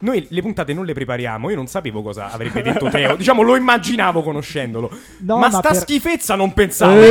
noi 0.00 0.26
le 0.30 0.42
puntate 0.42 0.72
non 0.74 0.84
le 0.84 0.92
prepariamo. 0.92 1.50
Io 1.50 1.56
non 1.56 1.66
sapevo 1.66 2.02
cosa 2.02 2.30
avrebbe 2.30 2.62
detto 2.62 2.88
Teo. 2.88 3.16
diciamo, 3.16 3.42
lo 3.42 3.56
immaginavo 3.56 4.22
conoscendolo. 4.22 4.90
No, 5.18 5.38
ma, 5.38 5.48
ma 5.48 5.58
sta 5.58 5.70
per- 5.70 5.76
schifezza 5.80 6.34
non 6.34 6.52
pensavo. 6.52 6.94
Ma 6.94 7.02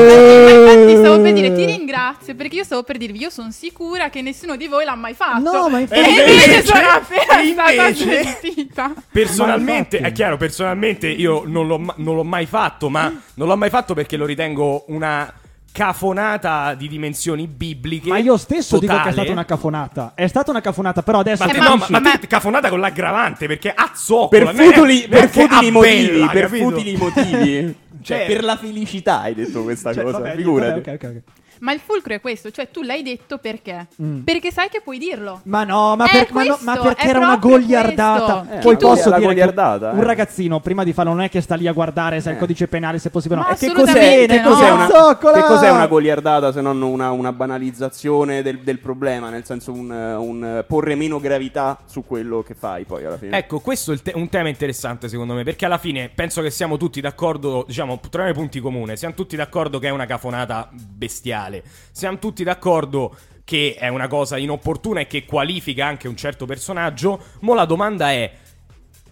infatti 0.72 0.96
stavo 0.98 1.22
per 1.22 1.34
dire 1.34 1.48
Eh. 1.48 1.54
ti 1.56 1.66
ringrazio 1.66 2.36
perché 2.36 2.56
io 2.58 2.64
stavo 2.64 2.84
per 2.84 2.98
dirvi 2.98 3.20
io 3.20 3.30
sono 3.30 3.52
sicura 3.52 4.10
che 4.10 4.22
nessuno 4.22 4.56
di 4.56 4.68
voi 4.68 4.86
l'ha 4.86 4.96
mai 4.96 5.14
fatto. 5.14 5.52
No, 5.52 5.70
ma 5.70 5.80
e 5.80 5.82
infatti- 5.82 6.00
invece, 6.10 6.46
invece- 6.46 6.64
sono 6.66 6.88
appena 6.88 7.42
e 7.42 7.52
stata 7.52 7.72
invece- 7.88 8.22
smentita. 8.24 8.94
Personalmente, 9.12 9.98
è 10.00 10.12
chiaro, 10.12 10.38
personalmente 10.38 11.08
io 11.08 11.44
non 11.46 11.68
l'ho, 11.68 11.80
ma- 11.80 11.94
non 11.98 12.16
l'ho 12.16 12.24
mai 12.24 12.46
fatto, 12.46 12.90
ma 12.90 13.12
non 13.36 13.48
l'ho 13.48 13.58
mai 13.58 13.70
fatto 13.70 13.94
perché 13.94 14.16
lo 14.18 14.26
ritengo 14.26 14.86
una 14.88 15.32
cafonata 15.78 16.74
di 16.74 16.88
dimensioni 16.88 17.46
bibliche. 17.48 18.10
Ma 18.10 18.18
io 18.18 18.36
stesso 18.38 18.80
dico 18.80 18.92
che 18.94 18.98
è 18.98 19.02
totale. 19.04 19.14
stata 19.16 19.32
una 19.32 19.46
cafonata. 19.46 20.12
È 20.16 20.28
stata 20.28 20.50
una 20.52 20.62
cafonata, 20.62 21.04
però 21.04 21.20
adesso 21.20 21.46
Ma, 21.46 21.52
te- 21.52 21.60
no, 21.60 21.76
ma, 21.78 21.86
ma 21.90 22.02
te 22.18 22.28
cafonata 22.28 22.70
con 22.70 22.80
l'aggravante 22.80 23.46
perché 23.48 23.72
a 23.72 23.92
zoccola 23.94 24.52
Per 24.52 24.56
futili, 24.56 25.08
per 25.08 25.30
futili 25.30 25.72
motivi, 25.72 26.08
bella, 26.10 26.28
per 26.30 26.42
capito? 26.46 26.70
futili 26.70 26.98
motivi. 26.98 27.76
Cioè, 28.08 28.20
Cioè- 28.20 28.28
per 28.28 28.44
la 28.44 28.56
felicità 28.56 29.22
hai 29.22 29.34
detto 29.34 29.64
questa 29.64 29.92
Cioè, 29.94 30.04
cosa, 30.04 30.20
vabbè, 30.20 30.36
figurati. 30.36 30.80
vabbè, 30.80 30.94
ok, 30.94 31.04
ok, 31.04 31.16
ok. 31.16 31.34
Ma 31.60 31.74
il 31.74 31.80
fulcro 31.80 32.14
è 32.14 32.22
questo, 32.22 32.52
cioè 32.52 32.70
tu 32.70 32.82
l'hai 32.82 33.02
detto 33.04 33.38
perché? 33.38 33.88
Mm. 34.02 34.22
Perché 34.22 34.52
sai 34.52 34.70
che 34.70 34.82
puoi 34.82 34.98
dirlo. 34.98 35.42
Ma 35.44 35.64
no, 35.64 35.96
ma, 35.96 36.08
per- 36.08 36.32
ma 36.32 36.44
no, 36.44 36.58
ma 36.62 36.78
perché 36.78 37.08
era 37.08 37.20
una 37.20 37.40
questo. 37.40 38.46
Eh, 38.52 38.58
Poi 38.60 38.78
posso 38.78 39.10
dire 39.10 39.20
che 39.20 39.26
goliardata, 39.26 39.92
un 39.92 40.00
eh. 40.00 40.04
ragazzino 40.04 40.60
prima 40.60 40.84
di 40.84 40.94
farlo 40.94 41.12
non 41.14 41.22
è 41.22 41.30
che 41.30 41.42
sta 41.42 41.56
lì 41.56 41.68
a 41.68 41.72
guardare 41.72 42.20
se 42.22 42.30
è 42.30 42.32
il 42.32 42.38
Eh. 42.38 42.40
codice 42.40 42.68
penale 42.68 43.00
se 43.00 43.10
possibile 43.10 43.40
o 43.42 43.44
no. 43.44 43.50
Ma 43.50 43.56
che 43.56 43.72
cos'è? 43.72 44.26
no. 44.28 44.44
Cos'è 44.44 44.72
una, 44.72 45.16
che 45.34 45.44
cos'è 45.48 45.70
una 45.70 45.88
goliardata 45.88 46.52
se 46.52 46.62
non 46.62 46.82
una, 46.82 47.12
una 47.12 47.32
banalizzazione 47.34 48.42
del, 48.42 48.60
del 48.60 48.80
problema? 48.80 49.30
Nel 49.30 49.46
senso, 49.46 49.72
un, 49.72 49.90
un 49.90 50.64
porre 50.68 50.96
meno 50.96 51.20
gravità 51.20 51.78
su 51.86 52.06
quello 52.06 52.44
che 52.44 52.54
fai 52.54 52.84
poi 52.86 53.06
alla 53.06 53.18
fine. 53.18 53.38
Ecco, 53.38 53.60
questo 53.60 53.94
è 53.94 53.98
te- 54.02 54.14
un 54.16 54.30
tema 54.30 54.50
interessante 54.50 55.08
secondo 55.10 55.34
me, 55.34 55.44
perché 55.44 55.66
alla 55.66 55.78
fine 55.78 56.10
penso 56.14 56.42
che 56.42 56.50
siamo 56.50 56.78
tutti 56.78 57.02
d'accordo, 57.02 57.64
diciamo, 57.68 58.00
troviamo 58.10 58.30
i 58.30 58.34
punti 58.38 58.60
comuni, 58.60 58.98
siamo 58.98 59.14
tutti 59.14 59.36
d'accordo 59.36 59.80
che 59.80 59.88
è 59.88 59.92
una 59.92 60.06
cafonata 60.06 60.70
bestiale, 60.72 61.47
siamo 61.92 62.20
tutti 62.20 62.44
d'accordo 62.44 63.16
che 63.44 63.76
è 63.80 63.88
una 63.88 64.08
cosa 64.08 64.38
inopportuna 64.38 65.00
e 65.02 65.08
che 65.08 65.24
qualifica 65.24 65.86
anche 65.86 66.08
un 66.08 66.18
certo 66.18 66.46
personaggio, 66.46 67.18
ma 67.42 67.56
la 67.56 67.64
domanda 67.66 68.12
è, 68.12 68.30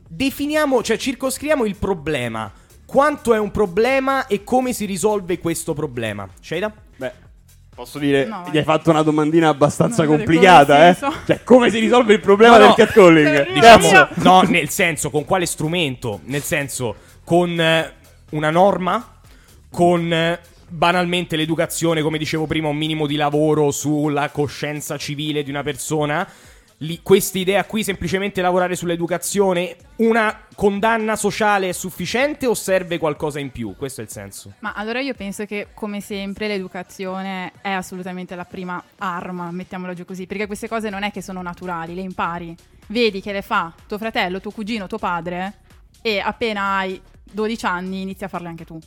definiamo, 0.07 0.83
cioè 0.83 0.97
circoscriviamo 0.97 1.63
il 1.65 1.75
problema, 1.77 2.51
quanto 2.85 3.33
è 3.33 3.39
un 3.39 3.51
problema 3.51 4.27
e 4.27 4.43
come 4.43 4.73
si 4.73 4.85
risolve 4.85 5.39
questo 5.39 5.73
problema? 5.73 6.27
Shada? 6.41 6.71
Beh, 6.97 7.11
posso 7.73 7.97
dire, 7.97 8.25
No, 8.25 8.43
gli 8.51 8.57
hai 8.57 8.63
fatto 8.63 8.89
una 8.89 9.01
domandina 9.03 9.49
abbastanza 9.49 10.05
complicata, 10.05 10.89
eh? 10.89 10.95
Cioè, 11.25 11.43
come 11.43 11.69
si 11.69 11.79
risolve 11.79 12.13
il 12.13 12.19
problema 12.19 12.53
No, 12.53 12.59
del 12.59 12.67
no. 12.69 12.73
catcalling? 12.75 13.53
Diciamo, 13.53 13.89
Cazzo. 13.89 14.21
no, 14.21 14.41
nel 14.41 14.69
senso, 14.69 15.09
con 15.09 15.23
quale 15.25 15.45
strumento? 15.45 16.19
Nel 16.25 16.43
senso, 16.43 16.95
con 17.23 17.59
eh, 17.59 17.93
una 18.31 18.49
norma? 18.49 19.13
Con 19.71 20.11
eh, 20.13 20.39
banalmente 20.67 21.35
l'educazione, 21.35 22.01
come 22.01 22.17
dicevo 22.17 22.45
prima, 22.45 22.67
un 22.67 22.77
minimo 22.77 23.07
di 23.07 23.15
lavoro 23.15 23.71
sulla 23.71 24.29
coscienza 24.29 24.97
civile 24.97 25.43
di 25.43 25.49
una 25.49 25.63
persona? 25.63 26.27
Questa 27.01 27.37
idea 27.39 27.63
qui, 27.63 27.85
semplicemente 27.85 28.41
lavorare 28.41 28.75
sull'educazione, 28.75 29.77
una 29.97 30.41
condanna 30.55 31.15
sociale 31.15 31.69
è 31.69 31.71
sufficiente 31.71 32.47
o 32.47 32.53
serve 32.53 32.97
qualcosa 32.97 33.39
in 33.39 33.51
più? 33.51 33.75
Questo 33.77 34.01
è 34.01 34.03
il 34.03 34.09
senso. 34.09 34.55
Ma 34.59 34.73
allora 34.73 34.99
io 34.99 35.13
penso 35.13 35.45
che, 35.45 35.67
come 35.73 36.01
sempre, 36.01 36.49
l'educazione 36.49 37.53
è 37.61 37.69
assolutamente 37.69 38.35
la 38.35 38.43
prima 38.43 38.83
arma, 38.97 39.51
mettiamola 39.51 39.93
giù 39.93 40.03
così, 40.03 40.27
perché 40.27 40.47
queste 40.47 40.67
cose 40.67 40.89
non 40.89 41.03
è 41.03 41.11
che 41.11 41.21
sono 41.21 41.41
naturali, 41.41 41.95
le 41.95 42.01
impari. 42.01 42.53
Vedi 42.87 43.21
che 43.21 43.31
le 43.31 43.41
fa 43.41 43.73
tuo 43.87 43.97
fratello, 43.97 44.41
tuo 44.41 44.51
cugino, 44.51 44.85
tuo 44.85 44.99
padre, 44.99 45.53
e 46.01 46.19
appena 46.19 46.75
hai 46.75 47.01
12 47.23 47.65
anni 47.65 48.01
inizi 48.01 48.25
a 48.25 48.27
farle 48.27 48.49
anche 48.49 48.65
tu. 48.65 48.77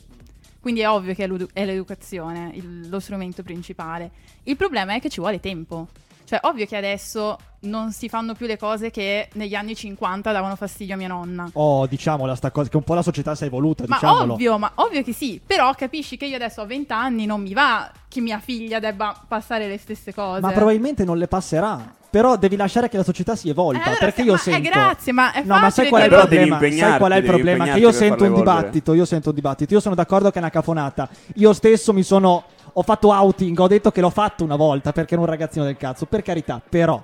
Quindi 0.59 0.81
è 0.81 0.89
ovvio 0.89 1.13
che 1.13 1.23
è 1.23 1.27
l'edu- 1.27 1.51
è 1.53 1.65
l'educazione 1.65 2.51
il- 2.53 2.89
lo 2.89 2.99
strumento 2.99 3.43
principale. 3.43 4.11
Il 4.43 4.55
problema 4.57 4.93
è 4.93 4.99
che 4.99 5.09
ci 5.09 5.19
vuole 5.19 5.39
tempo. 5.39 5.87
Cioè, 6.29 6.41
ovvio 6.43 6.67
che 6.67 6.75
adesso 6.77 7.37
non 7.61 7.91
si 7.91 8.07
fanno 8.07 8.35
più 8.35 8.45
le 8.45 8.55
cose 8.55 8.91
che 8.91 9.29
negli 9.33 9.55
anni 9.55 9.75
50 9.75 10.31
davano 10.31 10.55
fastidio 10.55 10.93
a 10.93 10.97
mia 10.97 11.07
nonna. 11.07 11.49
Oh, 11.53 11.87
diciamola 11.87 12.35
sta 12.35 12.51
cosa, 12.51 12.69
che 12.69 12.77
un 12.77 12.83
po' 12.83 12.93
la 12.93 13.01
società 13.01 13.33
si 13.33 13.45
è 13.45 13.47
evoluta, 13.47 13.85
Ma 13.87 13.95
diciamolo. 13.95 14.33
ovvio, 14.33 14.59
ma 14.59 14.71
ovvio 14.75 15.01
che 15.01 15.11
sì. 15.11 15.41
Però 15.43 15.73
capisci 15.73 16.17
che 16.17 16.27
io 16.27 16.35
adesso 16.35 16.61
ho 16.61 16.67
20 16.67 16.93
anni, 16.93 17.25
non 17.25 17.41
mi 17.41 17.53
va 17.53 17.89
che 18.07 18.21
mia 18.21 18.37
figlia 18.37 18.77
debba 18.77 19.19
passare 19.27 19.67
le 19.67 19.79
stesse 19.79 20.13
cose. 20.13 20.41
Ma 20.41 20.51
probabilmente 20.51 21.03
non 21.03 21.17
le 21.17 21.27
passerà. 21.27 21.95
Però 22.11 22.37
devi 22.37 22.55
lasciare 22.55 22.89
che 22.89 22.97
la 22.97 23.03
società 23.03 23.35
si 23.35 23.49
evolva. 23.49 23.79
Eh, 23.79 23.83
allora, 23.83 23.97
perché 23.99 24.21
se- 24.21 24.27
io 24.27 24.33
ma- 24.33 24.37
eh, 24.39 24.41
sento. 24.41 24.69
grazie, 24.69 25.11
ma 25.11 25.31
è 25.31 25.43
no, 25.43 25.59
ma 25.59 25.69
sai 25.71 25.89
qual 25.89 26.01
è 26.01 26.05
il 26.05 26.09
problema? 26.11 26.59
Sai 26.59 26.97
qual 26.97 27.11
è 27.11 27.15
il 27.17 27.23
problema? 27.23 27.65
Che 27.65 27.79
io 27.79 27.91
sento 27.91 28.23
un 28.23 28.29
evolvere. 28.31 28.57
dibattito. 28.57 28.93
Io 28.93 29.05
sento 29.05 29.29
un 29.29 29.35
dibattito. 29.35 29.73
Io 29.73 29.79
sono 29.79 29.95
d'accordo 29.95 30.29
che 30.29 30.35
è 30.37 30.41
una 30.41 30.49
cafonata. 30.51 31.09
Io 31.35 31.53
stesso 31.53 31.91
mi 31.93 32.03
sono. 32.03 32.43
Ho 32.73 32.81
fatto 32.83 33.09
outing. 33.11 33.57
Ho 33.59 33.67
detto 33.67 33.91
che 33.91 34.01
l'ho 34.01 34.09
fatto 34.09 34.43
una 34.43 34.55
volta 34.55 34.91
perché 34.91 35.13
ero 35.13 35.23
un 35.23 35.29
ragazzino 35.29 35.65
del 35.65 35.77
cazzo. 35.77 36.05
Per 36.05 36.21
carità, 36.21 36.61
però. 36.67 37.03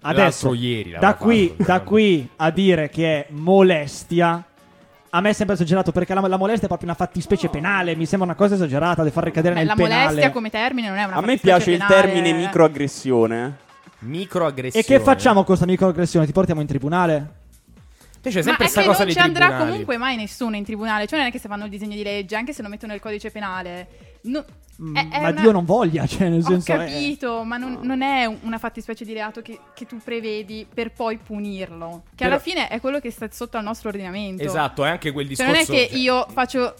Adesso, 0.00 0.54
ieri 0.54 0.94
da 0.98 1.14
qui, 1.14 1.48
fatto, 1.48 1.62
da 1.64 1.80
qui 1.80 2.28
a 2.36 2.50
dire 2.50 2.88
che 2.88 3.20
è 3.20 3.26
molestia. 3.30 4.44
A 5.10 5.20
me 5.20 5.30
è 5.30 5.32
sempre 5.32 5.54
esagerato 5.54 5.90
perché 5.90 6.12
la, 6.14 6.20
la 6.20 6.36
molestia 6.36 6.64
è 6.64 6.68
proprio 6.68 6.88
una 6.88 6.96
fattispecie 6.96 7.48
penale. 7.48 7.96
Mi 7.96 8.06
sembra 8.06 8.28
una 8.28 8.36
cosa 8.36 8.54
esagerata 8.54 9.02
da 9.02 9.10
far 9.10 9.24
ricadere 9.24 9.54
Beh, 9.54 9.60
nel 9.60 9.68
la 9.68 9.74
penale. 9.74 10.04
molestia 10.04 10.30
come 10.30 10.50
termine 10.50 10.88
non 10.88 10.98
è 10.98 11.04
una 11.04 11.16
A 11.16 11.20
me 11.22 11.36
piace 11.38 11.72
il 11.72 11.78
penale. 11.78 11.94
termine 12.02 12.32
microaggressione. 12.32 13.56
Microaggressione. 14.00 14.84
E 14.84 14.86
che 14.88 15.00
facciamo 15.02 15.36
con 15.36 15.44
questa 15.46 15.66
microaggressione? 15.66 16.26
Ti 16.26 16.32
portiamo 16.32 16.60
in 16.60 16.66
tribunale? 16.66 17.32
Invece 18.16 18.40
è 18.40 18.42
Ma 18.42 18.48
sempre 18.48 18.66
è 18.66 18.68
sta 18.68 18.80
che 18.82 18.86
cosa 18.86 19.04
non 19.04 19.12
ci 19.12 19.18
andrà 19.18 19.44
tribunali. 19.46 19.70
comunque 19.70 19.96
mai 19.96 20.16
nessuno 20.16 20.56
in 20.56 20.64
tribunale. 20.64 21.06
Cioè, 21.06 21.18
non 21.18 21.28
è 21.28 21.30
che 21.30 21.38
se 21.38 21.48
fanno 21.48 21.64
il 21.64 21.70
disegno 21.70 21.94
di 21.96 22.02
legge, 22.02 22.36
anche 22.36 22.52
se 22.52 22.62
lo 22.62 22.68
mettono 22.68 22.92
nel 22.92 23.00
codice 23.00 23.30
penale. 23.30 23.88
no- 24.22 24.44
Mm, 24.80 24.96
è- 24.96 25.08
è 25.08 25.20
ma 25.20 25.28
una- 25.30 25.40
Dio 25.40 25.50
non 25.50 25.64
voglia, 25.64 26.06
cioè 26.06 26.28
nel 26.28 26.38
Ho 26.40 26.46
senso... 26.46 26.72
è- 26.72 26.76
capito, 26.76 27.42
ma 27.42 27.56
non, 27.56 27.78
non 27.82 28.00
è 28.02 28.26
un- 28.26 28.38
una 28.42 28.58
fattispecie 28.58 29.04
di 29.04 29.12
reato 29.12 29.42
che, 29.42 29.58
che 29.74 29.86
tu 29.86 29.98
prevedi 30.02 30.66
per 30.72 30.92
poi 30.92 31.16
punirlo. 31.18 32.02
Che 32.10 32.14
Però- 32.16 32.30
alla 32.30 32.38
fine 32.38 32.68
è 32.68 32.80
quello 32.80 33.00
che 33.00 33.10
sta 33.10 33.28
sotto 33.30 33.56
al 33.56 33.64
nostro 33.64 33.88
ordinamento. 33.88 34.42
Esatto, 34.42 34.84
è 34.84 34.88
anche 34.90 35.10
quel 35.10 35.26
Cioè, 35.34 35.46
discorso. 35.46 35.72
non 35.72 35.80
è 35.80 35.84
che 35.86 35.88
cioè- 35.90 35.98
io 36.00 36.26
faccio 36.30 36.74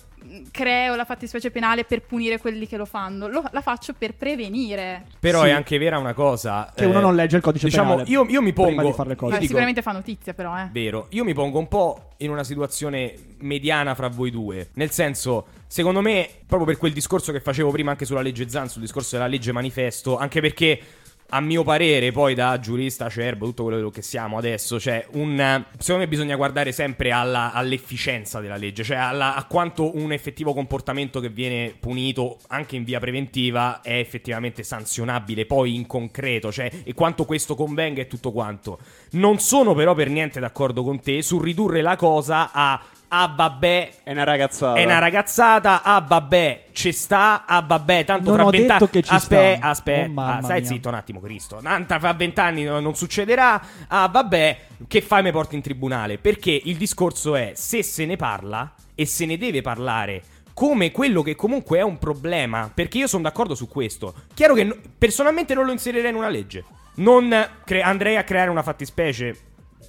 creo 0.51 0.95
la 0.97 1.05
fattispecie 1.05 1.51
penale 1.51 1.85
per 1.85 2.03
punire 2.03 2.39
quelli 2.39 2.67
che 2.67 2.77
lo 2.77 2.85
fanno, 2.85 3.29
lo- 3.29 3.45
la 3.51 3.61
faccio 3.61 3.95
per 3.97 4.15
prevenire. 4.15 5.05
Però 5.21 5.43
Sì. 5.43 5.49
è 5.49 5.51
anche 5.51 5.79
vera 5.79 5.99
una 5.99 6.15
cosa. 6.15 6.73
Che 6.75 6.85
uno 6.85 7.01
non 7.01 7.15
legge 7.15 7.37
il 7.37 7.43
codice 7.43 7.67
diciamo, 7.67 7.91
penale 7.97 8.09
Io, 8.11 8.25
io 8.29 8.43
mi 8.43 8.53
pongo. 8.53 8.69
prima 8.69 8.83
di 8.85 8.93
fare 8.93 9.09
le 9.11 9.17
cose. 9.17 9.33
Beh, 9.33 9.37
dico- 9.39 9.47
sicuramente 9.49 9.83
fa 9.83 9.93
notizia, 9.93 10.35
però, 10.35 10.57
eh. 10.59 10.69
Vero, 10.73 11.07
io 11.11 11.25
mi 11.25 11.35
pongo 11.35 11.59
un 11.59 11.69
po' 11.69 12.11
in 12.19 12.31
una 12.31 12.45
situazione 12.45 13.15
mediana 13.39 13.95
fra 13.95 14.09
voi 14.09 14.31
due. 14.31 14.69
Nel 14.75 14.91
senso, 14.91 15.47
secondo 15.67 16.01
me, 16.01 16.29
proprio 16.47 16.67
per 16.67 16.79
quel 16.79 16.93
discorso 16.93 17.33
che 17.33 17.41
facevo 17.41 17.71
prima 17.71 17.91
anche 17.93 18.05
sulla 18.05 18.23
legge 18.23 18.49
Zan, 18.49 18.69
sul 18.69 18.83
discorso 18.83 19.17
della 19.17 19.29
legge 19.29 19.53
manifesto, 19.53 20.17
anche 20.19 20.41
perché. 20.41 20.81
A 21.31 21.41
mio 21.43 21.63
parere, 21.63 22.11
poi 22.11 22.35
da 22.35 22.59
giurista 22.59 23.05
acerbo, 23.05 23.45
tutto 23.45 23.65
quello 23.65 23.91
che 23.91 24.01
siamo 24.01 24.39
adesso, 24.39 24.81
cioè 24.81 25.07
un. 25.13 25.63
Secondo 25.77 26.01
me 26.01 26.09
bisogna 26.09 26.37
guardare 26.37 26.73
sempre 26.73 27.11
alla- 27.11 27.53
all'efficienza 27.53 28.41
della 28.41 28.57
legge, 28.57 28.83
cioè 28.83 28.97
alla- 28.97 29.35
a 29.35 29.45
quanto 29.45 29.95
un 29.95 30.11
effettivo 30.13 30.55
comportamento 30.55 31.21
che 31.21 31.29
viene 31.29 31.75
punito 31.79 32.39
anche 32.47 32.77
in 32.77 32.85
via 32.85 32.99
preventiva 32.99 33.83
è 33.83 33.99
effettivamente 33.99 34.63
sanzionabile 34.63 35.45
poi 35.45 35.75
in 35.75 35.87
concreto, 35.87 36.51
cioè 36.51 36.71
e 36.83 36.95
quanto 36.95 37.27
questo 37.27 37.55
convenga 37.55 38.01
e 38.01 38.07
tutto 38.07 38.33
quanto. 38.33 38.79
Non 39.11 39.39
sono 39.39 39.75
però 39.75 39.93
per 39.95 40.09
niente 40.09 40.41
d'accordo 40.41 40.83
con 40.83 40.99
te 41.01 41.21
sul 41.21 41.43
ridurre 41.43 41.83
la 41.83 41.97
cosa 41.97 42.53
a 42.55 42.81
ah 43.09 43.33
vabbè 43.35 43.91
È 44.05 44.11
una 44.13 44.25
ragazzata. 44.25 44.79
è 44.79 44.85
una 44.85 44.99
ragazzata, 44.99 45.83
ah 45.83 46.01
vabbè, 46.01 46.65
ci 46.73 46.93
sta, 46.93 47.45
ah 47.47 47.63
vabbè, 47.63 48.05
tanto 48.05 48.29
Non 48.29 48.35
fra 48.39 48.47
ho 48.47 48.51
vent'anni... 48.51 48.79
detto 48.81 48.91
che 48.91 49.03
ci 49.03 49.15
Aspetta, 49.15 49.57
sta. 49.57 49.69
aspetta, 49.69 50.21
Oh, 50.21 50.25
ah, 50.25 50.41
stai 50.43 50.61
mia. 50.61 50.69
zitto 50.69 50.89
un 50.89 50.95
attimo 50.95 51.21
Cristo, 51.21 51.61
tanto 51.63 51.99
fra 51.99 52.13
vent'anni 52.13 52.65
non, 52.65 52.83
non 52.83 52.95
succederà, 52.95 53.61
ah 53.89 54.09
vabbè, 54.09 54.59
che 54.87 55.01
fai 55.01 55.23
mi 55.23 55.33
porti 55.33 55.55
in 55.57 55.63
tribunale? 55.63 56.19
Perché 56.19 56.61
il 56.65 56.77
discorso 56.77 57.35
è, 57.37 57.53
se 57.55 57.83
se 57.83 58.05
ne 58.07 58.17
parla, 58.17 58.73
e 58.95 59.07
se 59.07 59.27
ne 59.27 59.37
deve 59.39 59.61
parlare... 59.63 60.23
Come 60.59 60.91
quello 60.91 61.23
che 61.23 61.37
comunque 61.37 61.79
è 61.79 61.83
un 61.83 61.99
problema, 61.99 62.69
perché 62.75 62.99
io 62.99 63.07
sono 63.07 63.23
d'accordo 63.23 63.55
su 63.55 63.69
questo. 63.69 64.13
Chiaro 64.35 64.55
che 64.55 64.65
no- 64.65 64.75
personalmente 64.99 65.55
non 65.55 65.65
lo 65.65 65.71
inserirei 65.71 66.11
in 66.11 66.17
una 66.17 66.29
legge. 66.29 66.65
Non 66.97 67.33
cre- 67.65 67.81
andrei 67.81 68.17
a 68.17 68.25
creare 68.25 68.51
una 68.51 68.65
fattispecie 68.65 69.37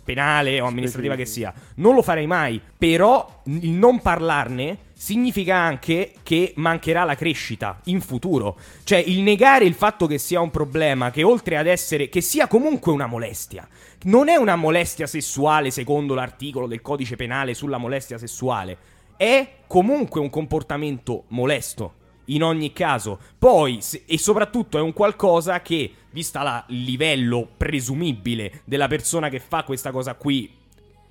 penale 0.09 0.59
o 0.59 0.65
amministrativa 0.65 1.15
che 1.15 1.25
sia. 1.25 1.53
Non 1.75 1.93
lo 1.93 2.01
farei 2.01 2.25
mai. 2.25 2.59
Però 2.77 3.41
il 3.43 3.69
non 3.69 4.01
parlarne 4.01 4.77
significa 4.93 5.55
anche 5.55 6.13
che 6.23 6.53
mancherà 6.55 7.03
la 7.03 7.15
crescita 7.15 7.79
in 7.85 8.01
futuro. 8.01 8.57
Cioè, 8.83 8.97
il 8.97 9.21
negare 9.21 9.65
il 9.65 9.75
fatto 9.75 10.07
che 10.07 10.17
sia 10.17 10.41
un 10.41 10.49
problema, 10.49 11.11
che 11.11 11.21
oltre 11.21 11.57
ad 11.57 11.67
essere, 11.67 12.09
che 12.09 12.21
sia 12.21 12.47
comunque 12.47 12.91
una 12.91 13.05
molestia. 13.05 13.67
Non 14.03 14.29
è 14.29 14.35
una 14.35 14.55
molestia 14.55 15.05
sessuale 15.05 15.69
secondo 15.69 16.15
l'articolo 16.15 16.65
del 16.65 16.81
codice 16.81 17.15
penale 17.15 17.53
sulla 17.53 17.77
molestia 17.77 18.17
sessuale. 18.17 18.77
È 19.15 19.47
comunque 19.67 20.19
un 20.19 20.29
comportamento 20.29 21.25
molesto. 21.27 21.93
in 22.29 22.43
ogni 22.43 22.73
caso. 22.73 23.19
Poi, 23.37 23.81
se- 23.81 24.03
e 24.05 24.19
soprattutto 24.19 24.77
è 24.77 24.81
un 24.81 24.93
qualcosa 24.93 25.61
che, 25.61 25.91
vista 26.11 26.43
la- 26.43 26.65
il 26.69 26.83
livello 26.83 27.47
presumibile 27.57 28.61
della 28.65 28.87
persona 28.87 29.29
che 29.29 29.39
fa 29.39 29.63
questa 29.63 29.91
cosa 29.91 30.15
qui 30.15 30.57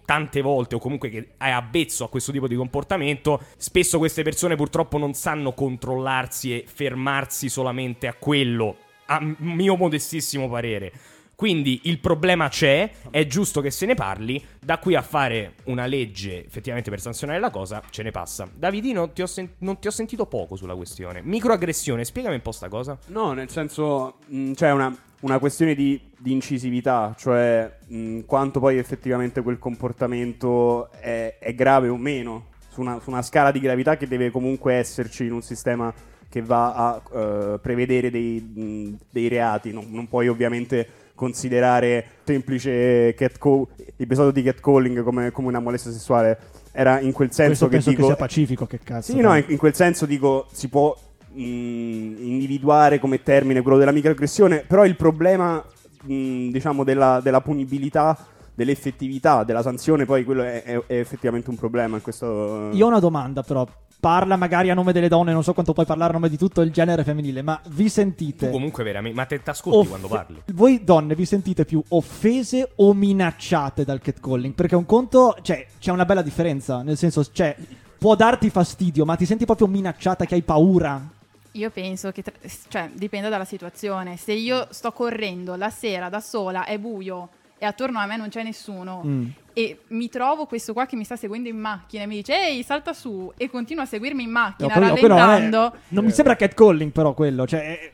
tante 0.05 0.41
volte 0.41 0.75
o 0.75 0.79
comunque 0.79 1.11
che 1.11 1.33
è 1.37 1.51
avvezzo 1.51 2.05
a 2.05 2.09
questo 2.09 2.33
tipo 2.33 2.49
di 2.49 2.55
comportamento, 2.55 3.43
spesso 3.59 3.99
queste 3.99 4.23
persone 4.23 4.57
purtroppo 4.57 4.97
non 4.97 5.13
sanno 5.13 5.53
controllarsi 5.53 6.55
e 6.55 6.65
fermarsi 6.67 7.51
solamente 7.51 8.07
a 8.07 8.15
quello, 8.15 8.77
a 9.07 9.21
mio 9.39 9.77
modestissimo 9.77 10.49
parere. 10.49 10.93
Quindi 11.39 11.83
il 11.85 12.01
problema 12.01 12.49
c'è, 12.49 12.91
è 13.11 13.25
giusto 13.29 13.61
che 13.61 13.71
se 13.71 13.87
ne 13.87 13.95
parli, 13.95 14.45
da 14.59 14.79
qui 14.79 14.97
a 14.97 15.03
fare 15.03 15.55
una 15.67 15.87
legge 15.87 16.45
effettivamente 16.45 16.91
per 16.91 17.01
sanzionare 17.01 17.39
la 17.39 17.51
cosa, 17.51 17.81
ce 17.91 18.03
ne 18.03 18.11
passa. 18.11 18.51
Davidino, 18.53 19.13
ti 19.13 19.25
sen- 19.25 19.51
non 19.59 19.79
ti 19.79 19.87
ho 19.87 19.93
sentito 19.93 20.27
poco 20.27 20.57
sulla 20.57 20.75
questione. 20.75 21.21
Microaggressione, 21.23 22.05
spiegami 22.05 22.35
un 22.35 22.43
po' 22.43 22.51
sta 22.51 22.67
cosa. 22.69 22.99
No, 23.07 23.35
nel 23.35 23.49
senso, 23.51 24.17
mh, 24.27 24.55
c'è 24.55 24.73
una, 24.73 24.93
una 25.21 25.39
questione 25.39 25.77
di, 25.77 26.11
di 26.19 26.33
incisività, 26.33 27.15
cioè 27.17 27.73
mh, 27.87 28.23
quanto 28.23 28.59
poi 28.59 28.79
effettivamente 28.79 29.41
quel 29.41 29.61
comportamento 29.61 30.91
è, 30.91 31.37
è 31.39 31.55
grave 31.55 31.87
o 31.87 31.97
meno, 31.97 32.47
su 32.69 32.81
una, 32.81 32.99
su 32.99 33.11
una 33.11 33.23
scala 33.23 33.53
di 33.53 33.61
gravità 33.61 33.97
che 33.97 34.09
deve 34.09 34.33
comunque 34.33 34.75
esserci 34.75 35.27
in 35.27 35.35
un 35.35 35.43
sistema 35.43 35.95
che 36.29 36.43
va 36.43 36.75
a 36.75 37.03
eh, 37.15 37.59
prevedere 37.61 38.11
dei, 38.11 38.41
mh, 38.41 38.99
dei 39.09 39.29
reati. 39.29 39.73
Non, 39.73 39.87
non 39.91 40.09
puoi 40.09 40.27
ovviamente 40.27 41.07
considerare 41.19 42.05
semplice 42.23 43.13
catcall- 43.15 43.67
episodio 43.97 44.31
di 44.31 44.45
catcalling 44.45 45.03
come, 45.03 45.33
come 45.33 45.49
una 45.49 45.59
molestia 45.59 45.91
sessuale. 45.91 46.39
Era 46.71 47.01
in 47.01 47.11
quel 47.11 47.33
senso 47.33 47.67
Questo 47.67 47.67
che 47.67 47.73
penso 47.73 47.91
dico... 47.91 48.03
che 48.03 48.07
sia 48.07 48.17
pacifico, 48.17 48.67
che 48.67 48.79
cazzo. 48.79 49.11
Sì, 49.11 49.21
no, 49.21 49.37
in, 49.37 49.45
in 49.49 49.57
quel 49.57 49.75
senso 49.75 50.07
dico, 50.07 50.47
si 50.53 50.69
può 50.69 50.97
mh, 51.33 51.41
individuare 51.41 53.01
come 53.01 53.21
termine 53.25 53.63
quello 53.63 53.79
della 53.79 53.91
microaggressione, 53.91 54.65
però 54.65 54.85
il 54.85 54.95
problema, 54.95 55.57
mh, 56.05 56.51
diciamo, 56.51 56.85
della, 56.85 57.19
della 57.21 57.41
punibilità, 57.41 58.17
dell'effettività, 58.55 59.43
della 59.43 59.63
sanzione, 59.63 60.05
poi 60.05 60.23
quello 60.25 60.43
è, 60.45 60.63
è- 60.63 60.81
è 60.87 60.99
effettivamente 61.01 61.51
un 61.51 61.57
problema 61.57 61.97
in 61.97 62.03
questo... 62.03 62.71
Io 62.71 62.85
ho 62.85 62.89
una 62.89 63.01
domanda, 63.01 63.43
però. 63.43 63.67
Parla 64.01 64.37
magari 64.37 64.71
a 64.71 64.75
nome 64.75 64.93
delle 64.93 65.09
donne, 65.09 65.33
non 65.33 65.43
so 65.43 65.53
quanto 65.55 65.73
puoi 65.73 65.85
parlare 65.85 66.11
a 66.11 66.15
nome 66.15 66.29
di 66.29 66.37
tutto 66.39 66.61
il 66.61 66.71
genere 66.71 67.03
femminile, 67.03 67.43
ma 67.43 67.61
vi 67.71 67.85
Tu 67.85 67.91
sentite. 67.91 68.49
comunque 68.49 68.85
veramente, 68.85 69.17
ma 69.17 69.25
te 69.27 69.43
t'ascolti 69.43 69.77
off- 69.79 69.89
quando 69.89 70.07
parli. 70.07 70.43
Voi 70.53 70.85
donne 70.85 71.17
vi 71.17 71.25
sentite 71.25 71.65
più 71.65 71.83
offese 71.89 72.71
o 72.77 72.95
minacciate 72.95 73.85
dal 73.85 74.01
catcalling? 74.01 74.55
Perché 74.55 74.77
un 74.77 74.87
conto, 74.87 75.37
cioè, 75.43 75.67
c'è 75.81 75.91
una 75.91 76.05
bella 76.05 76.23
differenza, 76.23 76.83
nel 76.83 76.97
senso, 76.97 77.25
cioè, 77.33 77.57
può 77.99 78.15
darti 78.15 78.51
fastidio, 78.51 79.05
ma 79.05 79.17
ti 79.17 79.27
senti 79.27 79.45
proprio 79.45 79.67
minacciata 79.67 80.25
che 80.27 80.37
hai 80.37 80.43
paura? 80.43 81.05
Io 81.53 81.71
penso 81.71 82.13
che, 82.13 82.23
tra- 82.23 82.35
cioè, 82.69 82.91
dipende 82.93 83.29
dalla 83.29 83.45
situazione. 83.45 84.17
Se 84.17 84.33
io 84.33 84.69
sto 84.71 84.93
correndo 84.93 85.57
la 85.57 85.71
sera 85.71 86.09
da 86.09 86.21
sola, 86.21 86.67
è 86.67 86.79
buio 86.79 87.31
e 87.59 87.67
attorno 87.67 87.99
a 87.99 88.07
me 88.07 88.17
non 88.17 88.29
c'è 88.29 88.45
nessuno 88.45 89.03
Mm. 89.05 89.27
E 89.59 89.81
mi 89.89 90.09
trovo 90.09 90.47
questo 90.47 90.73
qua 90.73 90.87
che 90.87 90.95
mi 90.95 91.03
sta 91.05 91.17
seguendo 91.17 91.49
in 91.49 91.59
macchina 91.59 92.05
e 92.05 92.07
mi 92.07 92.15
dice 92.17 92.33
ehi 92.35 92.63
salta 92.63 92.93
su 92.93 93.33
e 93.37 93.51
continua 93.51 93.83
a 93.83 93.87
seguirmi 93.87 94.23
in 94.23 94.31
macchina 94.31 94.69
No, 94.69 94.75
quello- 94.79 94.95
quello 94.97 95.15
non 95.17 95.23
è- 95.23 95.27
rallentando, 95.27 95.77
non 95.89 96.05
mi 96.05 96.11
sembra 96.13 96.37
catcalling, 96.37 96.93
però 96.93 97.13
quello, 97.15 97.45
cioè, 97.47 97.61
è, 97.61 97.93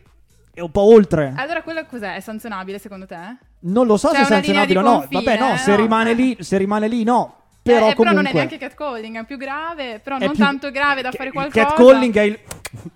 è 0.53 0.61
un 0.61 0.71
po' 0.71 0.83
oltre. 0.83 1.33
allora 1.37 1.63
quello 1.63 1.87
cos'è? 1.87 2.17
È 2.17 2.21
sanzionabile 2.21 2.79
secondo 2.79 3.07
te? 3.07 3.19
Non 3.61 3.87
lo 3.87 3.97
so 3.97 4.09
C'è 4.09 4.17
se 4.17 4.21
è 4.23 4.25
sanzionabile 4.27 4.79
o 4.79 4.83
no. 4.83 4.99
confine, 4.99 5.23
Vabbè, 5.25 5.39
no, 5.39 5.53
eh, 5.55 5.57
se 5.57 5.71
no, 5.71 5.77
rimane 5.77 6.11
eh. 6.11 6.15
lì, 6.15 6.37
se 6.41 6.59
rimane 6.59 6.87
lì, 6.89 7.03
no. 7.03 7.37
Eh, 7.67 7.71
Però 7.73 7.89
eh, 7.89 7.95
comunque 7.95 8.23
non 8.23 8.27
è 8.31 8.35
neanche 8.35 8.59
catcalling, 8.59 9.19
è 9.21 9.25
più 9.25 9.39
grave, 9.39 9.99
però 10.01 10.19
non 10.19 10.29
più- 10.33 10.39
tanto 10.39 10.71
grave 10.71 11.01
da 11.01 11.11
fare 11.13 11.29
il 11.29 11.33
qualcosa. 11.33 11.65
Catcalling 11.65 12.15
è 12.15 12.21
il 12.23 12.39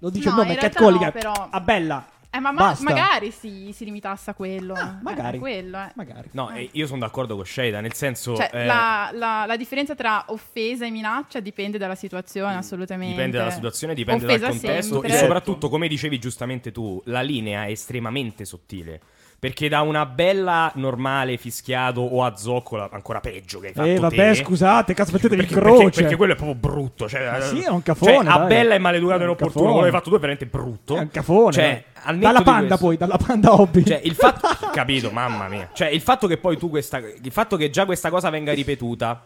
Lo 0.00 0.10
dice 0.10 0.28
No, 0.28 0.34
il 0.42 0.42
nome, 0.42 0.54
catcalling 0.56 1.04
no, 1.04 1.10
però. 1.12 1.48
a 1.50 1.60
bella. 1.60 2.04
Eh, 2.38 2.40
ma 2.40 2.52
ma- 2.52 2.76
magari 2.80 3.30
si, 3.30 3.70
si 3.72 3.84
limitasse 3.84 4.30
a 4.30 4.34
quello. 4.34 4.74
Ah, 4.74 4.96
eh, 4.98 5.02
magari. 5.02 5.36
a 5.36 5.40
quello, 5.40 5.78
eh. 5.78 5.90
Magari. 5.94 6.28
No, 6.32 6.50
e 6.50 6.68
io 6.72 6.86
sono 6.86 7.00
d'accordo 7.00 7.34
con 7.36 7.44
Sheida, 7.44 7.80
nel 7.80 7.92
senso... 7.94 8.36
Cioè, 8.36 8.50
eh, 8.52 8.64
la, 8.64 9.10
la- 9.12 9.44
la 9.46 9.56
differenza 9.56 9.94
tra 9.94 10.24
offesa 10.28 10.86
e 10.86 10.90
minaccia 10.90 11.40
dipende 11.40 11.78
dalla 11.78 11.94
situazione, 11.94 12.54
assolutamente. 12.56 13.14
Dipende 13.14 13.38
dalla 13.38 13.50
situazione, 13.50 13.94
dipende 13.94 14.24
Offesa 14.24 14.38
dal 14.46 14.50
contesto 14.50 14.92
sempre. 14.94 15.12
e 15.12 15.16
soprattutto, 15.16 15.68
come 15.68 15.88
dicevi 15.88 16.18
giustamente 16.18 16.72
tu, 16.72 17.00
la 17.06 17.20
linea 17.22 17.64
è 17.64 17.70
estremamente 17.70 18.44
sottile. 18.44 19.00
Perché 19.40 19.68
da 19.68 19.82
una 19.82 20.04
bella 20.04 20.72
normale 20.74 21.36
fischiato 21.36 22.00
o 22.00 22.24
a 22.24 22.34
zoccola, 22.36 22.88
ancora 22.90 23.20
peggio 23.20 23.60
che 23.60 23.68
hai 23.68 23.72
fatto 23.72 23.86
Eh, 23.86 23.98
vabbè, 24.00 24.16
te, 24.16 24.34
scusate, 24.34 24.94
cazzo, 24.94 25.12
mettetevi 25.12 25.42
perché, 25.42 25.54
croce. 25.60 25.82
perché, 25.84 26.00
perché 26.00 26.16
quello 26.16 26.32
è 26.32 26.36
proprio 26.36 26.56
brutto. 26.56 27.08
Cioè, 27.08 27.30
Ma 27.30 27.40
sì, 27.42 27.60
eh, 27.60 27.66
è 27.66 27.68
un 27.70 27.82
cafone, 27.82 28.14
Cioè, 28.14 28.26
a 28.26 28.38
bella 28.40 28.74
e 28.74 28.78
maleducato 28.78 29.18
È 29.20 29.22
e 29.22 29.24
un 29.26 29.30
inopportuno. 29.30 29.64
Quello 29.66 29.80
che 29.80 29.86
hai 29.86 29.92
fatto 29.92 30.10
tu 30.10 30.16
è 30.16 30.18
veramente 30.18 30.46
brutto. 30.46 30.96
È 30.96 30.98
un 30.98 31.10
cafone. 31.10 31.52
Cioè, 31.52 31.84
dalla 32.16 32.42
panda 32.42 32.66
questo- 32.66 32.84
poi, 32.86 32.96
dalla 32.96 33.16
panda 33.16 33.52
hobby. 33.60 33.84
Cioè, 33.84 34.00
il 34.02 34.14
fatto. 34.16 34.48
capito, 34.74 35.10
mamma 35.12 35.46
mia. 35.46 35.70
Cioè, 35.72 35.86
il 35.86 36.00
fatto 36.00 36.26
che 36.26 36.36
poi 36.38 36.56
tu 36.58 36.68
questa. 36.68 36.98
Il 36.98 37.30
fatto 37.30 37.56
che 37.56 37.70
già 37.70 37.84
questa 37.84 38.10
cosa 38.10 38.30
venga 38.30 38.52
ripetuta. 38.52 39.22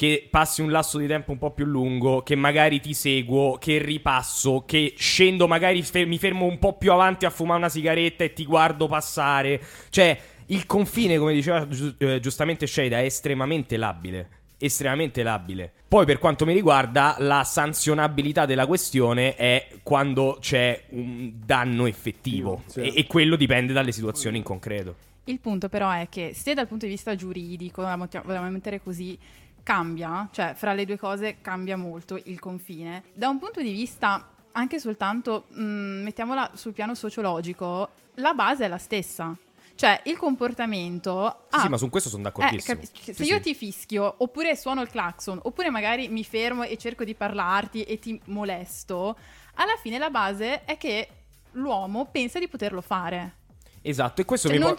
Che 0.00 0.28
passi 0.30 0.62
un 0.62 0.70
lasso 0.70 0.96
di 0.96 1.06
tempo 1.06 1.30
un 1.30 1.36
po' 1.36 1.50
più 1.50 1.66
lungo. 1.66 2.22
Che 2.22 2.34
magari 2.34 2.80
ti 2.80 2.94
seguo. 2.94 3.58
Che 3.58 3.76
ripasso. 3.76 4.64
Che 4.66 4.94
scendo, 4.96 5.46
magari 5.46 5.82
fe- 5.82 6.06
mi 6.06 6.16
fermo 6.16 6.46
un 6.46 6.58
po' 6.58 6.78
più 6.78 6.90
avanti 6.90 7.26
a 7.26 7.30
fumare 7.30 7.58
una 7.58 7.68
sigaretta 7.68 8.24
e 8.24 8.32
ti 8.32 8.46
guardo 8.46 8.88
passare. 8.88 9.60
Cioè, 9.90 10.18
il 10.46 10.64
confine, 10.64 11.18
come 11.18 11.34
diceva 11.34 11.68
giu- 11.68 11.94
eh, 11.98 12.18
giustamente 12.18 12.66
Shada, 12.66 12.98
è 12.98 13.04
estremamente 13.04 13.76
labile. 13.76 14.28
Estremamente 14.56 15.22
labile. 15.22 15.70
Poi, 15.86 16.06
per 16.06 16.18
quanto 16.18 16.46
mi 16.46 16.54
riguarda, 16.54 17.16
la 17.18 17.44
sanzionabilità 17.44 18.46
della 18.46 18.66
questione 18.66 19.34
è 19.34 19.68
quando 19.82 20.38
c'è 20.40 20.82
un 20.92 21.30
danno 21.44 21.84
effettivo. 21.84 22.62
Sì. 22.64 22.80
E, 22.80 22.92
e 23.00 23.06
quello 23.06 23.36
dipende 23.36 23.74
dalle 23.74 23.92
situazioni 23.92 24.38
in 24.38 24.44
concreto. 24.44 24.94
Il 25.24 25.40
punto 25.40 25.68
però 25.68 25.90
è 25.90 26.08
che 26.08 26.32
se 26.32 26.54
dal 26.54 26.66
punto 26.66 26.86
di 26.86 26.92
vista 26.92 27.14
giuridico, 27.14 27.82
la 27.82 27.96
vogliamo 28.24 28.48
mettere 28.48 28.80
così, 28.80 29.16
cambia, 29.62 30.28
cioè 30.32 30.54
fra 30.54 30.72
le 30.72 30.84
due 30.84 30.98
cose 30.98 31.40
cambia 31.40 31.76
molto 31.76 32.20
il 32.24 32.38
confine. 32.38 33.04
Da 33.12 33.28
un 33.28 33.38
punto 33.38 33.60
di 33.60 33.72
vista 33.72 34.28
anche 34.52 34.78
soltanto, 34.80 35.44
mh, 35.48 35.62
mettiamola 36.02 36.50
sul 36.54 36.72
piano 36.72 36.94
sociologico, 36.94 37.90
la 38.14 38.32
base 38.34 38.64
è 38.64 38.68
la 38.68 38.78
stessa. 38.78 39.36
Cioè 39.74 40.02
il 40.04 40.18
comportamento... 40.18 41.44
Sì, 41.48 41.56
ha- 41.56 41.60
sì, 41.60 41.68
ma 41.68 41.76
su 41.78 41.88
questo 41.88 42.08
sono 42.10 42.20
Eh, 42.20 42.24
d'accordissimo. 42.24 42.80
capi- 42.80 42.88
se 43.02 43.14
Sì, 43.14 43.22
io 43.24 43.36
sì. 43.36 43.42
ti 43.42 43.54
fischio, 43.54 44.14
oppure 44.18 44.54
suono 44.56 44.82
il 44.82 44.90
clacson, 44.90 45.38
oppure 45.42 45.70
magari 45.70 46.08
mi 46.08 46.22
fermo 46.24 46.64
e 46.64 46.76
cerco 46.76 47.02
di 47.04 47.14
parlarti 47.14 47.84
e 47.84 47.98
ti 47.98 48.20
molesto, 48.26 49.16
alla 49.54 49.76
fine 49.80 49.96
la 49.96 50.10
base 50.10 50.64
è 50.64 50.76
che 50.76 51.08
l'uomo 51.52 52.06
pensa 52.10 52.38
di 52.38 52.46
poterlo 52.48 52.82
fare. 52.82 53.36
Esatto, 53.82 54.20
e 54.20 54.24
questo 54.26 54.48
Cioè, 54.48 54.58
mi 54.58 54.64
por- 54.64 54.76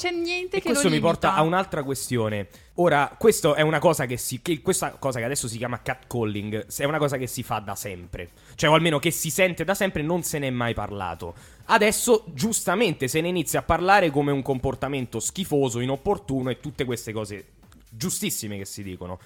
e 0.51 0.61
questo 0.61 0.89
mi 0.89 0.99
porta 0.99 1.33
a 1.33 1.41
un'altra 1.41 1.81
questione. 1.81 2.47
Ora, 2.75 3.15
questo 3.17 3.55
è 3.55 3.61
una 3.61 3.79
cosa 3.79 4.05
che 4.05 4.15
si 4.15 4.41
che 4.43 4.61
questa 4.61 4.91
cosa 4.91 5.17
che 5.17 5.25
adesso 5.25 5.47
si 5.47 5.57
chiama 5.57 5.81
catcalling, 5.81 6.67
è 6.77 6.83
una 6.83 6.99
cosa 6.99 7.17
che 7.17 7.25
si 7.25 7.41
fa 7.41 7.57
da 7.59 7.73
sempre. 7.73 8.29
Cioè, 8.53 8.69
o 8.69 8.73
almeno 8.73 8.99
che 8.99 9.09
si 9.09 9.31
sente 9.31 9.63
da 9.63 9.73
sempre, 9.73 10.03
non 10.03 10.21
se 10.21 10.37
n'è 10.37 10.51
mai 10.51 10.75
parlato. 10.75 11.33
Adesso 11.65 12.25
giustamente 12.27 13.07
se 13.07 13.21
ne 13.21 13.29
inizia 13.29 13.61
a 13.61 13.63
parlare 13.63 14.11
come 14.11 14.31
un 14.31 14.43
comportamento 14.43 15.19
schifoso, 15.19 15.79
inopportuno 15.79 16.51
e 16.51 16.59
tutte 16.59 16.85
queste 16.85 17.11
cose 17.11 17.45
giustissime 17.89 18.57
che 18.57 18.65
si 18.65 18.83
dicono. 18.83 19.19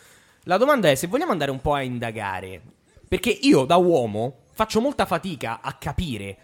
La 0.44 0.58
domanda 0.58 0.90
è 0.90 0.96
se 0.96 1.08
vogliamo 1.08 1.32
andare 1.32 1.52
un 1.52 1.60
po' 1.60 1.74
a 1.74 1.82
indagare, 1.82 2.62
perché 3.10 3.30
io 3.30 3.66
da 3.66 3.76
uomo 3.76 4.44
faccio 4.54 4.80
molta 4.80 5.06
fatica 5.06 5.60
a 5.62 5.74
capire 5.74 6.38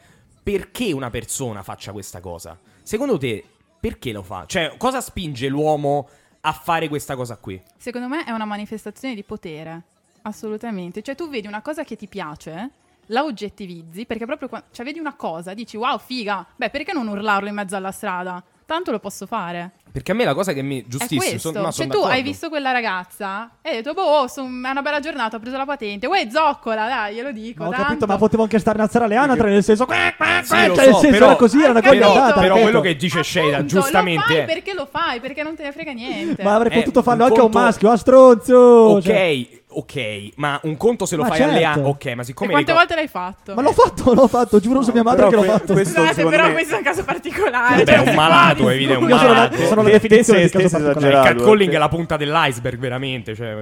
perché 0.44 0.92
una 0.92 1.10
persona 1.10 1.64
faccia 1.64 1.92
questa 1.94 2.20
cosa. 2.20 2.60
Secondo 2.92 3.18
te, 3.18 3.42
perché 3.80 4.12
lo 4.12 4.22
fa? 4.22 4.44
Cioè, 4.46 4.76
cosa 4.76 5.00
spinge 5.00 5.48
l'uomo 5.48 6.10
a 6.42 6.52
fare 6.52 6.90
questa 6.90 7.16
cosa 7.16 7.38
qui? 7.38 7.64
Secondo 7.78 8.10
me 8.10 8.26
è 8.26 8.32
una 8.32 8.44
manifestazione 8.44 9.16
di 9.16 9.24
potere, 9.24 9.84
assolutamente. 10.24 11.02
Cioè 11.02 11.16
tu 11.16 11.30
vedi 11.30 11.48
una 11.48 11.62
cosa 11.62 11.86
che 11.86 11.96
ti 11.96 12.08
piace, 12.08 12.70
la 13.06 13.24
oggettivizzi, 13.24 14.06
perché 14.06 14.26
proprio 14.26 14.50
quando 14.50 14.68
cioè, 14.72 14.84
vedi 14.84 15.00
una 15.00 15.16
cosa, 15.16 15.54
dici 15.54 15.78
wow, 15.78 15.98
figa, 16.00 16.46
beh 16.54 16.70
perché 16.70 16.92
non 16.92 17.08
urlarlo 17.08 17.48
in 17.48 17.56
mezzo 17.56 17.78
alla 17.78 17.94
strada? 17.94 18.44
Tanto 18.72 18.92
lo 18.92 19.00
posso 19.00 19.26
fare. 19.26 19.72
Perché 19.92 20.14
a 20.14 20.16
me 20.16 20.24
la 20.24 20.34
cosa 20.34 20.54
che 20.54 20.62
mi 20.62 20.86
giustissimo, 20.88 21.20
questo. 21.20 21.52
son- 21.52 21.62
no, 21.62 21.72
cioè 21.74 21.88
tu 21.88 21.98
hai 22.04 22.22
visto 22.22 22.48
quella 22.48 22.72
ragazza 22.72 23.58
e 23.62 23.70
hai 23.72 23.76
detto, 23.82 23.94
boh, 23.94 24.30
son- 24.30 24.64
è 24.66 24.70
una 24.70 24.82
bella 24.82 25.02
giornata, 25.02 25.36
ho 25.36 25.40
preso 25.42 25.58
la 25.58 25.66
patente. 25.66 26.08
Uè, 26.08 26.30
zoccola, 26.32 26.88
dai, 26.88 27.16
glielo 27.16 27.34
dico. 27.34 27.64
Ma 27.64 27.68
ho 27.68 27.72
tanto. 27.72 27.86
capito, 27.88 28.06
ma 28.06 28.16
potevo 28.16 28.44
anche 28.44 28.60
stare 28.60 28.78
nazzare 28.78 29.04
alle 29.04 29.18
anatre 29.18 29.50
nel 29.50 29.62
senso. 29.62 29.86
Quack, 29.86 30.16
quack, 30.16 30.44
Sì, 30.46 30.50
quack, 30.54 30.68
lo 30.70 30.76
cioè, 30.76 30.86
nel 30.86 30.94
so, 30.94 31.00
senso 31.02 31.10
però- 31.18 31.26
era 31.26 31.36
così, 31.36 31.62
era 31.62 31.70
una 31.72 31.80
Hai 31.80 31.84
cosa 31.86 31.96
capito? 32.00 32.08
inventata. 32.18 32.40
Però 32.40 32.60
quello 32.62 32.80
che 32.80 32.96
dice 32.96 33.20
Appunto, 33.20 33.66
giustamente... 33.66 34.28
Lo 34.30 34.36
fai 34.36 34.46
perché 34.46 34.74
lo 34.74 34.88
fai, 34.90 35.20
perché 35.20 35.44
non 35.44 35.56
te 35.56 35.64
ne 35.64 35.72
frega 35.74 35.92
niente. 35.92 36.42
Ma 36.44 36.56
avrei 36.56 36.72
Eh, 36.72 36.76
potuto 36.80 37.02
farlo 37.04 37.24
un 37.24 37.28
anche 37.28 37.42
a 37.42 37.44
un 37.44 37.52
conto- 37.52 37.66
maschio, 37.68 37.90
a 37.92 37.98
stronzo. 37.98 38.56
Ok, 38.58 39.02
cioè. 39.04 39.61
Ok, 39.72 40.32
ma 40.36 40.60
un 40.64 40.78
conto 40.78 41.06
se 41.06 41.16
lo 41.16 41.24
Ma 41.24 41.30
fai 41.30 41.42
alle 41.44 41.60
certo. 41.60 41.80
a- 41.80 41.88
Ok, 41.88 42.06
ma 42.14 42.22
e 42.22 42.26
siccome... 42.26 42.52
quante 42.52 42.72
le 42.72 42.74
co- 42.74 42.78
volte 42.84 42.96
l'hai 42.96 43.08
fatto? 43.08 43.54
Ma 43.54 43.62
l'ho 43.62 43.72
fatto, 43.72 44.14
l'ho 44.14 44.28
fatto, 44.28 44.60
giuro 44.60 44.82
su 44.82 44.92
mia 44.92 45.04
madre 45.04 45.28
che 45.30 45.36
l'ho 45.36 45.42
que- 45.42 45.50
fatto. 45.50 45.74
questo- 45.74 46.00
Scusate, 46.02 46.26
però 46.26 46.48
me- 46.48 46.54
questo 46.54 46.74
è 46.76 46.78
un 46.78 46.84
caso 46.84 47.04
particolare. 47.04 47.84
Vabbè, 47.84 48.04
è 48.04 48.10
un 48.10 48.16
malato, 48.16 48.70
è 48.70 48.74
evidente, 48.74 49.04
un 49.04 49.10
sono 49.10 49.28
malato. 49.34 49.58
sono 49.66 49.82
la 49.82 49.88
Te- 49.88 49.92
definizione 50.00 50.40
te 50.40 50.46
di 50.46 50.64
caso 50.64 50.78
particolare. 50.78 51.00
Cioè, 51.00 51.32
il 51.32 51.38
catcalling 51.38 51.60
perché- 51.60 51.76
è 51.76 51.80
la 51.80 51.90
punta 51.90 52.18
dell'iceberg, 52.18 52.80
veramente. 52.80 53.36
Cioè, 53.36 53.56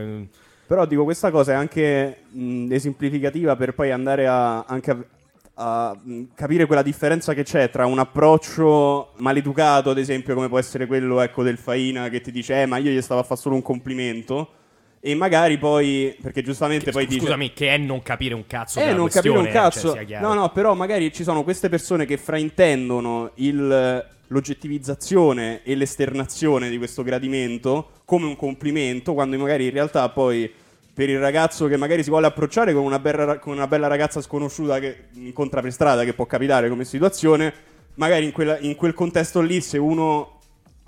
Però 0.68 0.86
dico, 0.86 1.04
questa 1.04 1.32
cosa 1.32 1.54
è 1.54 1.56
anche 1.56 2.18
mh, 2.30 2.72
esemplificativa 2.72 3.56
per 3.56 3.74
poi 3.74 3.90
andare 3.92 4.28
a, 4.28 4.62
anche 4.68 4.92
a, 4.92 4.98
a, 5.56 5.98
mh, 6.00 6.22
capire 6.36 6.66
quella 6.68 6.84
differenza 6.84 7.34
che 7.34 7.42
c'è 7.44 7.70
tra 7.72 7.86
un 7.88 7.98
approccio 8.00 9.14
maleducato, 9.18 9.90
ad 9.90 9.98
esempio, 9.98 10.36
come 10.36 10.48
può 10.48 10.60
essere 10.60 10.86
quello 10.86 11.22
ecco, 11.22 11.42
del 11.44 11.58
Faina 11.58 12.10
che 12.10 12.22
ti 12.22 12.32
dice, 12.32 12.62
eh, 12.62 12.66
ma 12.68 12.78
io 12.78 12.92
gli 12.92 13.02
stavo 13.02 13.20
a 13.22 13.24
fare 13.24 13.40
solo 13.40 13.56
un 13.56 13.62
complimento. 13.64 14.50
E 15.02 15.16
magari 15.16 15.58
poi, 15.58 16.16
perché 16.22 16.42
giustamente 16.42 16.92
poi 16.92 17.06
dice... 17.08 17.22
Scusami, 17.22 17.54
che 17.54 17.70
è 17.70 17.78
non 17.78 18.02
capire 18.02 18.34
un 18.34 18.46
cazzo 18.46 18.80
Eh, 18.80 18.84
della 18.86 18.98
non 18.98 19.08
capire 19.08 19.38
un 19.38 19.48
cazzo. 19.48 19.94
cioè, 19.94 20.20
no, 20.20 20.34
no, 20.34 20.52
però 20.52 20.74
magari 20.74 21.14
ci 21.14 21.24
sono 21.24 21.44
queste 21.44 21.70
persone 21.70 22.06
che 22.06 22.18
fraintendono 22.18 23.32
il- 23.36 24.06
l'oggettivizzazione 24.28 25.62
e 25.64 25.76
l'esternazione 25.76 26.70
di 26.70 26.78
questo 26.78 27.02
gradimento 27.04 27.92
come 28.06 28.26
un 28.26 28.36
complimento, 28.36 29.14
quando 29.14 29.38
magari 29.38 29.66
in 29.66 29.72
realtà 29.72 30.08
poi 30.10 30.52
per 30.94 31.10
il 31.10 31.20
ragazzo 31.20 31.68
che 31.68 31.78
magari 31.78 32.04
si 32.04 32.10
vuole 32.10 32.28
approcciare 32.28 32.74
con 32.74 32.84
una, 32.84 33.00
bella, 33.00 33.40
con 33.40 33.54
una 33.54 33.68
bella 33.68 33.88
ragazza 33.88 34.22
sconosciuta 34.22 34.80
che 34.80 35.06
incontra 35.14 35.62
per 35.62 35.72
strada, 35.72 36.04
che 36.04 36.14
può 36.14 36.26
capitare 36.26 36.68
come 36.68 36.84
situazione, 36.84 37.54
magari 37.96 38.26
in, 38.26 38.32
quella- 38.34 38.60
in 38.60 38.76
quel 38.76 38.94
contesto 38.94 39.40
lì 39.40 39.62
se 39.62 39.78
uno 39.78 40.39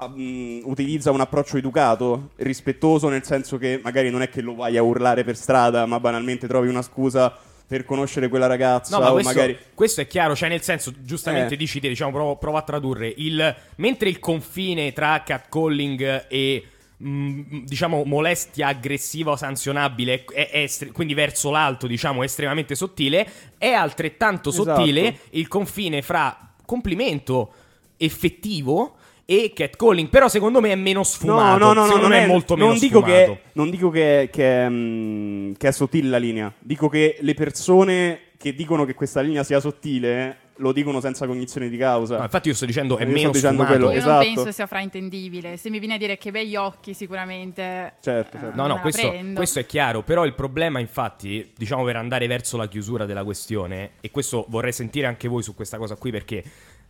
mh, 0.07 0.61
utilizza 0.63 1.11
un 1.11 1.21
approccio 1.21 1.57
educato, 1.57 2.31
rispettoso, 2.37 3.09
nel 3.09 3.23
senso 3.23 3.57
che 3.57 3.79
magari 3.83 4.09
non 4.09 4.21
è 4.21 4.29
che 4.29 4.41
lo 4.41 4.55
vai 4.55 4.77
a 4.77 4.83
urlare 4.83 5.23
per 5.23 5.35
strada, 5.35 5.85
ma 5.85 5.99
banalmente 5.99 6.47
trovi 6.47 6.67
una 6.67 6.81
scusa 6.81 7.35
per 7.67 7.85
conoscere 7.85 8.27
quella 8.27 8.47
ragazza 8.47 8.97
No, 8.97 9.03
ma 9.03 9.11
questo, 9.11 9.33
magari... 9.33 9.57
questo 9.73 10.01
è 10.01 10.07
chiaro, 10.07 10.35
cioè 10.35 10.49
nel 10.49 10.61
senso, 10.61 10.93
giustamente 11.03 11.53
Eh. 11.53 11.57
dici 11.57 11.79
te, 11.79 11.87
diciamo, 11.87 12.11
provo, 12.11 12.35
provo 12.35 12.57
a 12.57 12.61
tradurre, 12.63 13.13
il, 13.15 13.55
mentre 13.77 14.09
il 14.09 14.19
confine 14.19 14.91
tra 14.91 15.23
catcalling 15.23 16.25
e 16.27 16.63
mh, 16.97 17.63
diciamo 17.63 18.03
molestia 18.03 18.67
aggressiva 18.67 19.31
o 19.31 19.35
sanzionabile 19.37 20.25
è, 20.33 20.49
è 20.49 20.69
quindi 20.91 21.13
verso 21.13 21.49
l'alto 21.49 21.87
diciamo 21.87 22.23
estremamente 22.23 22.75
sottile 22.75 23.27
è 23.57 23.71
altrettanto 23.71 24.49
Esatto. 24.49 24.75
sottile 24.75 25.19
il 25.31 25.47
confine 25.47 26.01
fra 26.01 26.53
complimento 26.65 27.53
effettivo 27.97 28.97
e 29.31 29.53
catcalling 29.55 30.09
però 30.09 30.27
secondo 30.27 30.59
me 30.59 30.71
è 30.71 30.75
meno 30.75 31.03
sfumato 31.03 31.57
No, 31.57 31.73
no, 31.73 31.73
no, 31.73 31.85
secondo 31.85 32.07
no, 32.07 32.13
me 32.13 32.19
non 32.19 32.25
è 32.25 32.27
molto 32.27 32.55
meno 32.55 32.67
non 32.67 32.77
dico 32.77 32.99
sfumato 32.99 33.33
che, 33.33 33.39
non 33.53 33.69
dico 33.69 33.89
che, 33.89 34.29
che, 34.29 34.69
mm, 34.69 35.53
che 35.53 35.67
è 35.69 35.71
sottile 35.71 36.09
la 36.09 36.17
linea, 36.17 36.51
dico 36.59 36.89
che 36.89 37.17
le 37.21 37.33
persone 37.33 38.19
che 38.37 38.53
dicono 38.53 38.83
che 38.85 38.93
questa 38.93 39.21
linea 39.21 39.43
sia 39.43 39.59
sottile 39.59 40.49
lo 40.55 40.71
dicono 40.71 40.99
senza 40.99 41.25
cognizione 41.25 41.69
di 41.69 41.77
causa. 41.77 42.17
No, 42.17 42.23
infatti 42.23 42.47
io 42.49 42.53
sto 42.53 42.65
dicendo 42.65 42.97
è 42.97 43.03
Io 43.03 43.11
meno 43.11 43.31
dicendo 43.31 43.63
sfumato 43.63 43.71
quello, 43.71 43.91
Io 43.91 43.97
esatto. 43.97 44.25
non 44.25 44.33
penso 44.33 44.51
sia 44.51 44.67
fraintendibile. 44.67 45.57
Se 45.57 45.69
mi 45.69 45.79
viene 45.79 45.95
a 45.95 45.97
dire 45.97 46.17
che 46.17 46.31
begli 46.31 46.55
occhi, 46.55 46.93
sicuramente. 46.93 47.93
Certo, 47.99 48.37
eh, 48.37 48.39
certo. 48.39 48.55
No, 48.55 48.67
no, 48.67 48.79
questo, 48.79 49.11
questo 49.33 49.59
è 49.59 49.65
chiaro, 49.65 50.03
però 50.03 50.25
il 50.25 50.33
problema 50.33 50.79
infatti, 50.79 51.51
diciamo 51.55 51.83
per 51.83 51.95
andare 51.95 52.27
verso 52.27 52.57
la 52.57 52.67
chiusura 52.67 53.05
della 53.05 53.23
questione, 53.23 53.91
e 54.01 54.11
questo 54.11 54.45
vorrei 54.49 54.71
sentire 54.71 55.07
anche 55.07 55.27
voi 55.27 55.41
su 55.41 55.55
questa 55.55 55.77
cosa 55.77 55.95
qui 55.95 56.11
perché 56.11 56.43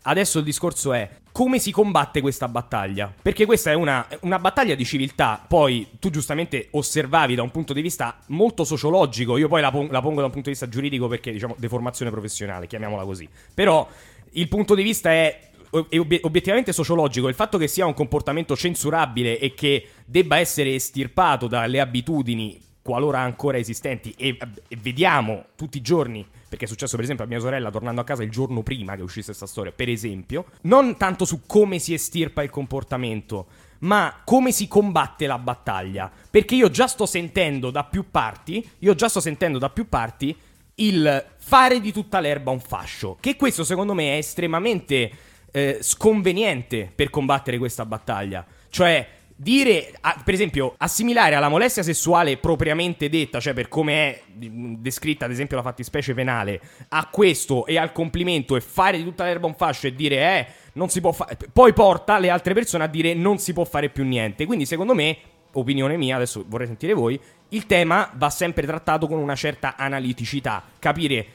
adesso 0.03 0.39
il 0.39 0.43
discorso 0.43 0.93
è 0.93 1.09
come 1.31 1.59
si 1.59 1.71
combatte 1.71 2.21
questa 2.21 2.47
battaglia? 2.47 3.13
Perché 3.21 3.45
questa 3.45 3.71
è 3.71 3.73
una, 3.73 4.05
una 4.21 4.39
battaglia 4.39 4.75
di 4.75 4.83
civiltà, 4.83 5.43
poi 5.47 5.87
tu 5.99 6.09
giustamente 6.09 6.67
osservavi 6.71 7.35
da 7.35 7.41
un 7.41 7.51
punto 7.51 7.73
di 7.73 7.81
vista 7.81 8.19
molto 8.27 8.63
sociologico, 8.63 9.37
io 9.37 9.47
poi 9.47 9.61
la, 9.61 9.71
pon- 9.71 9.87
la 9.89 10.01
pongo 10.01 10.19
da 10.19 10.25
un 10.25 10.31
punto 10.31 10.49
di 10.49 10.55
vista 10.55 10.67
giuridico 10.67 11.07
perché 11.07 11.31
diciamo 11.31 11.55
deformazione 11.57 12.11
professionale, 12.11 12.67
chiamiamola 12.67 13.03
così, 13.03 13.27
però 13.53 13.87
il 14.31 14.47
punto 14.47 14.75
di 14.75 14.83
vista 14.83 15.11
è 15.11 15.49
è 15.89 15.97
obiet- 15.97 16.25
obiettivamente 16.25 16.73
sociologico 16.73 17.29
il 17.29 17.33
fatto 17.33 17.57
che 17.57 17.67
sia 17.67 17.85
un 17.85 17.93
comportamento 17.93 18.57
censurabile 18.57 19.39
e 19.39 19.53
che 19.53 19.87
debba 20.05 20.37
essere 20.37 20.75
estirpato 20.75 21.47
dalle 21.47 21.79
abitudini 21.79 22.59
qualora 22.81 23.19
ancora 23.19 23.57
esistenti 23.57 24.13
e, 24.17 24.37
e 24.67 24.77
vediamo 24.81 25.45
tutti 25.55 25.77
i 25.77 25.81
giorni 25.81 26.27
perché 26.51 26.65
è 26.65 26.67
successo 26.67 26.97
per 26.97 27.05
esempio 27.05 27.23
a 27.23 27.29
mia 27.29 27.39
sorella 27.39 27.71
tornando 27.71 28.01
a 28.01 28.03
casa 28.03 28.23
il 28.23 28.29
giorno 28.29 28.61
prima 28.61 28.97
che 28.97 29.03
uscisse 29.03 29.27
questa 29.27 29.45
storia 29.45 29.71
per 29.71 29.87
esempio 29.87 30.47
non 30.63 30.97
tanto 30.97 31.23
su 31.23 31.43
come 31.45 31.79
si 31.79 31.93
estirpa 31.93 32.43
il 32.43 32.49
comportamento 32.49 33.47
ma 33.79 34.19
come 34.25 34.51
si 34.51 34.67
combatte 34.67 35.27
la 35.27 35.39
battaglia 35.39 36.11
perché 36.29 36.55
io 36.55 36.69
già 36.69 36.87
sto 36.87 37.05
sentendo 37.05 37.71
da 37.71 37.85
più 37.85 38.11
parti 38.11 38.69
io 38.79 38.95
già 38.95 39.07
sto 39.07 39.21
sentendo 39.21 39.59
da 39.59 39.69
più 39.69 39.87
parti 39.87 40.35
il 40.75 41.25
fare 41.37 41.79
di 41.79 41.93
tutta 41.93 42.19
l'erba 42.19 42.51
un 42.51 42.59
fascio 42.59 43.15
che 43.21 43.37
questo 43.37 43.63
secondo 43.63 43.93
me 43.93 44.15
è 44.15 44.17
estremamente 44.17 45.29
eh, 45.51 45.79
sconveniente 45.81 46.91
per 46.93 47.09
combattere 47.09 47.57
questa 47.57 47.85
battaglia. 47.85 48.45
Cioè, 48.69 49.07
dire, 49.41 49.91
per 50.23 50.33
esempio, 50.35 50.75
assimilare 50.77 51.33
alla 51.33 51.49
molestia 51.49 51.81
sessuale 51.81 52.37
propriamente 52.37 53.09
detta, 53.09 53.39
cioè 53.39 53.53
per 53.53 53.67
come 53.67 53.93
è 53.93 54.21
mh, 54.47 54.75
descritta, 54.77 55.25
ad 55.25 55.31
esempio, 55.31 55.57
la 55.57 55.63
fattispecie 55.63 56.13
penale, 56.13 56.61
a 56.89 57.07
questo 57.07 57.65
e 57.65 57.77
al 57.77 57.91
complimento 57.91 58.55
e 58.55 58.61
fare 58.61 58.97
di 58.97 59.03
tutta 59.03 59.23
l'erba 59.23 59.47
un 59.47 59.55
fascio 59.55 59.87
e 59.87 59.95
dire, 59.95 60.15
eh, 60.15 60.47
non 60.73 60.89
si 60.89 61.01
può 61.01 61.11
fare. 61.11 61.37
Poi 61.51 61.73
porta 61.73 62.19
le 62.19 62.29
altre 62.29 62.53
persone 62.53 62.83
a 62.83 62.87
dire 62.87 63.13
non 63.15 63.39
si 63.39 63.51
può 63.53 63.65
fare 63.65 63.89
più 63.89 64.03
niente. 64.03 64.45
Quindi, 64.45 64.67
secondo 64.67 64.93
me, 64.93 65.17
opinione 65.53 65.97
mia, 65.97 66.15
adesso 66.15 66.45
vorrei 66.47 66.67
sentire 66.67 66.93
voi, 66.93 67.19
il 67.49 67.65
tema 67.65 68.11
va 68.15 68.29
sempre 68.29 68.65
trattato 68.65 69.07
con 69.07 69.17
una 69.17 69.35
certa 69.35 69.75
analiticità, 69.75 70.63
capire 70.77 71.25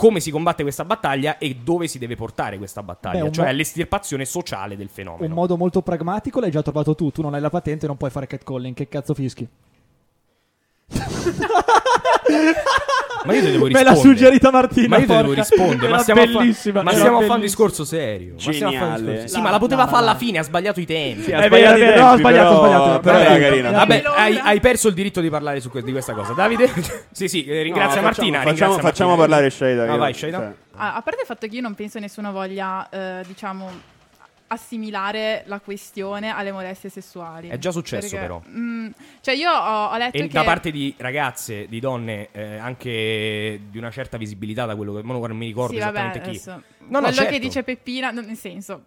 come 0.00 0.20
si 0.20 0.30
combatte 0.30 0.62
questa 0.62 0.86
battaglia 0.86 1.36
e 1.36 1.56
dove 1.62 1.86
si 1.86 1.98
deve 1.98 2.16
portare 2.16 2.56
questa 2.56 2.82
battaglia, 2.82 3.24
Beh, 3.24 3.32
cioè 3.32 3.46
mo- 3.50 3.52
l'estirpazione 3.52 4.24
sociale 4.24 4.74
del 4.74 4.86
Un 4.86 4.92
fenomeno. 4.92 5.34
modo 5.34 5.58
molto 5.58 5.82
pragmatico 5.82 6.40
l'hai 6.40 6.50
già 6.50 6.62
trovato 6.62 6.94
tu. 6.94 7.10
Tu 7.10 7.20
non 7.20 7.34
hai 7.34 7.40
la 7.42 7.50
patente, 7.50 7.86
non 7.86 7.98
puoi 7.98 8.08
fare 8.10 8.26
catcalling. 8.26 8.74
Che 8.74 8.88
cazzo 8.88 9.12
fischi? 9.12 9.46
Ma 13.24 13.34
io 13.34 13.40
ti 13.40 13.50
devo 13.50 13.64
Me 13.64 13.68
rispondere. 13.68 13.84
l'ha 13.84 13.94
suggerita 13.94 14.50
Martina. 14.50 14.88
Ma 14.88 14.96
io 14.98 15.06
ti 15.06 15.16
devo 15.16 15.32
rispondere. 15.32 15.88
Ma 15.92 15.98
stiamo, 15.98 16.22
a, 16.22 16.26
fa- 16.26 16.82
ma 16.82 16.92
stiamo 16.92 17.18
a 17.18 17.20
fare 17.20 17.32
un 17.34 17.40
discorso 17.40 17.84
serio. 17.84 18.34
Ma 18.34 18.40
stiamo 18.52 18.68
a 18.68 18.72
fare 18.72 18.84
un 18.90 18.96
Geniale. 18.96 19.12
discorso- 19.12 19.34
Sì, 19.36 19.40
ma 19.42 19.50
la 19.50 19.58
poteva 19.58 19.82
no, 19.84 19.88
fare 19.88 20.02
alla 20.02 20.12
no. 20.12 20.18
fine, 20.18 20.38
ha 20.38 20.42
sbagliato 20.42 20.80
i 20.80 20.86
tempi. 20.86 21.22
Sì, 21.24 21.32
ha 21.32 21.38
È 21.40 21.46
sbagliato 21.46 21.74
vero, 21.74 21.84
i 21.84 21.88
è 21.88 21.90
vero, 21.92 22.00
no, 22.00 22.06
tempi, 22.08 22.20
sbagliato, 22.20 22.48
però- 22.48 22.60
ha 22.60 22.68
sbagliato. 22.78 23.00
però 23.00 23.18
Però 23.18 23.30
era 23.30 23.38
carina. 23.48 23.70
Vabbè, 23.70 24.02
hai, 24.16 24.38
hai 24.42 24.60
perso 24.60 24.88
il 24.88 24.94
diritto 24.94 25.20
di 25.20 25.28
parlare 25.30 25.60
su 25.60 25.70
que- 25.70 25.82
di 25.82 25.92
questa 25.92 26.12
cosa. 26.14 26.32
Davide? 26.32 26.70
sì, 27.12 27.28
sì, 27.28 27.44
eh, 27.44 27.62
ringrazia 27.62 27.96
No, 27.96 28.06
Martina. 28.06 28.38
facciamo- 28.38 28.48
ringrazia 28.50 28.66
facciamo- 28.66 28.78
facciamo 28.78 29.08
Martina. 29.16 29.28
parlare 29.28 29.50
Sheida, 29.50 29.84
No, 29.84 29.92
che- 29.92 29.98
vai, 29.98 30.14
Sheida. 30.14 30.38
cioè, 30.38 30.52
A, 30.76 30.94
a 30.94 31.02
parte 31.02 31.20
il 31.20 31.26
fatto 31.26 31.46
che 31.46 31.54
io 31.54 31.60
non 31.60 31.74
penso 31.74 31.98
nessuno 31.98 32.32
voglia, 32.32 32.88
eh, 32.88 33.22
diciamo, 33.26 33.70
assimilare 34.52 35.44
la 35.46 35.60
questione 35.60 36.30
alle 36.30 36.50
molestie 36.50 36.88
sessuali. 36.88 37.48
È 37.48 37.58
già 37.58 37.70
successo, 37.70 38.16
Perché, 38.16 38.26
però. 38.26 38.42
mm, 38.48 38.88
cioè, 39.20 39.34
io 39.34 39.48
ho, 39.50 39.86
ho 39.86 39.96
letto 39.96 40.16
E 40.16 40.22
che. 40.22 40.28
da 40.28 40.42
parte 40.42 40.70
di 40.72 40.92
ragazze, 40.98 41.66
di 41.68 41.78
donne, 41.78 42.28
eh, 42.32 42.56
anche 42.56 43.60
di 43.70 43.78
una 43.78 43.90
certa 43.90 44.16
visibilità, 44.16 44.66
da 44.66 44.74
quello 44.74 44.94
che 44.94 45.02
non 45.02 45.36
mi 45.36 45.46
ricordo 45.46 45.74
Sì, 45.74 45.78
vabbè, 45.78 45.90
esattamente 45.90 46.20
chi. 46.20 46.28
adesso, 46.30 46.50
No, 46.50 46.98
no, 46.98 46.98
quello 47.00 47.12
certo. 47.14 47.30
che 47.32 47.38
dice 47.38 47.62
Peppina, 47.62 48.10
nel 48.10 48.36
senso, 48.36 48.82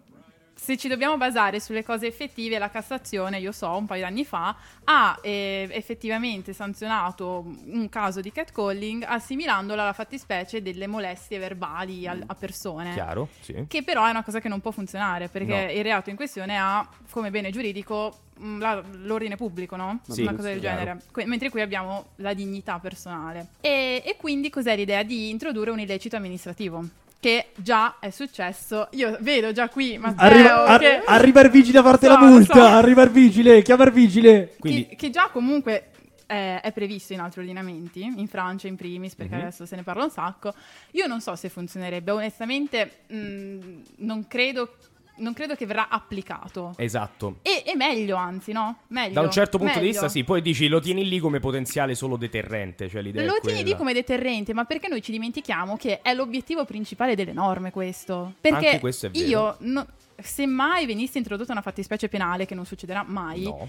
se 0.64 0.78
ci 0.78 0.88
dobbiamo 0.88 1.18
basare 1.18 1.60
sulle 1.60 1.84
cose 1.84 2.08
effettive, 2.08 2.58
la 2.58 2.70
Cassazione, 2.70 3.38
io 3.40 3.52
so, 3.52 3.70
un 3.76 3.86
paio 3.86 4.04
di 4.06 4.08
anni 4.10 4.24
fa, 4.24 4.56
ha 4.86 5.20
eh, 5.22 5.68
effettivamente 5.72 6.54
sanzionato 6.54 7.44
un 7.66 7.90
caso 7.90 8.22
di 8.22 8.32
catcalling 8.32 9.04
assimilandola 9.06 9.82
alla 9.82 9.92
fattispecie 9.92 10.62
delle 10.62 10.88
molestie 10.88 11.38
verbali 11.38 12.08
al- 12.08 12.24
a 12.26 12.34
persone. 12.36 12.94
Chiaro, 12.94 13.28
sì. 13.42 13.66
Che 13.68 13.84
però 13.84 14.06
è 14.06 14.10
una 14.10 14.24
cosa 14.24 14.40
che 14.40 14.48
non 14.48 14.62
può 14.62 14.72
funzionare 14.72 15.28
perché 15.28 15.66
No. 15.66 15.72
il 15.72 15.84
reato 15.84 16.10
in 16.10 16.16
questione 16.16 16.58
ha 16.58 16.88
come 17.10 17.30
bene 17.30 17.52
giuridico 17.52 18.20
mh, 18.38 18.60
la- 18.60 18.82
l'ordine 19.02 19.36
pubblico, 19.36 19.76
no? 19.76 20.00
Sì, 20.08 20.22
una 20.22 20.34
cosa 20.34 20.48
del 20.48 20.62
genere. 20.62 21.02
Que- 21.12 21.26
mentre 21.26 21.50
qui 21.50 21.60
abbiamo 21.60 22.06
la 22.18 22.34
dignità 22.34 22.80
personale. 22.80 23.48
E, 23.60 24.02
e 24.06 24.16
quindi 24.18 24.50
cos'è 24.50 24.78
l'idea 24.78 25.04
di 25.04 25.30
introdurre 25.30 25.72
un 25.72 25.80
illecito 25.82 26.16
amministrativo? 26.16 26.86
Che 27.24 27.46
già 27.56 27.96
è 28.02 28.10
successo. 28.10 28.90
Io 28.92 29.18
vedo 29.22 29.54
già 29.54 29.70
qui 29.70 29.98
Matteo 29.98 30.26
Arriva, 30.28 30.66
ar- 30.66 30.80
che, 30.82 31.02
arriva 31.06 31.40
il 31.40 31.50
vigile 31.50 31.80
a 31.80 31.82
farti 31.84 32.06
So, 32.06 32.12
la 32.12 32.20
multa. 32.20 32.54
so. 32.54 32.62
Arriva 32.66 33.02
il 33.04 33.10
vigile, 33.12 33.62
chiama 33.62 33.86
il 33.86 33.92
vigile. 33.94 34.56
Quindi, 34.60 34.88
che, 34.88 34.96
che 34.98 35.10
già 35.10 35.30
comunque 35.32 35.92
eh, 36.28 36.60
è 36.60 36.72
previsto 36.74 37.14
in 37.14 37.22
altri 37.22 37.40
ordinamenti, 37.40 38.02
in 38.04 38.28
Francia 38.28 38.68
in 38.68 38.76
primis, 38.76 39.16
perché 39.16 39.36
Mhm. 39.36 39.42
adesso 39.42 39.66
se 39.66 39.76
ne 39.78 39.84
parla 39.84 40.04
un 40.04 40.10
sacco. 40.10 40.54
Io 40.92 41.08
non 41.08 41.22
so 41.22 41.34
se 41.38 41.48
funzionerebbe, 41.48 42.12
onestamente 42.12 42.92
mh, 43.08 43.58
non, 44.00 44.28
credo, 44.28 44.76
non 45.18 45.34
credo 45.34 45.56
che 45.56 45.66
verrà 45.66 45.90
applicato. 45.90 46.74
esatto. 46.78 47.38
E, 47.42 47.64
e 47.66 47.76
meglio, 47.76 48.16
anzi, 48.16 48.52
no? 48.52 48.80
Meglio. 48.88 49.14
Da 49.14 49.22
un 49.22 49.32
certo 49.32 49.58
punto 49.58 49.74
di 49.74 49.80
meglio. 49.80 49.92
vista, 49.92 50.10
sì. 50.10 50.24
Poi 50.24 50.42
dici 50.42 50.68
lo 50.68 50.80
tieni 50.80 51.08
lì 51.08 51.20
come 51.20 51.40
potenziale 51.40 51.96
solo 51.96 52.18
deterrente. 52.18 52.90
Cioè 52.90 53.02
l'idea 53.02 53.26
Lo 53.26 53.40
tieni 53.42 53.64
lì 53.64 53.76
come 53.76 53.94
deterrente, 53.94 54.54
ma 54.54 54.66
perché 54.66 54.88
noi 54.88 55.02
ci 55.02 55.12
dimentichiamo 55.12 55.78
che 55.78 56.02
è 56.02 56.14
l'obiettivo 56.14 56.66
principale 56.66 57.16
delle 57.16 57.34
norme 57.34 57.72
questo? 57.72 58.34
Perché 58.42 58.80
questo 58.80 59.10
io, 59.14 59.56
no- 59.60 59.86
se 60.22 60.46
mai 60.46 60.86
venisse 60.86 61.18
introdotta 61.18 61.52
una 61.52 61.62
fattispecie 61.62 62.08
penale, 62.08 62.46
che 62.46 62.56
non 62.56 62.66
succederà 62.66 63.04
mai, 63.06 63.44
No. 63.44 63.68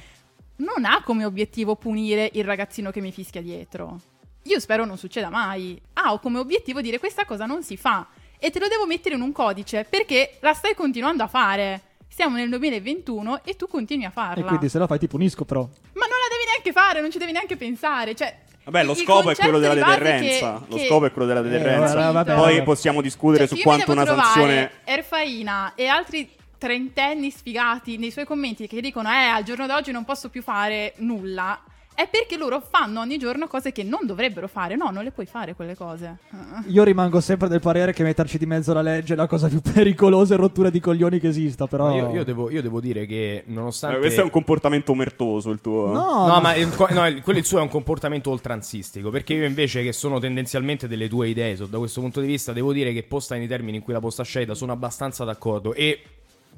non 0.56 0.84
ha 0.84 1.02
come 1.02 1.24
obiettivo 1.24 1.76
punire 1.76 2.30
il 2.34 2.44
ragazzino 2.44 2.90
che 2.90 3.00
mi 3.00 3.12
fischia 3.12 3.42
dietro. 3.42 3.98
Io 4.44 4.60
spero 4.60 4.84
non 4.84 4.98
succeda 4.98 5.30
mai. 5.30 5.80
Ha 5.94 6.18
come 6.18 6.38
obiettivo 6.38 6.80
dire 6.82 6.98
questa 6.98 7.24
cosa 7.24 7.46
non 7.46 7.62
si 7.62 7.76
fa 7.76 8.06
e 8.44 8.50
te 8.50 8.58
lo 8.58 8.68
devo 8.68 8.84
mettere 8.86 9.14
in 9.14 9.22
un 9.22 9.32
codice 9.32 9.86
perché 9.88 10.36
la 10.40 10.52
stai 10.52 10.74
continuando 10.74 11.22
a 11.22 11.26
fare. 11.28 11.80
Siamo 12.08 12.36
nel 12.36 12.48
2021 12.50 13.40
e 13.42 13.56
tu 13.56 13.66
continui 13.66 14.04
a 14.04 14.10
farla. 14.10 14.44
E 14.44 14.46
quindi 14.46 14.68
se 14.68 14.78
la 14.78 14.86
fai 14.86 14.98
ti 14.98 15.08
punisco 15.08 15.44
però. 15.44 15.60
Ma 15.62 15.68
non 16.06 16.18
la 16.18 16.28
devi 16.30 16.44
neanche 16.46 16.72
fare, 16.72 17.00
non 17.00 17.10
ci 17.10 17.18
devi 17.18 17.32
neanche 17.32 17.56
pensare. 17.56 18.14
Cioè, 18.14 18.36
Vabbè, 18.64 18.84
lo 18.84 18.94
scopo 18.94 19.30
è 19.30 19.34
quello 19.34 19.58
della 19.58 19.74
base 19.74 19.98
deterrenza. 19.98 20.52
che- 20.60 20.64
Lo 20.70 20.76
che- 20.76 20.86
scopo 20.86 21.06
è 21.06 21.10
quello 21.12 21.26
della 21.26 21.40
deterrenza. 21.40 22.08
Eh, 22.08 22.12
vabbè, 22.12 22.34
Poi 22.34 22.52
vabbè. 22.54 22.62
possiamo 22.62 23.00
discutere 23.00 23.46
Cioè, 23.48 23.48
su 23.48 23.56
io 23.56 23.62
quanto 23.62 23.92
una 23.92 24.04
sanzione. 24.06 24.70
Erfaina 24.84 25.72
e 25.74 25.86
altri 25.86 26.30
trentenni 26.58 27.30
sfigati 27.30 27.96
nei 27.98 28.10
suoi 28.10 28.24
commenti 28.26 28.66
che 28.68 28.80
dicono 28.80 29.08
eh 29.10 29.26
al 29.26 29.42
giorno 29.42 29.66
d'oggi 29.66 29.90
non 29.90 30.04
posso 30.04 30.28
più 30.30 30.42
fare 30.42 30.92
nulla 30.98 31.60
è 31.94 32.08
perché 32.08 32.36
loro 32.36 32.60
fanno 32.60 33.00
ogni 33.00 33.18
giorno 33.18 33.46
cose 33.46 33.72
che 33.72 33.82
non 33.82 34.00
dovrebbero 34.04 34.48
fare 34.48 34.76
no 34.76 34.90
non 34.90 35.04
le 35.04 35.12
puoi 35.12 35.26
fare 35.26 35.54
quelle 35.54 35.76
cose. 35.76 36.18
Io 36.66 36.82
rimango 36.82 37.20
sempre 37.20 37.48
del 37.48 37.60
parere 37.60 37.92
che 37.92 38.02
metterci 38.02 38.38
di 38.38 38.46
mezzo 38.46 38.72
la 38.72 38.82
legge 38.82 39.14
è 39.14 39.16
la 39.16 39.26
cosa 39.26 39.48
più 39.48 39.60
pericolosa 39.62 40.34
e 40.34 40.36
rottura 40.36 40.70
di 40.70 40.80
coglioni 40.80 41.20
che 41.20 41.28
esista, 41.28 41.66
però... 41.66 41.94
Io, 41.94 42.10
io 42.12 42.24
devo, 42.24 42.50
io 42.50 42.62
devo 42.62 42.80
dire 42.80 43.06
che 43.06 43.44
nonostante... 43.46 43.96
Eh, 43.96 44.00
questo 44.00 44.20
è 44.20 44.24
un 44.24 44.30
comportamento 44.30 44.92
omertoso 44.92 45.50
il 45.50 45.60
tuo. 45.60 45.92
No, 45.92 46.26
No, 46.26 46.40
ma 46.40 46.54
il, 46.54 46.68
no, 46.68 47.20
quello 47.22 47.38
il 47.38 47.44
suo 47.44 47.58
è 47.58 47.62
un 47.62 47.68
comportamento 47.68 48.30
oltranzistico. 48.30 49.10
Perché 49.10 49.34
io, 49.34 49.44
invece, 49.44 49.82
che 49.82 49.92
sono 49.92 50.18
tendenzialmente 50.18 50.88
delle 50.88 51.08
tue 51.08 51.28
idee, 51.28 51.56
so- 51.56 51.66
da 51.66 51.78
questo 51.78 52.00
punto 52.00 52.20
di 52.20 52.26
vista, 52.26 52.52
devo 52.52 52.72
dire 52.72 52.92
che 52.92 53.02
posta 53.02 53.34
nei 53.36 53.46
termini 53.46 53.78
in 53.78 53.82
cui 53.82 53.92
la 53.92 54.00
posta 54.00 54.22
scelta 54.22 54.54
sono 54.54 54.72
abbastanza 54.72 55.24
d'accordo. 55.24 55.74
E 55.74 56.02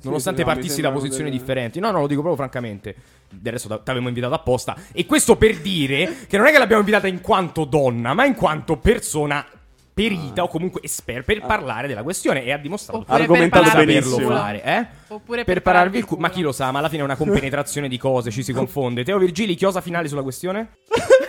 nonostante 0.02 0.42
no, 0.42 0.48
mi 0.48 0.54
partissi 0.54 0.80
da 0.80 0.90
posizioni 0.90 1.30
delle- 1.30 1.38
differenti, 1.38 1.80
no, 1.80 1.90
no, 1.90 2.00
lo 2.00 2.06
dico 2.06 2.20
proprio 2.22 2.36
francamente. 2.46 2.94
Del 3.28 3.52
resto 3.52 3.68
ti 3.68 3.80
avevamo 3.90 4.08
invitato 4.08 4.34
apposta. 4.34 4.76
E 4.92 5.04
questo 5.06 5.36
per 5.36 5.58
dire 5.58 6.16
che 6.28 6.36
non 6.36 6.46
è 6.46 6.52
che 6.52 6.58
l'abbiamo 6.58 6.80
invitata 6.80 7.06
in 7.08 7.20
quanto 7.20 7.64
donna, 7.64 8.14
ma 8.14 8.24
in 8.24 8.34
quanto 8.34 8.76
persona 8.76 9.44
perita 9.92 10.42
o 10.42 10.48
comunque 10.48 10.82
esperta 10.84 11.32
per 11.32 11.40
parlare 11.46 11.88
della 11.88 12.02
questione. 12.02 12.44
E 12.44 12.52
ha 12.52 12.58
dimostrato 12.58 12.98
Oppure 13.00 13.20
Argomentato 13.22 13.70
per 13.70 13.84
benissimo. 13.86 14.28
fare, 14.28 14.62
eh? 14.62 14.86
Oppure 15.08 15.44
per 15.44 15.62
pararvi 15.62 15.98
il 15.98 16.04
culo. 16.04 16.20
Ma 16.20 16.28
chi 16.30 16.42
lo 16.42 16.52
sa, 16.52 16.70
ma 16.70 16.78
alla 16.80 16.88
fine 16.88 17.00
è 17.00 17.04
una 17.04 17.16
compenetrazione 17.16 17.88
di 17.88 17.96
cose, 17.98 18.30
ci 18.30 18.42
si 18.42 18.52
confonde. 18.54 19.04
Teo 19.04 19.18
Virgili, 19.18 19.54
chiosa 19.54 19.80
finale 19.80 20.06
sulla 20.08 20.22
questione? 20.22 20.72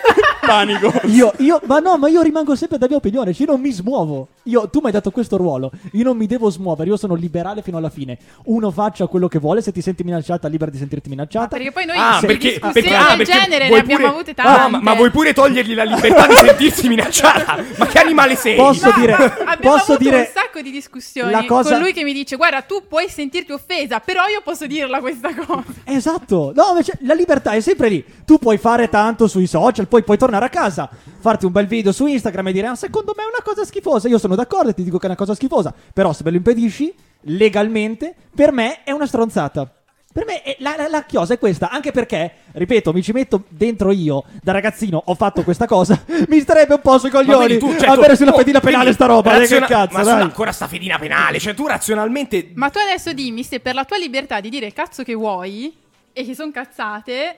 Panico. 0.47 0.93
Io, 1.05 1.33
io, 1.39 1.59
ma 1.65 1.79
no, 1.79 1.97
ma 1.97 2.07
io 2.07 2.21
rimango 2.21 2.55
sempre 2.55 2.77
della 2.77 2.89
mia 2.89 2.97
opinione. 2.99 3.33
cioè 3.33 3.45
Io 3.45 3.51
non 3.53 3.61
mi 3.61 3.71
smuovo. 3.71 4.27
Io, 4.43 4.69
tu 4.69 4.79
mi 4.79 4.85
hai 4.87 4.91
dato 4.93 5.11
questo 5.11 5.37
ruolo. 5.37 5.71
Io 5.93 6.03
non 6.03 6.15
mi 6.17 6.25
devo 6.25 6.49
smuovere. 6.49 6.89
Io 6.89 6.97
sono 6.97 7.13
liberale 7.15 7.61
fino 7.61 7.77
alla 7.77 7.89
fine. 7.89 8.17
Uno 8.45 8.71
faccia 8.71 9.07
quello 9.07 9.27
che 9.27 9.39
vuole. 9.39 9.61
Se 9.61 9.71
ti 9.71 9.81
senti 9.81 10.03
minacciata, 10.03 10.47
libera 10.47 10.71
di 10.71 10.77
sentirti 10.77 11.09
minacciata. 11.09 11.47
perché 11.47 11.71
poi 11.71 11.85
noi 11.85 11.97
Ah, 11.97 12.17
perché, 12.21 12.37
discussioni 12.59 12.73
perché- 12.73 12.89
del 12.89 12.97
ah, 12.99 13.15
perché 13.17 13.31
genere 13.31 13.69
ne 13.69 13.77
abbiamo 13.77 14.01
pure- 14.03 14.13
avute 14.13 14.31
Ah, 14.31 14.43
tante 14.43 14.69
ma, 14.71 14.79
ma 14.81 14.93
vuoi 14.93 15.09
pure 15.11 15.33
togliergli 15.33 15.73
la 15.75 15.83
libertà 15.83 16.27
di 16.27 16.35
sentirsi 16.47 16.87
minacciata? 16.87 17.63
Ma 17.77 17.85
che 17.87 17.99
animale 17.99 18.35
sei? 18.35 18.55
Posso 18.55 18.91
dire, 18.95 19.13
abbiamo 19.13 19.55
posso 19.59 19.93
avuto 19.93 19.97
dire 19.97 20.17
un 20.19 20.27
sacco 20.33 20.61
di 20.61 20.71
discussioni 20.71 21.31
la 21.31 21.43
cosa- 21.45 21.71
con 21.71 21.79
lui 21.81 21.93
che 21.93 22.03
mi 22.03 22.13
dice 22.13 22.35
guarda 22.37 22.61
tu 22.61 22.83
puoi 22.87 23.09
sentirti 23.09 23.51
offesa 23.51 23.99
però 23.99 24.21
io 24.27 24.41
posso 24.43 24.65
dirla 24.67 24.99
questa 24.99 25.33
cosa 25.35 25.63
Esatto, 25.83 26.51
no, 26.55 26.65
invece 26.69 26.97
la 27.01 27.13
libertà 27.13 27.51
è 27.51 27.59
sempre 27.59 27.89
lì. 27.89 28.03
Tu 28.25 28.37
puoi 28.37 28.57
fare 28.57 28.89
tanto 28.89 29.27
sui 29.27 29.47
social, 29.47 29.87
poi 29.87 30.03
puoi 30.03 30.17
tornare 30.17 30.36
a 30.45 30.49
casa, 30.49 30.89
farti 31.19 31.45
un 31.45 31.51
bel 31.51 31.65
video 31.67 31.91
su 31.91 32.05
Instagram 32.05 32.47
e 32.47 32.51
dire: 32.51 32.67
ah, 32.67 32.75
Secondo 32.75 33.13
me 33.15 33.23
è 33.23 33.27
una 33.27 33.43
cosa 33.43 33.65
schifosa. 33.65 34.07
Io 34.07 34.17
sono 34.17 34.35
d'accordo 34.35 34.69
e 34.69 34.73
ti 34.73 34.83
dico 34.83 34.97
che 34.97 35.03
è 35.05 35.09
una 35.09 35.17
cosa 35.17 35.33
schifosa. 35.35 35.73
Però 35.93 36.13
se 36.13 36.23
me 36.23 36.31
lo 36.31 36.37
impedisci 36.37 36.93
legalmente, 37.21 38.15
per 38.33 38.51
me 38.51 38.83
è 38.83 38.91
una 38.91 39.05
stronzata. 39.05 39.71
Per 40.13 40.25
me 40.25 40.41
è- 40.41 40.55
la, 40.61 40.73
la- 40.77 40.87
la 40.87 41.03
chiosa 41.03 41.35
è 41.35 41.37
questa, 41.37 41.69
anche 41.69 41.91
perché, 41.91 42.31
ripeto, 42.53 42.91
mi 42.91 43.03
ci 43.03 43.11
metto 43.11 43.43
dentro 43.49 43.91
io, 43.91 44.23
da 44.41 44.51
ragazzino 44.51 44.99
ho 45.05 45.13
fatto 45.13 45.43
questa 45.43 45.67
cosa, 45.67 46.01
mi 46.29 46.39
starebbe 46.39 46.73
un 46.75 46.81
po' 46.81 46.97
sui 46.97 47.11
coglioni 47.11 47.59
tu, 47.59 47.69
cioè, 47.77 47.89
avere 47.89 48.09
tu- 48.13 48.15
sulla 48.15 48.31
oh, 48.31 48.37
pedina 48.37 48.59
penale 48.59 48.93
sta 48.93 49.05
roba, 49.05 49.35
eh, 49.35 49.39
raziona- 49.39 49.67
che 49.67 49.73
cazzo, 49.73 49.95
Ma 49.97 50.03
sono 50.03 50.15
dai. 50.15 50.23
ancora 50.23 50.51
sta 50.51 50.67
fedina 50.67 50.97
penale, 50.97 51.37
cioè 51.37 51.53
tu 51.53 51.67
razionalmente 51.67 52.49
ma 52.55 52.71
tu 52.71 52.79
adesso 52.79 53.13
dimmi 53.13 53.43
se 53.43 53.59
per 53.59 53.75
la 53.75 53.85
tua 53.85 53.97
libertà 53.97 54.39
di 54.39 54.49
dire 54.49 54.73
cazzo 54.73 55.03
che 55.03 55.13
vuoi 55.13 55.75
e 56.13 56.25
che 56.25 56.33
sono 56.33 56.49
cazzate 56.51 57.37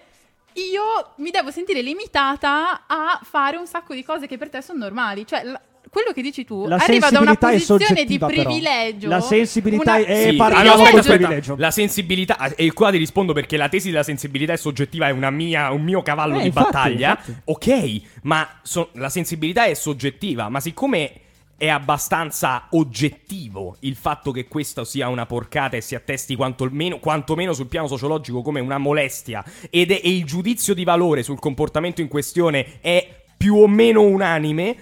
io 0.72 1.14
mi 1.18 1.32
devo 1.32 1.52
sentire 1.52 1.82
limitata 1.82 2.86
a 2.88 3.20
fare 3.24 3.58
un 3.58 3.66
sacco 3.68 3.94
di 3.94 4.04
cose 4.04 4.28
che 4.28 4.38
per 4.38 4.50
te 4.50 4.62
sono 4.62 4.80
normali 4.80 5.26
cioè 5.26 5.44
la- 5.44 5.62
quello 5.90 6.12
che 6.12 6.22
dici 6.22 6.46
tu 6.46 6.68
La 6.68 6.76
arriva 6.76 7.10
da 7.10 7.20
una 7.20 7.34
posizione 7.36 7.80
di 7.80 7.88
soggettiva, 7.88 8.28
però. 8.28 8.44
privilegio 8.44 9.08
La 9.10 9.22
sensibilità 9.22 9.96
una- 9.96 10.06
è- 10.06 10.30
Sì. 10.30 10.36
parliamo 10.36 10.72
Ah, 10.72 10.76
no, 10.78 10.84
aspetta, 11.00 11.16
privilegio. 11.16 11.56
La 11.58 11.72
sensibilità, 11.72 12.38
ah, 12.38 12.52
e 12.56 12.72
qua 12.74 12.92
ti 12.92 12.98
rispondo 12.98 13.34
perché 13.34 13.58
la 13.58 13.70
tesi 13.70 13.90
della 13.90 14.04
sensibilità 14.04 14.54
è 14.54 14.58
soggettiva, 14.58 15.08
è 15.08 15.12
una 15.12 15.32
mia, 15.32 15.72
un 15.72 15.82
mio 15.82 16.04
cavallo 16.04 16.36
Eh, 16.38 16.42
di 16.42 16.48
infatti, 16.48 16.66
battaglia. 16.72 17.10
infatti. 17.10 17.36
Ok, 17.46 18.02
ma 18.24 18.48
so- 18.62 18.90
la 18.94 19.10
sensibilità 19.10 19.64
è 19.66 19.74
soggettiva, 19.74 20.48
ma 20.50 20.60
siccome 20.60 21.12
è 21.60 21.68
abbastanza 21.68 22.68
oggettivo 22.72 23.76
il 23.82 23.96
fatto 23.96 24.32
che 24.32 24.48
questa 24.48 24.86
sia 24.86 25.10
una 25.10 25.26
porcata 25.26 25.76
e 25.76 25.82
si 25.82 25.94
attesti 25.94 26.36
quantomeno, 26.36 27.00
quantomeno 27.00 27.52
sul 27.54 27.68
piano 27.68 27.86
sociologico 27.88 28.42
come 28.42 28.62
una 28.62 28.78
molestia 28.78 29.44
ed 29.70 29.92
è, 29.92 30.00
e 30.02 30.10
il 30.10 30.24
giudizio 30.24 30.74
di 30.74 30.86
valore 30.86 31.22
sul 31.22 31.38
comportamento 31.38 32.00
in 32.00 32.08
questione 32.08 32.80
è 32.80 33.24
più 33.38 33.58
o 33.58 33.68
meno 33.68 34.02
unanime. 34.02 34.76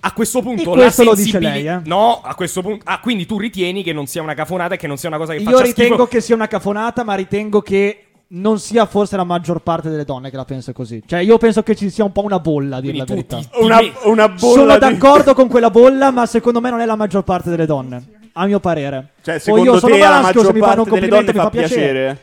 A 0.00 0.12
questo 0.12 0.40
punto 0.40 0.72
E 0.72 0.76
la 0.76 0.82
questo 0.84 1.02
lo 1.04 1.14
dice 1.14 1.30
sensibili- 1.32 1.62
lei, 1.64 1.76
eh? 1.76 1.80
No, 1.84 2.20
a 2.22 2.34
questo 2.34 2.62
punto. 2.62 2.82
Ah, 2.84 3.00
quindi 3.00 3.26
tu 3.26 3.38
ritieni 3.38 3.82
che 3.82 3.92
non 3.92 4.06
sia 4.06 4.22
una 4.22 4.34
cafonata 4.34 4.74
e 4.74 4.76
che 4.78 4.86
non 4.86 4.96
sia 4.98 5.08
una 5.08 5.18
cosa 5.18 5.32
che 5.34 5.40
Io 5.40 5.50
faccia 5.50 5.62
ritengo 5.62 5.94
schifo? 5.94 6.06
che 6.08 6.20
sia 6.20 6.34
una 6.34 6.46
cafonata, 6.46 7.04
ma 7.04 7.14
ritengo 7.14 7.60
che 7.60 8.05
non 8.28 8.58
sia 8.58 8.86
forse 8.86 9.16
la 9.16 9.24
maggior 9.24 9.60
parte 9.60 9.88
delle 9.88 10.04
donne 10.04 10.30
che 10.30 10.36
la 10.36 10.44
pensa 10.44 10.72
così. 10.72 11.02
Cioè, 11.06 11.20
io 11.20 11.38
penso 11.38 11.62
che 11.62 11.76
ci 11.76 11.90
sia 11.90 12.04
un 12.04 12.12
po' 12.12 12.24
una 12.24 12.40
bolla, 12.40 12.76
a 12.76 12.80
dire 12.80 12.92
Quindi 12.94 12.98
la 12.98 13.04
tu 13.22 13.36
verità. 13.36 13.56
ti- 13.56 13.64
Una, 13.64 13.76
me- 13.80 13.92
una 14.10 14.28
bolla 14.28 14.38
Sono 14.38 14.72
di- 14.72 14.78
d'accordo 14.78 15.34
con 15.34 15.48
quella 15.48 15.70
bolla, 15.70 16.10
ma 16.10 16.26
secondo 16.26 16.60
me 16.60 16.70
non 16.70 16.80
è 16.80 16.86
la 16.86 16.96
maggior 16.96 17.22
parte 17.22 17.50
delle 17.50 17.66
donne. 17.66 18.04
A 18.32 18.44
mio 18.46 18.60
parere. 18.60 19.12
Cioè, 19.22 19.38
secondo 19.38 19.72
io 19.72 19.78
sono 19.78 19.96
maschio, 19.96 20.14
se 20.16 20.20
maggior 20.22 20.52
mi 20.54 20.60
fanno 20.60 20.82
un 20.82 20.88
parte 20.88 21.00
delle 21.00 21.08
complimento 21.08 21.14
donne 21.16 21.32
mi 21.32 21.38
fa 21.38 21.42
fa 21.44 21.50
piacere. 21.50 21.80
piacere? 21.92 22.20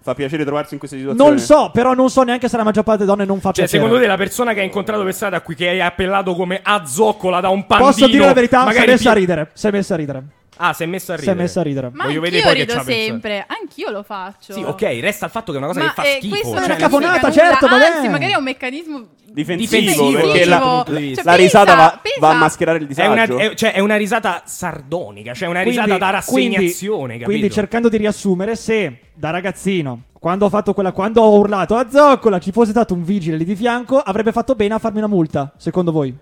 Fa 0.00 0.14
piacere 0.14 0.44
trovarsi 0.44 0.72
in 0.74 0.78
questa 0.78 0.96
situazione? 0.96 1.28
Non 1.30 1.38
so, 1.40 1.70
però 1.72 1.92
non 1.94 2.08
so 2.10 2.22
neanche 2.22 2.48
se 2.48 2.56
la 2.56 2.62
maggior 2.62 2.84
parte 2.84 3.00
delle 3.04 3.10
donne 3.10 3.26
non 3.26 3.40
fa 3.40 3.50
Cioè, 3.50 3.64
piacere. 3.64 3.82
secondo 3.82 4.00
te 4.00 4.06
la 4.06 4.16
persona 4.16 4.52
che 4.52 4.60
hai 4.60 4.66
incontrato 4.66 5.02
per 5.02 5.12
strada 5.14 5.40
qui, 5.40 5.54
che 5.56 5.68
hai 5.68 5.80
appellato 5.80 6.34
come 6.34 6.60
a 6.62 6.84
zoccola 6.86 7.40
da 7.40 7.48
un 7.48 7.66
pandino 7.66 7.90
Posso 7.90 8.06
dire 8.06 8.24
la 8.24 8.32
verità? 8.32 8.70
Si 8.70 8.76
è 8.78 8.86
messa 8.86 9.10
a 9.10 9.14
ridere. 9.14 9.50
Si 9.54 9.66
è 9.66 9.70
messa 9.72 9.94
a 9.94 9.96
ridere. 9.96 10.22
Ah, 10.60 10.72
si 10.72 10.82
è 10.82 10.86
messa 10.86 11.14
a 11.14 11.16
Si 11.16 11.22
è 11.22 11.26
ridere. 11.26 11.42
messa 11.42 11.60
a 11.60 11.62
ridere. 11.62 11.86
ma 11.92 12.04
Voglio 12.04 12.18
anch'io 12.18 12.20
vedere 12.20 12.42
poi 12.42 12.52
che 12.54 12.58
rido 12.72 12.82
sempre 12.82 13.46
anch'io 13.46 13.90
lo 13.90 14.02
faccio 14.02 14.52
Sì, 14.52 14.62
ok, 14.62 14.82
resta 15.00 15.26
il 15.26 15.30
fatto 15.30 15.52
che 15.52 15.58
è 15.58 15.60
una 15.60 15.68
cosa 15.68 15.80
ma 15.80 15.86
che 15.88 15.92
fa 15.94 16.02
eh, 16.02 16.16
schifo. 16.18 16.28
questo 16.28 16.48
cioè, 16.48 16.56
non 16.56 16.64
una 16.66 16.78
significa 16.78 17.30
certo, 17.32 17.66
nulla, 17.66 17.78
vabbè. 17.78 17.96
anzi 17.96 18.08
magari 18.08 18.32
è 18.32 18.36
un 18.36 18.42
meccanismo 18.44 19.06
Difensivo, 19.30 19.80
Difensivo, 19.80 20.20
perché 20.32 20.44
la, 20.46 20.84
vista. 20.88 21.22
la 21.24 21.30
Cioè, 21.32 21.40
risata 21.40 21.64
pensa- 21.64 21.76
va, 21.76 21.98
pensa- 22.02 22.18
va 22.20 22.30
a 22.30 22.34
mascherare 22.34 22.78
il 22.78 22.88
È 22.88 23.06
una, 23.06 23.26
disagio. 23.26 23.38
è- 23.50 23.54
cioè, 23.54 23.72
è 23.74 23.78
una 23.78 23.96
risata 23.96 24.42
sardonica, 24.46 25.34
cioè 25.34 25.48
una 25.48 25.62
risata 25.62 25.84
Quindi- 25.86 26.04
da 26.04 26.10
rassegnazione, 26.10 26.96
quindi, 26.96 27.12
capito? 27.12 27.24
quindi 27.30 27.50
cercando 27.50 27.88
di 27.88 27.96
riassumere, 27.98 28.56
se 28.56 28.98
da 29.14 29.30
ragazzino, 29.30 30.02
quando 30.18 30.46
ho 30.46 30.48
fatto 30.48 30.72
quella, 30.74 30.92
quando 30.92 31.20
ho 31.22 31.38
urlato 31.38 31.76
a 31.76 31.86
zoccola, 31.88 32.40
ci 32.40 32.50
fosse 32.52 32.70
stato 32.70 32.94
un 32.94 33.04
vigile 33.04 33.36
lì 33.36 33.44
di 33.44 33.54
fianco, 33.54 33.98
avrebbe 34.00 34.32
fatto 34.32 34.54
bene 34.54 34.74
a 34.74 34.78
farmi 34.78 34.98
una 34.98 35.06
multa, 35.06 35.52
secondo 35.56 35.92
voi? 35.92 36.12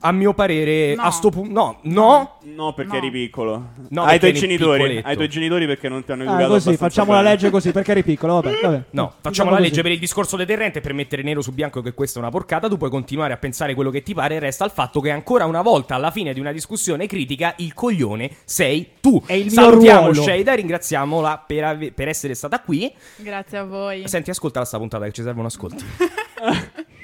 A 0.00 0.12
mio 0.12 0.34
parere, 0.34 0.94
No. 0.94 1.02
a 1.02 1.10
sto 1.10 1.30
punto... 1.30 1.52
No, 1.52 1.78
no, 1.82 2.38
No, 2.42 2.72
perché 2.74 2.92
No. 2.92 2.98
eri 2.98 3.10
piccolo. 3.10 3.70
No, 3.88 4.02
ai 4.02 4.18
perché 4.18 4.38
tuoi 4.38 4.48
genitori. 4.48 4.78
piccoletto. 4.82 5.08
Ai 5.08 5.14
tuoi 5.16 5.28
genitori 5.28 5.66
perché 5.66 5.88
non 5.88 6.04
ti 6.04 6.12
hanno 6.12 6.22
Ah, 6.22 6.26
educato 6.26 6.48
così, 6.48 6.68
abbastanza 6.68 6.88
facciamo 6.94 7.12
la 7.16 7.22
bene. 7.22 7.30
legge 7.34 7.50
così, 7.50 7.72
perché 7.72 7.90
eri 7.90 8.02
piccolo, 8.04 8.34
vabbè, 8.40 8.58
vabbè. 8.62 8.82
No, 8.90 9.06
facciamo 9.06 9.30
Diciamo 9.30 9.50
la 9.50 9.56
così. 9.56 9.68
legge 9.68 9.82
per 9.82 9.90
il 9.92 9.98
discorso 9.98 10.36
deterrente 10.36 10.80
per 10.80 10.92
mettere 10.92 11.22
nero 11.22 11.40
su 11.42 11.52
bianco 11.52 11.80
che 11.82 11.92
questa 11.94 12.18
è 12.18 12.22
una 12.22 12.30
porcata. 12.30 12.68
Tu 12.68 12.76
puoi 12.76 12.90
continuare 12.90 13.32
a 13.32 13.36
pensare 13.36 13.74
quello 13.74 13.90
che 13.90 14.02
ti 14.02 14.14
pare. 14.14 14.38
Resta 14.38 14.64
il 14.64 14.70
fatto 14.70 15.00
che 15.00 15.10
ancora 15.10 15.44
una 15.44 15.62
volta, 15.62 15.94
alla 15.96 16.10
fine 16.10 16.32
di 16.32 16.40
una 16.40 16.52
discussione 16.52 17.06
critica, 17.06 17.54
il 17.58 17.74
coglione 17.74 18.30
sei 18.44 18.90
tu. 19.00 19.20
È 19.26 19.32
il 19.32 19.44
mio 19.46 19.50
Salutiamo. 19.52 20.12
Shada 20.12 20.52
e 20.52 20.56
ringraziamola 20.56 21.44
per, 21.46 21.64
ave- 21.64 21.92
per 21.92 22.08
essere 22.08 22.34
stata 22.34 22.60
qui. 22.60 22.92
grazie 23.16 23.58
a 23.58 23.64
voi 23.64 24.06
Senti, 24.06 24.30
ascolta 24.30 24.64
sta 24.64 24.78
puntata 24.78 25.04
che 25.06 25.12
ci 25.12 25.22
servono 25.22 25.48
ascolti. 25.48 25.84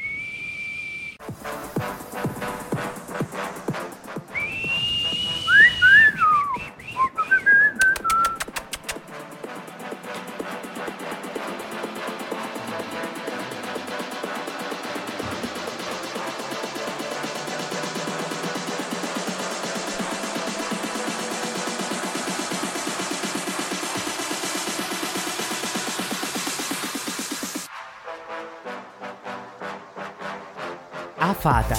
fata. 31.43 31.77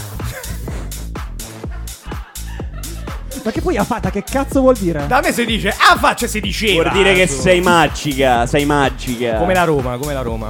Ma 3.45 3.51
che 3.51 3.61
poi 3.61 3.78
ha 3.78 3.84
fatta, 3.86 4.09
che 4.09 4.24
cazzo 4.24 4.59
vuol 4.59 4.76
dire? 4.78 5.05
Da 5.07 5.22
me 5.22 5.32
si 5.32 5.45
dice, 5.45 5.70
a 5.70 5.95
faccia 5.97 6.28
si 6.28 6.39
diceva. 6.41 6.89
Vuol 6.89 6.93
dire 7.03 7.14
che 7.14 7.28
sei 7.28 7.61
magica, 7.61 8.45
sei 8.45 8.66
magica. 8.66 9.38
Come 9.38 9.53
la 9.53 9.64
Roma, 9.64 9.97
come 9.97 10.14
la 10.14 10.22
Roma. 10.22 10.47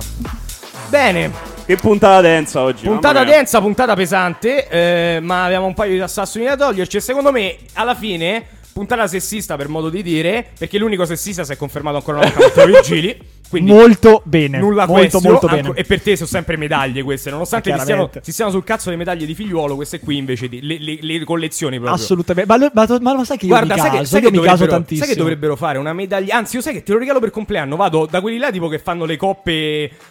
Bene, 0.90 1.32
Che 1.66 1.76
puntata 1.78 2.22
densa 2.22 2.62
oggi. 2.62 2.86
puntata 2.86 3.14
mamma 3.14 3.26
mia. 3.28 3.36
densa, 3.38 3.62
puntata 3.62 3.96
pesante, 3.96 4.68
eh, 4.68 5.20
ma 5.22 5.46
abbiamo 5.46 5.66
un 5.68 5.74
paio 5.76 5.94
di 5.94 6.00
assassini 6.02 6.46
da 6.46 6.56
toglierci 6.56 6.98
e 6.98 7.00
secondo 7.02 7.32
me 7.32 7.56
alla 7.74 7.96
fine 7.96 8.44
puntata 8.74 9.06
sessista 9.08 9.56
per 9.56 9.68
modo 9.70 9.90
di 9.90 10.02
dire, 10.04 10.48
perché 10.58 10.78
l'unico 10.80 11.06
sessista 11.06 11.44
si 11.44 11.52
è 11.52 11.58
confermato 11.58 11.98
ancora 11.98 12.18
una 12.18 12.26
volta 12.30 12.42
Matteo 12.46 12.66
Virgili. 12.66 13.18
Quindi 13.60 13.72
molto 13.72 14.22
bene. 14.26 14.58
nulla 14.60 14.86
molto, 14.86 14.94
questo. 15.02 15.20
molto 15.22 15.48
bene. 15.48 15.72
E 15.76 15.84
per 15.84 16.02
te 16.02 16.16
sono 16.16 16.28
sempre 16.28 16.58
medaglie 16.58 17.04
queste, 17.04 17.30
nonostante 17.30 17.70
stiano, 17.72 17.86
chiaramente. 17.86 18.22
ti 18.22 18.32
stiano 18.32 18.52
sul 18.52 18.64
cazzo 18.64 18.90
le 18.90 18.96
medaglie 18.96 19.26
di 19.26 19.34
figliuolo, 19.36 19.76
queste 19.76 20.00
qui 20.00 20.18
invece 20.18 20.48
di- 20.50 20.62
le, 20.62 20.78
le- 20.80 20.98
le 21.02 21.24
collezioni 21.24 21.78
proprio. 21.78 21.96
Assolutamente. 22.02 22.50
Ma, 22.52 22.58
lo- 22.58 22.72
ma, 22.74 22.98
ma 23.02 23.14
lo 23.14 23.24
sai 23.24 23.38
che 23.38 23.46
io 23.46 23.52
Guarda, 23.52 23.74
mi 23.76 23.80
sai 23.80 23.90
caso, 23.90 24.02
che, 24.02 24.08
sai, 24.08 24.22
che 24.22 24.32
mi 24.32 24.40
caso 24.44 24.66
tantissimo. 24.66 25.06
sai 25.06 25.14
che 25.14 25.20
dovrebbero 25.20 25.56
fare 25.56 25.78
una 25.78 25.94
medaglia? 25.94 26.36
Anzi, 26.38 26.56
io 26.56 26.62
sai 26.62 26.74
che 26.74 26.84
te 26.84 26.92
lo 26.94 26.98
regalo 27.00 27.20
per 27.20 27.30
compleanno. 27.30 27.76
Vado 27.76 28.08
da 28.10 28.22
quelli 28.22 28.38
là, 28.38 28.52
tipo 28.52 28.68
che 28.68 28.80
fanno 28.80 29.06
le 29.06 29.18
coppe. 29.18 29.52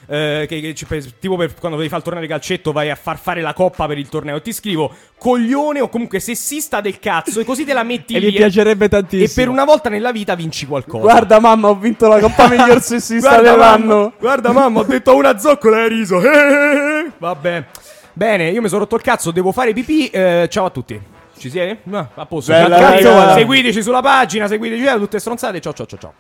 eh, 0.07 0.47
che, 0.49 0.61
che 0.61 0.75
per- 0.87 1.13
tipo 1.15 1.37
per 1.37 1.55
quando 1.59 1.77
devi 1.77 1.89
fare 1.89 2.01
il 2.01 2.05
torneo 2.05 2.23
di 2.23 2.29
calcetto, 2.29 2.73
vai 2.73 2.91
a 2.91 2.95
far 2.95 3.19
fare 3.19 3.41
la 3.41 3.53
coppa 3.53 3.87
per 3.87 3.99
il 3.99 4.09
torneo. 4.09 4.41
Ti 4.41 4.53
scrivo 4.53 4.93
coglione 5.19 5.81
o 5.81 5.89
comunque 5.89 6.19
sessista 6.21 6.81
del 6.81 6.99
cazzo. 6.99 7.41
E 7.41 7.45
così 7.45 7.65
te 7.65 7.73
la 7.73 7.83
metti 7.85 8.15
E 8.17 8.19
lì. 8.19 8.27
mi 8.27 8.33
piacerebbe 8.33 8.89
tantissimo. 8.89 9.25
E 9.29 9.33
per 9.35 9.49
una 9.49 9.65
volta 9.65 9.89
nella 9.89 10.13
vita 10.13 10.35
vinci 10.35 10.67
qualcosa. 10.67 11.03
Guarda, 11.03 11.39
mamma, 11.41 11.69
ho 11.69 11.77
vinto 11.77 12.09
la 12.09 12.19
coppa 12.19 12.49
miglior 12.51 12.81
sessista 12.83 13.32
Guarda, 13.35 13.51
dell'anno. 13.51 13.95
mamma, 13.97 14.13
guarda, 14.19 14.53
mamma, 14.53 14.81
ho 14.81 14.85
detto 14.85 15.15
una 15.17 15.39
zoccola 15.39 15.79
e 15.79 15.81
hai 15.83 15.89
riso. 15.89 16.21
Vabbè. 17.19 17.65
Bene, 18.13 18.51
io 18.51 18.61
mi 18.61 18.69
sono 18.69 18.81
rotto 18.81 18.97
il 18.97 19.03
cazzo, 19.03 19.31
devo 19.31 19.53
fare 19.53 19.73
pipì. 19.73 20.09
eh, 20.09 20.47
ciao 20.51 20.67
a 20.67 20.71
tutti. 20.71 21.01
Ci 21.39 21.51
siete? 21.51 21.81
No, 21.85 22.09
a 22.15 22.27
posto. 22.27 22.53
Bella, 22.53 23.33
seguiteci 23.35 23.83
sulla 23.83 24.01
pagina, 24.01 24.47
seguiteci, 24.47 24.85
eh, 24.85 24.95
tutte 24.99 25.19
stronzate. 25.19 25.61
Ciao, 25.61 25.73
ciao, 25.73 25.87
ciao, 25.87 25.99
ciao. 25.99 26.13